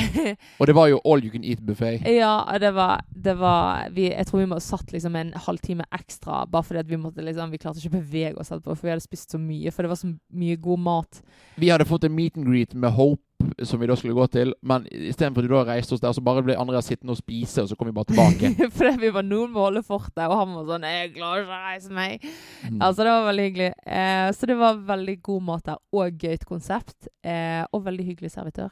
[0.60, 1.94] og det var jo all you can eat-buffé.
[2.08, 6.44] ja, det var, det var vi, Jeg tror vi må satt liksom en halvtime ekstra
[6.50, 9.04] bare fordi vi måtte liksom Vi klarte ikke å bevege oss etterpå, for vi hadde
[9.04, 9.72] spist så mye.
[9.72, 11.20] For det var så mye god mat.
[11.60, 13.22] Vi hadde fått en meet and greet med Hope,
[13.66, 16.22] som vi da skulle gå til, men istedenfor at du da reiste oss der, så
[16.24, 18.52] bare ble Andreas sittende og spise, og så kom vi bare tilbake.
[18.78, 21.66] fordi vi var noen må holde fortet, og han var sånn 'Jeg klarer ikke å
[21.68, 22.28] reise meg'.
[22.68, 22.78] Mm.
[22.80, 23.72] Altså, det var veldig hyggelig.
[23.86, 27.08] Eh, så det var veldig god mat der, og gøyt konsept.
[27.24, 28.70] Eh, og veldig hyggelig servitør.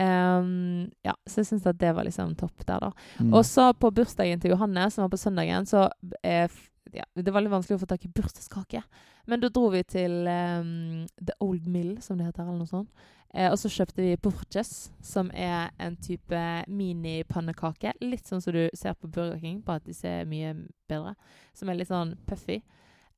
[0.00, 2.92] Ehm, ja, så jeg syns at det var liksom topp der, da.
[3.20, 3.32] Mm.
[3.32, 5.88] Og så på bursdagen til Johanne, som var på søndagen, så
[6.22, 6.48] eh,
[6.92, 8.82] ja, Det var litt vanskelig å få tak i bursdagskake.
[9.30, 12.90] Men da dro vi til um, The Old Mill, som det heter, eller noe sånt.
[13.32, 17.94] Eh, og så kjøpte vi porches, som er en type minipannekake.
[18.04, 20.52] Litt sånn som du ser på Burger King, bare at de ser mye
[20.90, 21.14] bedre.
[21.56, 22.60] Som er litt sånn puffy.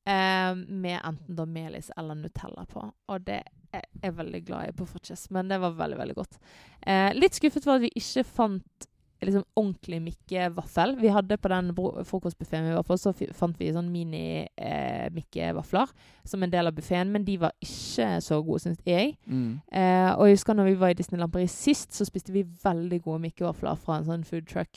[0.05, 2.83] Eh, med enten da melis eller Nutella på.
[3.09, 3.41] Og det
[3.73, 6.37] er jeg veldig glad i på porches, men det var veldig, veldig godt.
[6.85, 8.87] Eh, litt skuffet var at vi ikke fant
[9.25, 10.95] liksom ordentlig Mikke-vaffel.
[10.99, 11.73] Vi hadde på den
[12.05, 15.87] frokostbuffeen vi var på, så fant vi sånn mini-Mikke-vafler
[16.27, 19.17] som en del av buffeen, men de var ikke så gode, syns jeg.
[19.25, 19.61] Mm.
[19.71, 22.99] Eh, og jeg husker når vi var i Disneyland Paris sist, så spiste vi veldig
[23.07, 24.73] gode Mikke-vafler fra en sånn food truck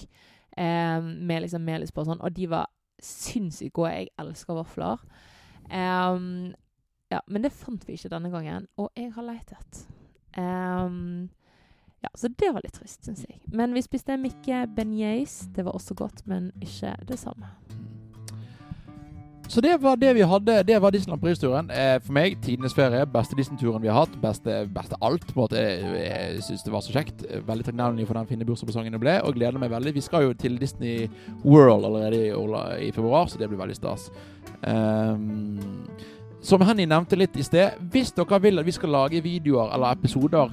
[0.57, 2.67] eh, med liksom melis på og sånn, og de var
[3.03, 3.93] sinnssykt gode.
[3.93, 5.03] Jeg elsker vafler.
[5.69, 6.55] Um,
[7.13, 9.85] ja, men det fant vi ikke denne gangen, og jeg har leitet.
[10.39, 11.29] Um,
[12.05, 13.41] ja, så det var litt trist, syns jeg.
[13.53, 15.47] Men vi spiste Mikke beignets.
[15.55, 17.51] Det var også godt, men ikke det samme.
[19.49, 20.63] Så det var det vi hadde.
[20.63, 21.71] Det var Disneyland Paris-turen.
[21.71, 23.07] Eh, for meg, tidenes ferie.
[23.09, 24.19] Beste Disney-turen vi har hatt.
[24.21, 25.25] Beste, beste alt.
[25.25, 25.63] på en måte.
[25.63, 27.25] Jeg, jeg syns det var så kjekt.
[27.47, 29.95] Veldig takknemlig for den fine bursdagspresangen det ble, og gleder meg veldig.
[29.97, 31.09] Vi skal jo til Disney
[31.47, 32.37] World allerede
[32.85, 34.11] i februar, så det blir veldig stas.
[34.69, 35.57] Um,
[36.45, 39.97] som Henny nevnte litt i sted, hvis dere vil at vi skal lage videoer eller
[39.97, 40.53] episoder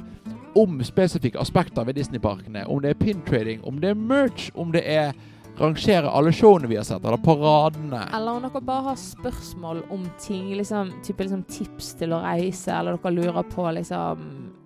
[0.56, 4.88] om spesifikke aspekter ved Disneyparkene, om det er pin-trading, om det er merch, om det
[4.88, 5.12] er
[5.60, 10.04] rangere alle showene vi har sett, eller paradene Eller om dere bare har spørsmål om
[10.22, 14.26] ting, liksom, type liksom tips til å reise, eller dere lurer på liksom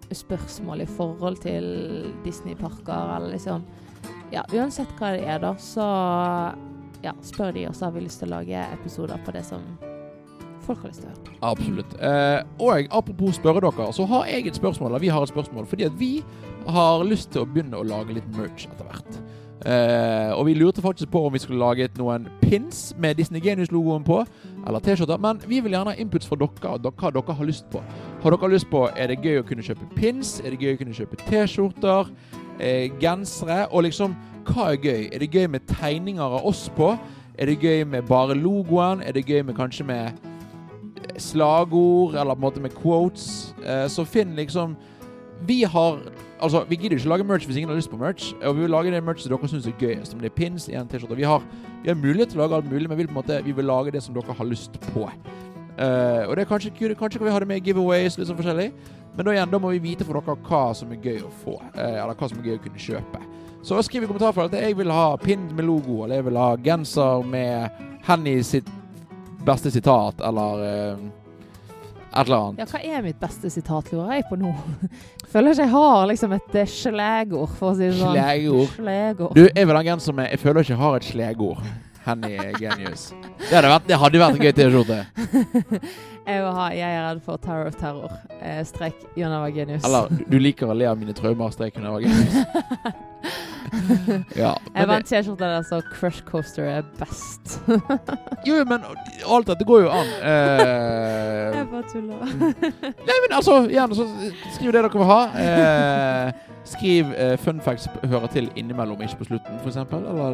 [0.09, 1.69] spørsmål i forhold til
[2.25, 3.65] Disney-parker, eller liksom
[4.33, 5.85] Ja, uansett hva det er, da, så
[7.01, 9.63] ja, spør de, og så har vi lyst til å lage episoder på det som
[10.65, 11.35] folk har lyst til å høre.
[11.49, 11.95] Absolutt.
[11.97, 15.65] Eh, og apropos spørre dere, så har jeg et spørsmål, eller vi har et spørsmål,
[15.69, 16.11] fordi at vi
[16.69, 19.19] har lyst til å begynne å lage litt merch etter hvert.
[19.65, 24.05] Eh, og vi lurte faktisk på om vi skulle laget noen pins med Disney Genius-logoen
[24.07, 24.21] på,
[24.67, 25.19] eller T-skjorter.
[25.19, 27.81] Men vi vil gjerne ha inputs fra dere, og hva dere har lyst på.
[28.23, 30.39] Har dere lyst på Er det gøy å kunne kjøpe pins?
[30.39, 32.11] Er det gøy å kunne kjøpe T-skjorter?
[32.59, 33.65] Eh, gensere?
[33.71, 34.15] Og liksom,
[34.47, 35.09] hva er gøy?
[35.11, 36.93] Er det gøy med tegninger av oss på?
[37.39, 39.03] Er det gøy med bare logoen?
[39.03, 40.07] Er det gøy med kanskje med
[41.03, 43.53] eh, slagord, eller på en måte med quotes?
[43.59, 44.77] Eh, så finn liksom
[45.47, 45.99] Vi har
[46.41, 48.33] Altså, Vi gidder ikke lage merch hvis ingen har lyst på merch.
[48.43, 50.13] Og vi vil lage det merch som dere syns er gøyest.
[50.13, 51.25] Om det er pins, en T-skjorte Vi,
[51.83, 53.55] vi har mulighet til å lage alt mulig, men vi vil på en måte Vi
[53.55, 55.09] vil lage det som dere har lyst på.
[55.79, 58.71] Uh, og det er kanskje, kanskje kan vi ha det med giveaways, litt sånn forskjellig.
[59.15, 61.55] Men da igjen, da må vi vite for dere hva som er gøy å få.
[61.77, 63.21] Uh, eller hva som er gøy å kunne kjøpe.
[63.63, 66.49] Så skriv i kommentarfeltet at jeg vil ha pin med logo, eller jeg vil ha
[66.63, 68.67] genser med Henny sitt
[69.45, 71.01] beste sitat, eller eh,
[72.09, 72.61] et eller annet.
[72.63, 74.53] Ja, hva er mitt beste sitat, lurer jeg på nå?
[75.33, 78.17] Føler ikke jeg har liksom et uh, slegord, for å si det sånn.
[78.17, 78.73] Slegord.
[78.79, 79.37] Slegord.
[79.37, 81.69] Du, vil ha en genser med Jeg føler ikke jeg har et slegord.
[82.05, 83.09] Henny Genius.
[83.43, 84.99] Det hadde vært, det hadde vært en gøy T-skjorte.
[86.29, 86.43] Jeg
[86.77, 88.13] 'Jeg er redd for terror of terror'.
[88.41, 89.83] Eh, strek Jon Eva Genius.
[89.83, 92.45] Eller du- liker å le av mine traumer, streken over Genius.
[94.43, 94.53] Ja.
[94.75, 97.59] Jeg vant T-skjorta der så Crush Coaster er best.
[98.47, 98.85] jo, men
[99.25, 100.13] alt dette går jo an.
[100.29, 102.15] Eh, jeg bare tuller.
[102.81, 104.05] Nei, men altså, gjerne så
[104.53, 105.19] skriv det dere vil ha.
[105.43, 106.31] Eh,
[106.69, 110.05] skriv eh, fun facts hører til innimellom, ikke på slutten, eksempel.
[110.05, 110.29] Eller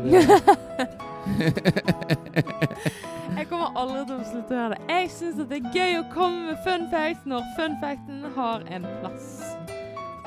[3.38, 4.82] Jeg kommer aldri til å slutte med det.
[4.90, 8.90] Jeg syns det er gøy å komme med fun facts når fun facten har en
[9.02, 9.32] plass.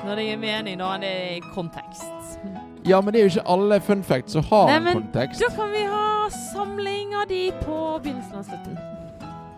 [0.05, 2.39] Når det gir mening, når det er i kontekst.
[2.87, 5.41] Ja, men det er jo ikke alle fun facts som har Nei, en kontekst.
[5.41, 8.77] Da kan vi ha samling av de på begynnelsen av slutten.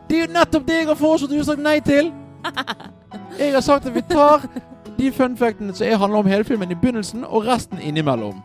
[0.10, 2.12] Det er jo nettopp det jeg har foreslått og du har sagt nei til!
[3.40, 4.44] Jeg har sagt at vi tar
[4.98, 8.42] de fun factene som handler om hele filmen i begynnelsen, og resten innimellom.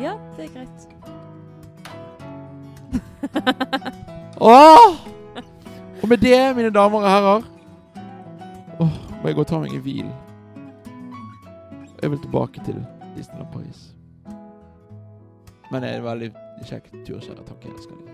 [0.00, 0.88] Ja, det er greit.
[4.40, 4.96] Åh!
[6.02, 7.42] Og med det, mine damer og herrer
[8.80, 8.88] Åh,
[9.22, 10.08] må jeg gå og ta meg en hvil.
[12.02, 12.86] Jeg vil tilbake til
[13.16, 13.91] Disneyland Paris.
[15.72, 16.28] Men det er en veldig
[16.68, 17.44] kjekk tur, kjære.
[17.48, 18.08] Takk, jeg elsker deg.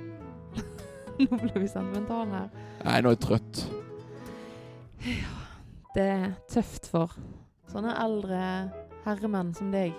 [1.27, 2.51] Nå ble vi sentimentale her.
[2.85, 3.63] Nei, nå er jeg trøtt.
[5.03, 5.33] Ja,
[5.97, 7.17] Det er tøft for
[7.73, 8.39] sånne eldre
[9.05, 9.97] herremenn som deg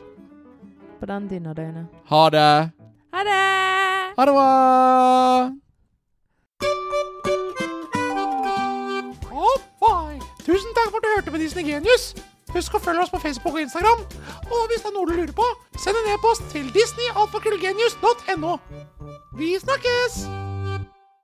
[1.02, 1.92] på den dinnerdøgnet.
[1.92, 2.08] døgnet.
[2.12, 2.48] Ha det!
[3.12, 3.42] Ha det!
[4.16, 4.48] Ha det bra!
[9.36, 9.60] Oh.
[10.48, 12.14] Tusen takk for at du hørte på Disney Genius.
[12.56, 14.06] Husk å følge oss på Facebook og Instagram.
[14.50, 15.48] Og hvis det er noe du lurer på,
[15.78, 18.60] send en e-post til disneyalfakrøllgenius.no.
[19.38, 20.49] Vi snakkes!